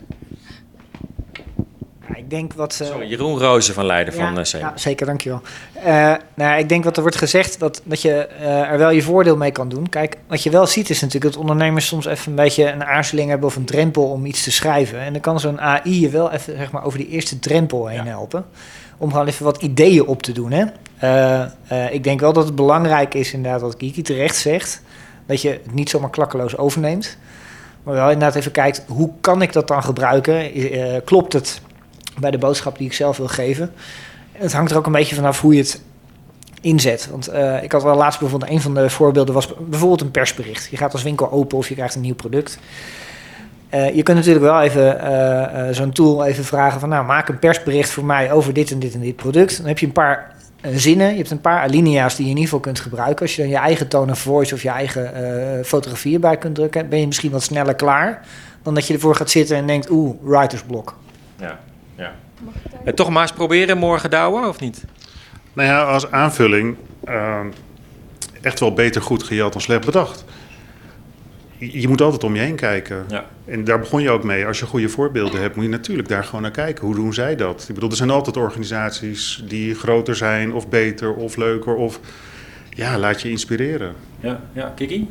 Ik 2.14 2.30
denk 2.30 2.52
wat... 2.52 2.72
Sorry, 2.72 3.09
Jeroen 3.09 3.38
Rozen 3.38 3.74
van 3.74 3.86
Leiden 3.86 4.14
ja, 4.14 4.24
van 4.24 4.38
uh, 4.38 4.44
Ja, 4.44 4.72
zeker, 4.74 5.06
dankjewel. 5.06 5.40
Uh, 5.86 6.14
nou, 6.34 6.59
ik 6.59 6.68
denk 6.68 6.84
wat 6.84 6.96
er 6.96 7.02
wordt 7.02 7.16
gezegd, 7.16 7.59
dat, 7.59 7.82
dat 7.84 8.02
je 8.02 8.26
er 8.46 8.78
wel 8.78 8.90
je 8.90 9.02
voordeel 9.02 9.36
mee 9.36 9.50
kan 9.50 9.68
doen. 9.68 9.88
Kijk, 9.88 10.16
wat 10.26 10.42
je 10.42 10.50
wel 10.50 10.66
ziet 10.66 10.90
is 10.90 11.00
natuurlijk 11.00 11.32
dat 11.32 11.42
ondernemers 11.42 11.86
soms 11.86 12.06
even 12.06 12.30
een 12.30 12.36
beetje 12.36 12.70
een 12.70 12.84
aarzeling 12.84 13.28
hebben 13.28 13.48
of 13.48 13.56
een 13.56 13.64
drempel 13.64 14.04
om 14.04 14.26
iets 14.26 14.42
te 14.42 14.50
schrijven. 14.50 15.00
En 15.00 15.12
dan 15.12 15.22
kan 15.22 15.40
zo'n 15.40 15.61
AI 15.61 16.00
je 16.00 16.09
wel 16.09 16.32
even 16.32 16.56
zeg 16.56 16.70
maar, 16.70 16.84
over 16.84 16.98
die 16.98 17.09
eerste 17.09 17.38
drempel 17.38 17.86
heen 17.86 18.04
ja. 18.04 18.11
helpen. 18.11 18.44
Om 18.96 19.11
gewoon 19.11 19.26
even 19.26 19.44
wat 19.44 19.62
ideeën 19.62 20.06
op 20.06 20.22
te 20.22 20.32
doen. 20.32 20.52
Hè? 20.52 20.64
ik 21.90 22.04
denk 22.04 22.20
wel 22.20 22.32
dat 22.32 22.44
het 22.44 22.54
belangrijk 22.54 23.14
is, 23.14 23.32
inderdaad, 23.32 23.61
wat 23.61 23.76
Kiki 23.76 24.02
terecht 24.02 24.36
zegt, 24.36 24.82
dat 25.26 25.42
je 25.42 25.48
het 25.48 25.74
niet 25.74 25.90
zomaar 25.90 26.11
klakkeloos 26.11 26.56
overneemt. 26.56 27.18
Maar 27.82 27.94
wel 27.94 28.11
inderdaad 28.11 28.34
even 28.34 28.52
kijkt, 28.52 28.84
hoe 28.88 29.11
kan 29.20 29.42
ik 29.42 29.52
dat 29.52 29.68
dan 29.68 29.82
gebruiken? 29.82 30.50
klopt 31.04 31.32
het 31.32 31.61
bij 32.21 32.31
de 32.31 32.39
boodschap 32.39 32.79
die 32.79 32.87
ik 32.87 32.93
zelf 32.93 33.16
wil 33.16 33.29
geven. 33.29 33.73
En 34.33 34.43
het 34.43 34.53
hangt 34.53 34.71
er 34.71 34.77
ook 34.77 34.87
een 34.87 34.93
beetje 34.93 35.14
vanaf 35.14 35.41
hoe 35.41 35.55
je 35.55 35.61
het 35.61 35.83
inzet. 36.61 37.09
Want 37.11 37.33
uh, 37.33 37.62
ik 37.62 37.73
had 37.73 37.83
wel 37.83 37.97
laatst 37.97 38.21
bijvoorbeeld, 38.21 38.51
een 38.51 38.61
van 38.61 38.75
de 38.75 38.91
voorbeelden 38.91 39.35
was 39.35 39.55
bijvoorbeeld 39.59 40.01
een 40.01 40.11
persbericht. 40.11 40.69
Je 40.71 40.77
gaat 40.77 40.93
als 40.93 41.03
winkel 41.03 41.31
open 41.31 41.59
of 41.59 41.69
je 41.69 41.75
krijgt 41.75 41.95
een 41.95 42.01
nieuw 42.01 42.14
product. 42.14 42.59
Uh, 43.75 43.95
je 43.95 44.03
kunt 44.03 44.16
natuurlijk 44.16 44.45
wel 44.45 44.61
even 44.61 45.01
uh, 45.05 45.75
zo'n 45.75 45.93
tool 45.93 46.25
even 46.25 46.45
vragen 46.45 46.81
van... 46.81 46.89
nou, 46.89 47.07
maak 47.07 47.29
een 47.29 47.39
persbericht 47.39 47.91
voor 47.91 48.05
mij 48.05 48.33
over 48.33 48.53
dit 48.53 48.71
en 48.71 48.79
dit 48.79 48.95
en 48.95 49.01
dit 49.01 49.16
product. 49.16 49.57
Dan 49.57 49.66
heb 49.66 49.79
je 49.79 49.87
een 49.87 49.93
paar 49.93 50.35
zinnen, 50.62 51.11
je 51.11 51.16
hebt 51.16 51.31
een 51.31 51.41
paar 51.41 51.61
alinea's 51.61 52.16
die 52.16 52.25
je 52.25 52.31
in 52.31 52.37
ieder 52.37 52.45
geval 52.45 52.61
kunt 52.61 52.81
gebruiken. 52.81 53.23
Als 53.23 53.37
je 53.37 53.43
dan 53.43 53.51
je 53.51 53.57
eigen 53.57 53.89
tone 53.89 54.12
of 54.12 54.19
voice 54.19 54.55
of 54.55 54.62
je 54.62 54.69
eigen 54.69 55.64
fotografie 55.64 56.14
erbij 56.14 56.37
kunt 56.37 56.55
drukken... 56.55 56.89
ben 56.89 57.01
je 57.01 57.07
misschien 57.07 57.31
wat 57.31 57.43
sneller 57.43 57.75
klaar 57.75 58.27
dan 58.62 58.75
dat 58.75 58.87
je 58.87 58.95
ervoor 58.95 59.14
gaat 59.14 59.31
zitten 59.31 59.57
en 59.57 59.66
denkt... 59.66 59.91
oeh, 59.91 60.14
writersblok. 60.23 60.97
Ja. 61.37 61.59
Ja. 61.99 62.14
En 62.84 62.94
toch 62.94 63.11
maar 63.11 63.22
eens 63.22 63.32
proberen 63.32 63.78
morgen 63.78 64.11
douwen, 64.11 64.49
of 64.49 64.61
niet? 64.61 64.84
Nou 65.53 65.68
ja, 65.68 65.82
als 65.82 66.11
aanvulling 66.11 66.76
uh, 67.09 67.40
echt 68.40 68.61
wel 68.61 68.74
beter 68.74 69.03
goed 69.03 69.22
gejat 69.22 69.53
dan 69.53 69.62
slecht 69.62 69.84
bedacht. 69.84 70.24
Je, 71.57 71.80
je 71.80 71.88
moet 71.88 72.01
altijd 72.01 72.24
om 72.24 72.34
je 72.34 72.40
heen 72.40 72.57
kijken. 72.57 73.05
Ja. 73.09 73.24
En 73.44 73.64
daar 73.64 73.78
begon 73.78 74.03
je 74.03 74.11
ook 74.11 74.24
mee. 74.24 74.46
Als 74.46 74.59
je 74.59 74.66
goede 74.66 74.88
voorbeelden 74.88 75.40
hebt, 75.40 75.55
moet 75.55 75.64
je 75.64 75.70
natuurlijk 75.70 76.09
daar 76.09 76.24
gewoon 76.24 76.42
naar 76.42 76.51
kijken. 76.51 76.84
Hoe 76.84 76.94
doen 76.94 77.14
zij 77.14 77.36
dat? 77.36 77.66
Ik 77.68 77.74
bedoel, 77.74 77.90
er 77.90 77.96
zijn 77.96 78.11
altijd 78.11 78.36
organisaties 78.36 79.42
die 79.49 79.74
groter 79.74 80.16
zijn, 80.16 80.53
of 80.53 80.68
beter, 80.68 81.14
of 81.14 81.36
leuker, 81.36 81.74
of 81.74 82.01
ja, 82.70 82.99
laat 82.99 83.22
je 83.22 83.30
inspireren. 83.30 83.94
Ja, 84.20 84.40
ja. 84.53 84.72
Kiki? 84.76 85.09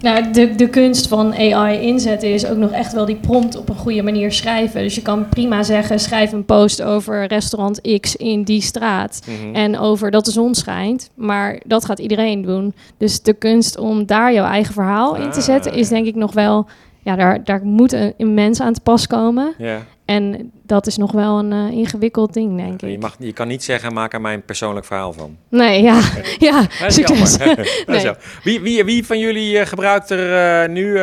Nou, 0.00 0.32
de, 0.32 0.54
de 0.54 0.68
kunst 0.68 1.08
van 1.08 1.34
AI 1.34 1.80
inzetten 1.80 2.32
is 2.32 2.46
ook 2.46 2.56
nog 2.56 2.70
echt 2.70 2.92
wel 2.92 3.04
die 3.04 3.16
prompt 3.16 3.56
op 3.56 3.68
een 3.68 3.76
goede 3.76 4.02
manier 4.02 4.32
schrijven. 4.32 4.82
Dus 4.82 4.94
je 4.94 5.02
kan 5.02 5.28
prima 5.28 5.62
zeggen, 5.62 6.00
schrijf 6.00 6.32
een 6.32 6.44
post 6.44 6.82
over 6.82 7.26
restaurant 7.26 7.98
X 8.00 8.16
in 8.16 8.42
die 8.42 8.60
straat. 8.60 9.20
Mm 9.26 9.36
-hmm. 9.36 9.54
En 9.54 9.78
over 9.78 10.10
dat 10.10 10.24
de 10.24 10.30
zon 10.30 10.54
schijnt. 10.54 11.10
Maar 11.14 11.60
dat 11.66 11.84
gaat 11.84 11.98
iedereen 11.98 12.42
doen. 12.42 12.74
Dus 12.96 13.22
de 13.22 13.32
kunst 13.32 13.78
om 13.78 14.06
daar 14.06 14.32
jouw 14.32 14.46
eigen 14.46 14.74
verhaal 14.74 15.16
ah, 15.16 15.22
in 15.22 15.30
te 15.30 15.40
zetten, 15.40 15.72
is 15.72 15.88
denk 15.88 16.06
ik 16.06 16.14
nog 16.14 16.32
wel... 16.32 16.66
Ja, 17.02 17.16
daar, 17.16 17.44
daar 17.44 17.60
moet 17.64 17.92
een, 17.92 18.14
een 18.16 18.34
mens 18.34 18.60
aan 18.60 18.72
te 18.72 18.80
pas 18.80 19.06
komen. 19.06 19.54
Yeah. 19.58 19.80
En 20.06 20.52
dat 20.62 20.86
is 20.86 20.96
nog 20.96 21.12
wel 21.12 21.38
een 21.38 21.52
uh, 21.52 21.78
ingewikkeld 21.78 22.34
ding, 22.34 22.56
denk 22.56 22.80
ja, 22.80 22.86
ik. 22.86 22.92
Je, 22.92 22.98
mag, 22.98 23.16
je 23.18 23.32
kan 23.32 23.48
niet 23.48 23.64
zeggen, 23.64 23.92
maak 23.92 24.12
er 24.12 24.20
mijn 24.20 24.42
persoonlijk 24.42 24.86
verhaal 24.86 25.12
van. 25.12 25.36
Nee, 25.48 25.82
ja. 25.82 26.00
ja, 26.38 26.66
succes. 26.88 27.36
nee. 27.86 28.10
wie, 28.42 28.60
wie, 28.60 28.84
wie 28.84 29.06
van 29.06 29.18
jullie 29.18 29.58
uh, 29.58 29.66
gebruikt 29.66 30.10
er 30.10 30.62
uh, 30.62 30.74
nu 30.74 30.98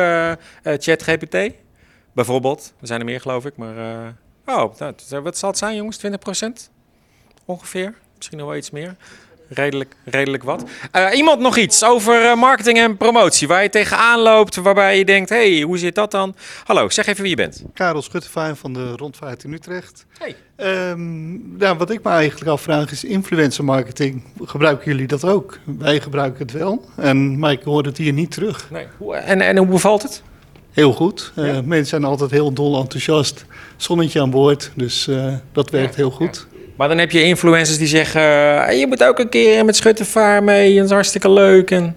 ChatGPT? 0.62 1.36
Bijvoorbeeld. 2.12 2.74
Er 2.80 2.86
zijn 2.86 3.00
er 3.00 3.06
meer, 3.06 3.20
geloof 3.20 3.44
ik. 3.44 3.56
Maar, 3.56 3.74
oh, 4.46 4.72
wat 5.22 5.38
zal 5.38 5.48
het 5.48 5.58
zijn, 5.58 5.76
jongens? 5.76 6.00
20% 6.06 6.70
Ongeveer? 7.44 7.94
Misschien 8.16 8.38
nog 8.38 8.46
wel 8.46 8.56
iets 8.56 8.70
meer. 8.70 8.96
Redelijk, 9.48 9.94
redelijk 10.04 10.42
wat. 10.42 10.64
Eh, 10.90 11.06
iemand 11.14 11.40
nog 11.40 11.56
iets 11.56 11.84
over 11.84 12.24
eh, 12.24 12.34
marketing 12.34 12.78
en 12.78 12.96
promotie, 12.96 13.48
waar 13.48 13.62
je 13.62 13.68
tegenaan 13.68 14.20
loopt, 14.20 14.56
waarbij 14.56 14.98
je 14.98 15.04
denkt, 15.04 15.28
hey, 15.28 15.60
hoe 15.60 15.78
zit 15.78 15.94
dat 15.94 16.10
dan? 16.10 16.34
Hallo, 16.64 16.88
zeg 16.88 17.06
even 17.06 17.20
wie 17.20 17.30
je 17.30 17.36
bent. 17.36 17.62
Karel 17.74 18.02
Schuttevaar 18.02 18.56
van 18.56 18.72
de 18.72 18.92
Rondvaart 18.96 19.44
in 19.44 19.52
Utrecht. 19.52 20.06
Hey. 20.18 20.36
Ehm, 20.56 21.58
ja, 21.58 21.76
wat 21.76 21.90
ik 21.90 22.02
me 22.02 22.10
eigenlijk 22.10 22.50
afvraag 22.50 22.90
is 22.90 23.04
influencer 23.04 23.64
marketing. 23.64 24.22
Gebruiken 24.44 24.90
jullie 24.90 25.06
dat 25.06 25.24
ook? 25.24 25.58
Wij 25.64 26.00
gebruiken 26.00 26.42
het 26.42 26.52
wel, 26.52 26.84
en, 26.96 27.38
maar 27.38 27.52
ik 27.52 27.62
hoor 27.62 27.84
het 27.84 27.98
hier 27.98 28.12
niet 28.12 28.30
terug. 28.30 28.70
Nee. 28.70 28.86
En, 29.12 29.40
en 29.40 29.56
hoe 29.56 29.66
bevalt 29.66 30.02
het? 30.02 30.22
Heel 30.70 30.92
goed. 30.92 31.32
Eh, 31.34 31.44
mensen 31.60 31.86
zijn 31.86 32.04
altijd 32.04 32.30
heel 32.30 32.52
dol 32.52 32.80
enthousiast. 32.80 33.44
Zonnetje 33.76 34.20
aan 34.20 34.30
boord, 34.30 34.70
dus 34.74 35.10
dat 35.52 35.70
werkt 35.70 35.94
heel 35.94 36.10
goed. 36.10 36.46
Maar 36.76 36.88
dan 36.88 36.98
heb 36.98 37.10
je 37.10 37.22
influencers 37.24 37.78
die 37.78 37.86
zeggen, 37.86 38.22
eh, 38.66 38.78
je 38.78 38.86
moet 38.86 39.04
ook 39.04 39.18
een 39.18 39.28
keer 39.28 39.64
met 39.64 39.76
schuttevaar 39.76 40.42
mee, 40.44 40.76
dat 40.76 40.84
is 40.84 40.90
hartstikke 40.90 41.30
leuk. 41.30 41.70
En... 41.70 41.96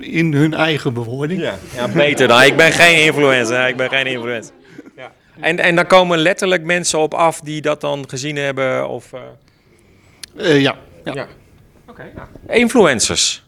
In 0.00 0.32
hun 0.34 0.54
eigen 0.54 0.92
bewoording. 0.94 1.40
Ja, 1.40 1.54
ja 1.76 1.88
beter 1.88 2.28
dan. 2.28 2.42
Ik 2.42 2.56
ben 2.56 2.72
geen 2.72 3.04
influencer, 3.04 3.68
ik 3.68 3.76
ben 3.76 3.88
geen 3.88 4.06
influencer. 4.06 4.54
Ja. 4.96 5.12
En, 5.40 5.58
en 5.58 5.74
dan 5.76 5.86
komen 5.86 6.18
letterlijk 6.18 6.62
mensen 6.64 6.98
op 6.98 7.14
af 7.14 7.40
die 7.40 7.60
dat 7.60 7.80
dan 7.80 8.04
gezien 8.08 8.36
hebben 8.36 8.88
of... 8.88 9.12
eh, 9.12 9.20
Eh, 10.36 10.60
ja. 10.60 10.76
ja. 11.04 11.12
Ja. 11.14 11.26
Oké. 11.88 12.02
Influencers. 12.48 13.44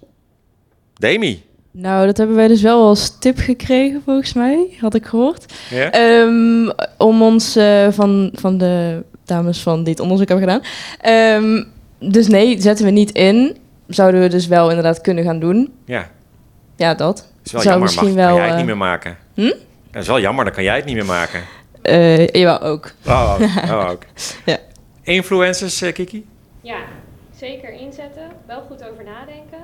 Demi. 0.94 1.42
Nou, 1.70 2.06
dat 2.06 2.16
hebben 2.16 2.36
wij 2.36 2.48
dus 2.48 2.62
wel 2.62 2.86
als 2.86 3.18
tip 3.18 3.38
gekregen, 3.38 4.02
volgens 4.04 4.32
mij, 4.32 4.66
had 4.80 4.94
ik 4.94 5.06
gehoord. 5.06 5.52
Ehm, 5.90 6.70
om 6.98 7.22
ons 7.22 7.56
eh, 7.56 7.86
van, 7.90 8.30
van 8.34 8.58
de 8.58 9.02
dames 9.34 9.62
van 9.62 9.82
die 9.84 9.92
het 9.92 10.00
onderzoek 10.02 10.28
hebben 10.28 10.48
gedaan. 10.48 10.62
Ehm, 11.00 11.64
dus 12.12 12.26
nee, 12.28 12.60
zetten 12.60 12.84
we 12.84 12.90
niet 12.90 13.10
in. 13.10 13.56
Zouden 13.88 14.20
we 14.20 14.28
dus 14.28 14.46
wel 14.46 14.68
inderdaad 14.68 15.00
kunnen 15.00 15.24
gaan 15.24 15.38
doen. 15.40 15.72
Ja. 15.84 16.10
Ja, 16.76 16.94
dat. 16.94 17.28
is 17.44 17.52
wel 17.52 17.60
Zou 17.60 17.74
jammer, 17.74 17.82
misschien 17.82 18.14
mag, 18.14 18.24
wel. 18.24 18.26
kan 18.26 18.34
jij 18.36 18.44
het 18.44 18.52
eh, 18.52 18.56
niet 18.58 18.66
meer 18.66 18.76
maken. 18.76 19.16
hm? 19.34 19.52
Dat 19.90 20.02
is 20.02 20.08
wel 20.08 20.20
jammer, 20.20 20.44
dan 20.44 20.54
kan 20.54 20.64
jij 20.64 20.76
het 20.76 20.84
niet 20.84 20.94
meer 20.94 21.04
maken. 21.04 21.40
eh, 21.82 22.26
jawel, 22.26 22.60
ook. 22.60 22.92
Oh, 23.06 23.32
ook. 23.40 23.70
oh, 23.70 23.90
ook. 23.90 24.02
Ja. 24.44 24.58
Influencers, 25.02 25.82
eh, 25.82 25.92
Kiki? 25.92 26.26
Ja, 26.60 26.76
zeker 27.36 27.72
inzetten. 27.72 28.22
Wel 28.46 28.62
goed 28.68 28.84
over 28.90 29.04
nadenken. 29.04 29.58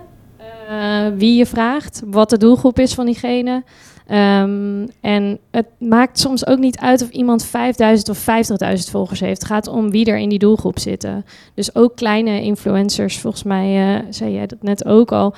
Eh, 0.69 1.19
wie 1.19 1.37
je 1.39 1.47
vraagt, 1.47 2.03
wat 2.07 2.31
de 2.31 2.39
doelgroep 2.39 2.79
is 2.79 2.95
van 2.95 3.07
diegene. 3.07 3.63
Ehm, 4.09 4.87
en 5.01 5.39
het 5.51 5.67
maakt 5.79 6.19
soms 6.19 6.47
ook 6.47 6.59
niet 6.59 6.79
uit 6.79 7.03
of 7.03 7.09
iemand 7.09 7.45
5000 7.45 8.09
of 8.09 8.19
50.000 8.19 8.91
volgers 8.91 9.21
heeft. 9.21 9.41
Het 9.41 9.51
gaat 9.51 9.67
om 9.67 9.91
wie 9.91 10.05
er 10.07 10.19
in 10.19 10.29
die 10.29 10.39
doelgroep 10.39 10.79
zitten. 10.79 11.25
Dus 11.55 11.75
ook 11.75 11.97
kleine 11.97 12.43
influencers, 12.43 13.19
volgens 13.19 13.43
mij 13.43 13.97
eh, 13.97 14.05
zei 14.11 14.33
jij 14.33 14.47
dat 14.47 14.63
net 14.63 14.85
ook 14.85 15.13
al, 15.13 15.35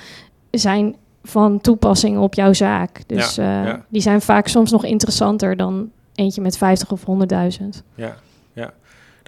zijn 0.50 0.96
van 1.22 1.60
toepassing 1.60 2.18
op 2.18 2.34
jouw 2.34 2.52
zaak. 2.52 3.00
Dus 3.06 3.34
Ja, 3.34 3.60
eh, 3.60 3.66
ja. 3.68 3.84
die 3.88 4.02
zijn 4.02 4.20
vaak 4.20 4.48
soms 4.48 4.70
nog 4.70 4.84
interessanter 4.84 5.56
dan 5.56 5.90
eentje 6.14 6.40
met 6.40 6.56
50 6.56 6.92
of 6.92 7.04
100.000. 7.04 7.82
Ja, 7.94 8.16
ja. 8.52 8.72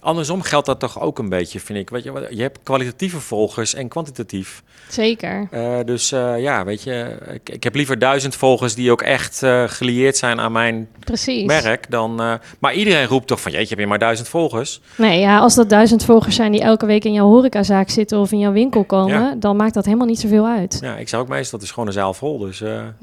Andersom 0.03 0.43
geldt 0.43 0.67
dat 0.67 0.81
toch 0.81 1.01
ook 1.01 1.19
een 1.19 1.29
beetje, 1.29 1.61
vind 1.61 1.79
ik. 1.79 1.91
Weet 1.91 2.03
je, 2.05 2.27
je 2.31 2.43
hebt 2.43 2.59
kwalitatieve 2.63 3.21
volgers 3.21 3.75
en 3.75 3.89
kwantitatief. 3.89 4.63
Zeker. 4.89 5.49
Eh, 5.51 5.79
dus 5.85 6.13
eh, 6.13 6.41
ja, 6.41 6.65
weet 6.65 6.83
je, 6.83 7.17
ik, 7.33 7.49
ik 7.49 7.65
heb 7.65 7.75
liever 7.75 7.99
duizend 7.99 8.37
volgers 8.37 8.75
die 8.75 8.91
ook 8.91 9.03
echt 9.03 9.43
eh, 9.43 9.65
gelieerd 9.67 10.17
zijn 10.17 10.41
aan 10.41 10.53
mijn 10.53 10.89
Precies. 11.05 11.45
merk. 11.47 11.91
Dan, 11.91 12.15
maar 12.59 12.75
iedereen 12.75 13.07
roept 13.07 13.27
toch 13.27 13.41
van, 13.41 13.53
jeetje, 13.53 13.69
heb 13.69 13.79
je 13.79 13.87
maar 13.87 13.99
duizend 13.99 14.29
volgers? 14.29 14.81
Nee, 14.97 15.21
ja, 15.21 15.39
als 15.39 15.55
dat 15.55 15.69
duizend 15.69 16.05
volgers 16.05 16.37
zijn 16.37 16.53
die 16.53 16.61
elke 16.63 16.87
week 16.87 17.05
in 17.05 17.13
jouw 17.13 17.27
horecazaak 17.29 17.91
zitten 17.91 18.19
of 18.19 18.33
in 18.33 18.39
jouw 18.39 18.53
winkel 18.53 18.85
komen, 18.85 19.21
Ja. 19.21 19.35
dan 19.39 19.57
maakt 19.57 19.75
dat 19.75 19.85
helemaal 19.85 20.07
niet 20.07 20.21
zoveel 20.21 20.47
uit. 20.47 20.79
Ja, 20.83 20.97
ik 20.97 21.09
zou 21.09 21.23
ook 21.23 21.29
meestal, 21.29 21.59
het 21.59 21.67
is 21.67 21.73
gewoon 21.73 21.89
een 21.89 21.95
zaal 21.95 22.15
vol. 22.15 22.39
Dus 22.39 22.59
Ja. 22.59 22.95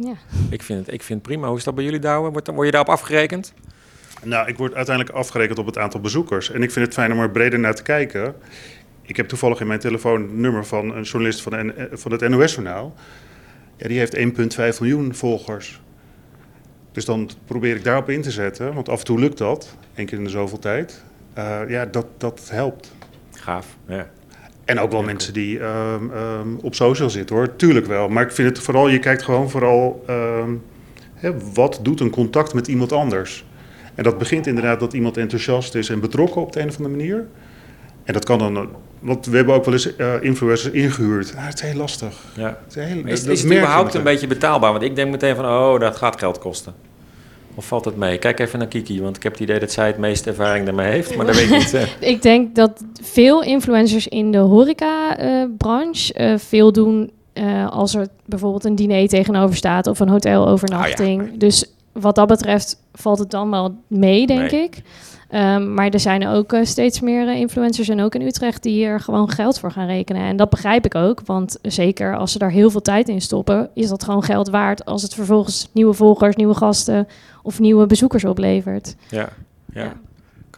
ik, 0.50 0.64
vind 0.64 0.80
het, 0.86 0.94
ik 0.94 1.04
vind 1.04 1.20
het 1.20 1.28
prima. 1.28 1.48
Hoe 1.48 1.58
is 1.58 1.64
dat 1.64 1.76
bij 1.76 1.84
jullie, 1.84 2.00
Douwe? 2.00 2.30
Word, 2.32 2.48
word 2.48 2.66
je 2.66 2.72
daarop 2.72 2.90
afgerekend? 2.94 3.54
Nou, 4.24 4.48
ik 4.48 4.58
word 4.58 4.74
uiteindelijk 4.74 5.16
afgerekend 5.16 5.60
op 5.60 5.66
het 5.66 5.78
aantal 5.78 6.00
bezoekers. 6.00 6.52
En 6.52 6.64
ik 6.64 6.72
vind 6.72 6.86
het 6.86 6.94
fijn 6.94 7.12
om 7.12 7.20
er 7.20 7.30
breder 7.30 7.60
naar 7.60 7.76
te 7.76 7.84
kijken. 7.84 8.36
Ik 9.02 9.18
heb 9.18 9.28
toevallig 9.28 9.60
in 9.60 9.68
mijn 9.68 9.80
telefoon 9.80 10.22
het 10.22 10.34
nummer 10.34 10.66
van 10.66 10.96
een 10.96 11.04
journalist 11.04 11.42
van, 11.42 11.52
de 11.52 11.74
eh, 11.74 11.86
van 11.92 12.12
het 12.12 12.30
NOS-journaal. 12.30 12.96
Ja, 13.78 13.88
die 13.88 13.98
heeft 13.98 14.18
1,5 14.18 14.80
miljoen 14.80 15.16
volgers. 15.16 15.82
Dus 16.92 17.06
dan 17.06 17.30
probeer 17.46 17.76
ik 17.76 17.84
daarop 17.84 18.10
in 18.10 18.22
te 18.22 18.32
zetten, 18.32 18.74
want 18.74 18.90
af 18.90 19.00
en 19.00 19.06
toe 19.06 19.20
lukt 19.20 19.38
dat, 19.38 19.76
één 19.96 20.06
keer 20.06 20.18
in 20.18 20.24
de 20.24 20.30
zoveel 20.30 20.60
tijd. 20.60 21.04
Eh, 21.34 21.60
ja, 21.68 21.86
dat, 21.86 22.06
dat 22.18 22.50
helpt. 22.52 22.94
Gaaf, 23.32 23.78
ja. 23.88 24.10
En 24.66 24.80
ook 24.80 24.92
wel 24.92 25.04
mensen 25.04 25.34
die 25.34 25.60
ehm, 25.60 26.12
ehm, 26.12 26.56
op 26.62 26.76
social 26.76 27.10
zitten 27.10 27.36
hoor, 27.36 27.56
tuurlijk 27.56 27.86
wel. 27.86 28.10
Maar 28.10 28.24
ik 28.24 28.32
vind 28.32 28.50
het 28.50 28.60
vooral, 28.60 28.88
je 28.88 29.00
kijkt 29.00 29.24
gewoon 29.24 29.50
vooral, 29.50 30.04
ehm, 30.08 30.54
hè, 31.14 31.32
wat 31.54 31.80
doet 31.82 32.00
een 32.00 32.10
contact 32.10 32.54
met 32.54 32.68
iemand 32.68 32.92
anders? 32.92 33.46
En 34.00 34.06
dat 34.06 34.18
begint 34.18 34.48
inderdaad 34.48 34.80
dat 34.80 34.94
iemand 34.94 35.18
enthousiast 35.18 35.76
is 35.76 35.90
en 35.90 36.00
betrokken 36.00 36.42
op 36.42 36.52
de 36.52 36.62
een 36.62 36.68
of 36.68 36.78
andere 36.78 36.96
manier. 36.96 37.28
En 38.04 38.14
dat 38.14 38.26
kan 38.26 38.40
dan, 38.40 38.70
want 39.00 39.26
we 39.26 39.36
hebben 39.36 39.56
ook 39.56 39.66
wel 39.66 39.74
eens 39.74 39.96
eh, 39.96 40.14
influencers 40.22 40.74
ingehuurd. 40.74 41.34
Ah, 41.38 41.46
het 41.46 41.54
is 41.54 41.62
heel 41.62 41.78
lastig. 41.78 42.14
Ja. 42.36 42.58
Het 42.64 42.76
is, 42.76 42.84
heel, 42.84 43.02
Maar 43.02 43.12
is, 43.12 43.24
dat 43.24 43.34
is 43.34 43.40
het 43.40 43.48
merk 43.48 43.60
je 43.60 43.66
überhaupt 43.66 43.94
een 43.94 44.04
beetje 44.04 44.28
betaalbaar? 44.28 44.72
Want 44.72 44.84
ik 44.84 44.96
denk 44.96 45.12
meteen 45.12 45.36
van, 45.36 45.46
oh, 45.46 45.80
dat 45.80 45.96
gaat 45.96 46.20
geld 46.20 46.38
kosten. 46.38 46.74
Of 47.56 47.66
valt 47.66 47.86
het 47.86 47.96
mee? 47.96 48.18
Kijk 48.18 48.40
even 48.40 48.60
naar 48.60 48.68
Kiki, 48.68 49.02
want 49.02 49.16
ik 49.16 49.24
heb 49.24 49.32
het 49.32 49.42
idee 49.42 49.60
dat 49.60 49.72
zij 49.72 49.88
het 49.88 49.98
meeste 49.98 50.30
ervaring 50.30 50.66
daarmee 50.66 50.92
heeft. 50.92 51.16
Maar 51.16 51.26
dat 51.26 51.36
weet 51.36 51.52
ik 51.52 51.58
niet. 51.58 51.88
Ik 52.16 52.22
denk 52.22 52.56
dat 52.56 52.84
veel 53.02 53.44
influencers 53.44 54.08
in 54.08 54.32
de 54.32 54.38
horeca-branche 54.38 56.14
eh, 56.14 56.38
veel 56.38 56.72
doen 56.72 57.12
eh, 57.34 57.70
als 57.70 57.96
er 57.96 58.08
bijvoorbeeld 58.26 58.66
een 58.66 58.76
diner 58.76 59.08
tegenover 59.08 59.56
staat 59.56 59.88
of 59.88 60.00
een 60.00 60.10
hotelovernachting. 60.10 61.38
Dus 61.38 61.74
wat 62.02 62.16
dat 62.16 62.28
betreft 62.28 62.82
valt 62.94 63.20
het 63.20 63.32
dan 63.32 63.50
wel 63.50 63.76
mee, 63.88 64.28
denk 64.28 64.52
Nee. 64.52 64.64
ik. 64.64 64.82
Ehm, 65.30 65.74
maar 65.74 65.90
er 65.90 66.00
zijn 66.00 66.28
ook 66.28 66.54
eh, 66.54 66.64
steeds 66.66 67.00
meer 67.00 67.28
eh, 67.28 67.36
influencers 67.40 67.90
en 67.90 68.02
ook 68.02 68.16
in 68.16 68.22
Utrecht 68.22 68.64
die 68.64 68.86
er 68.86 69.00
gewoon 69.00 69.30
geld 69.30 69.60
voor 69.60 69.72
gaan 69.72 69.86
rekenen. 69.88 70.22
En 70.22 70.38
dat 70.38 70.50
begrijp 70.50 70.86
ik 70.86 70.96
ook, 70.96 71.22
want 71.26 71.58
zeker 71.62 72.18
als 72.18 72.32
ze 72.32 72.38
daar 72.40 72.52
heel 72.52 72.70
veel 72.70 72.82
tijd 72.82 73.10
in 73.10 73.22
stoppen, 73.22 73.70
is 73.74 73.90
dat 73.90 74.04
gewoon 74.04 74.24
geld 74.24 74.50
waard 74.50 74.86
als 74.86 75.02
het 75.02 75.14
vervolgens 75.14 75.70
nieuwe 75.72 75.94
volgers, 75.94 76.36
nieuwe 76.36 76.56
gasten 76.56 77.08
of 77.44 77.60
nieuwe 77.60 77.86
bezoekers 77.86 78.26
oplevert. 78.26 78.96
Ja, 79.10 79.30
ja. 79.74 79.94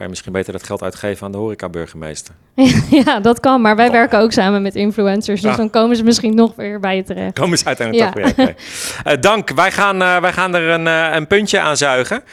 Kan 0.02 0.10
je 0.10 0.16
misschien 0.16 0.36
beter 0.36 0.54
dat 0.54 0.64
geld 0.68 0.84
uitgeven 0.84 1.26
aan 1.26 1.32
de 1.32 1.38
horeca-burgemeester? 1.38 2.34
ja, 3.06 3.20
dat 3.20 3.40
kan, 3.40 3.62
maar 3.62 3.76
wij 3.76 3.92
werken 3.92 4.20
ook 4.20 4.32
samen 4.32 4.62
met 4.62 4.76
influencers, 4.76 5.42
dus 5.42 5.52
Ah. 5.52 5.58
dan 5.58 5.70
komen 5.70 5.96
ze 5.96 6.04
misschien 6.04 6.36
nog 6.36 6.56
weer 6.56 6.80
bij 6.80 6.96
je 6.96 7.04
terecht. 7.04 7.34
Komen 7.40 7.58
ze 7.58 7.66
uiteindelijk 7.66 8.16
Ja. 8.16 8.24
toch 8.24 8.36
weer. 8.36 8.46
oké. 8.48 8.56
Eh, 9.12 9.18
dank. 9.20 9.50
Wij 9.52 9.72
gaan, 9.72 10.02
eh, 10.02 10.18
wij 10.18 10.34
gaan 10.34 10.56
er 10.56 10.70
een, 10.70 10.88
eh, 10.88 11.08
een 11.16 11.28
puntje 11.28 11.60
aan 11.60 11.78
zuigen. 11.78 12.24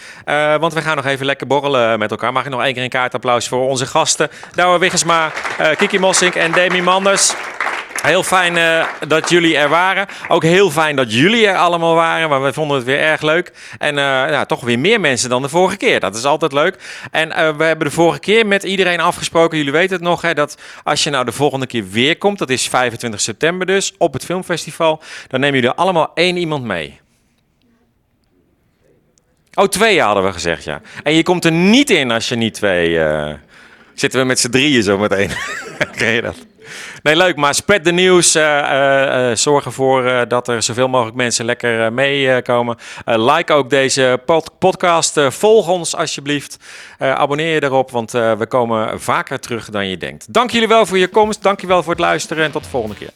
Want 0.61 0.73
we 0.73 0.83
gaan 0.83 0.97
nog 0.97 1.05
even 1.07 1.27
lekker 1.27 1.47
borrelen 1.47 1.99
met 1.99 2.11
elkaar. 2.11 2.33
Mag 2.33 2.45
ik 2.45 2.51
nog 2.51 2.62
één 2.62 2.75
keer 2.75 2.83
een 2.83 2.89
kaartapplaus 2.89 3.49
voor 3.49 3.69
onze 3.69 3.87
gasten. 3.87 4.29
Douwe 4.55 4.79
Wiggesma, 4.79 5.31
Kiki 5.77 5.99
Mossink 5.99 6.35
en 6.35 6.53
Demi 6.53 6.83
Manders. 6.83 7.35
Heel 8.03 8.22
fijn 8.22 8.57
eh, 8.57 8.86
dat 9.09 9.28
jullie 9.28 9.57
er 9.57 9.68
waren. 9.68 10.07
Ook 10.28 10.42
heel 10.42 10.70
fijn 10.70 10.96
dat 10.96 11.12
jullie 11.12 11.46
er 11.46 11.57
allemaal 11.57 11.94
waren. 11.94 12.28
Maar 12.28 12.42
we 12.42 12.53
vonden 12.53 12.76
het 12.76 12.86
weer 12.86 12.99
erg 12.99 13.22
leuk. 13.22 13.53
En 13.78 13.99
eh, 13.99 14.40
toch 14.40 14.61
weer 14.61 14.78
meer 14.78 15.01
mensen 15.01 15.28
dan 15.28 15.42
de 15.42 15.49
vorige 15.49 15.76
keer. 15.76 16.01
Dat 16.01 16.16
is 16.16 16.24
altijd 16.24 16.53
leuk. 16.53 16.76
En 17.11 17.32
eh, 17.32 17.57
we 17.57 17.64
hebben 17.64 17.86
de 17.86 17.92
vorige 17.92 18.18
keer 18.18 18.46
met 18.46 18.62
iedereen 18.62 19.01
afgesproken. 19.01 19.59
Jullie 19.59 19.72
weten 19.72 19.96
het 19.96 20.05
nog. 20.05 20.22
Hè, 20.22 20.34
dat 20.34 20.59
als 20.84 21.05
je 21.05 21.11
nou 21.11 21.24
de 21.24 21.32
volgende 21.32 21.66
keer 21.66 21.88
weer 21.90 22.18
komt. 22.18 22.38
Dat 22.38 22.51
is 22.51 22.68
25 22.68 23.20
september 23.20 23.66
dus. 23.66 23.94
Op 23.99 24.12
het 24.12 24.24
filmfestival. 24.24 25.03
Dan 25.28 25.40
nemen 25.40 25.61
jullie 25.61 25.76
allemaal 25.76 26.11
één 26.14 26.36
iemand 26.36 26.64
mee. 26.64 27.01
Oh, 29.55 29.64
twee 29.64 30.01
hadden 30.01 30.24
we 30.24 30.32
gezegd, 30.32 30.64
ja. 30.64 30.80
En 31.03 31.12
je 31.12 31.22
komt 31.22 31.44
er 31.44 31.53
niet 31.53 31.90
in 31.90 32.11
als 32.11 32.28
je 32.28 32.36
niet 32.36 32.55
twee... 32.55 33.01
Zitten 33.94 34.20
we 34.20 34.26
met 34.26 34.38
z'n 34.38 34.51
drieën 34.51 34.82
zo 34.82 34.99
meteen. 34.99 35.30
Ken 35.96 36.12
je 36.12 36.22
dat? 36.22 36.36
Nee, 37.03 37.16
leuk. 37.16 37.37
Maar 37.37 37.55
spread 37.55 37.85
de 37.85 37.93
nieuws. 37.93 38.35
eh, 38.35 38.59
eh, 38.59 39.31
eh, 39.31 39.37
zorg 39.37 39.64
ervoor 39.64 40.29
dat 40.29 40.49
er 40.49 40.62
zoveel 40.62 40.89
mogelijk 40.89 41.16
mensen 41.16 41.45
lekker 41.45 41.93
meekomen. 41.93 42.77
Like 43.05 43.53
ook 43.53 43.71
deze 43.71 44.21
pod- 44.27 44.59
podcast. 44.59 45.21
Volg 45.29 45.69
ons 45.69 45.97
alsjeblieft. 45.97 46.57
Abonneer 46.99 47.55
je 47.55 47.62
erop, 47.62 47.91
want 47.91 48.11
we 48.11 48.45
komen 48.49 49.01
vaker 49.01 49.41
terug 49.41 49.71
dan 49.71 49.89
je 49.89 49.97
denkt. 49.97 50.33
Dank 50.33 50.51
jullie 50.51 50.69
wel 50.69 50.87
voor 50.87 50.99
je 50.99 51.09
komst. 51.09 51.43
Dank 51.43 51.61
je 51.61 51.66
wel 51.66 51.83
voor 51.83 51.93
het 51.93 52.03
luisteren 52.03 52.45
en 52.45 52.51
tot 52.51 52.62
de 52.64 52.71
volgende 52.71 52.97
keer. 52.97 53.11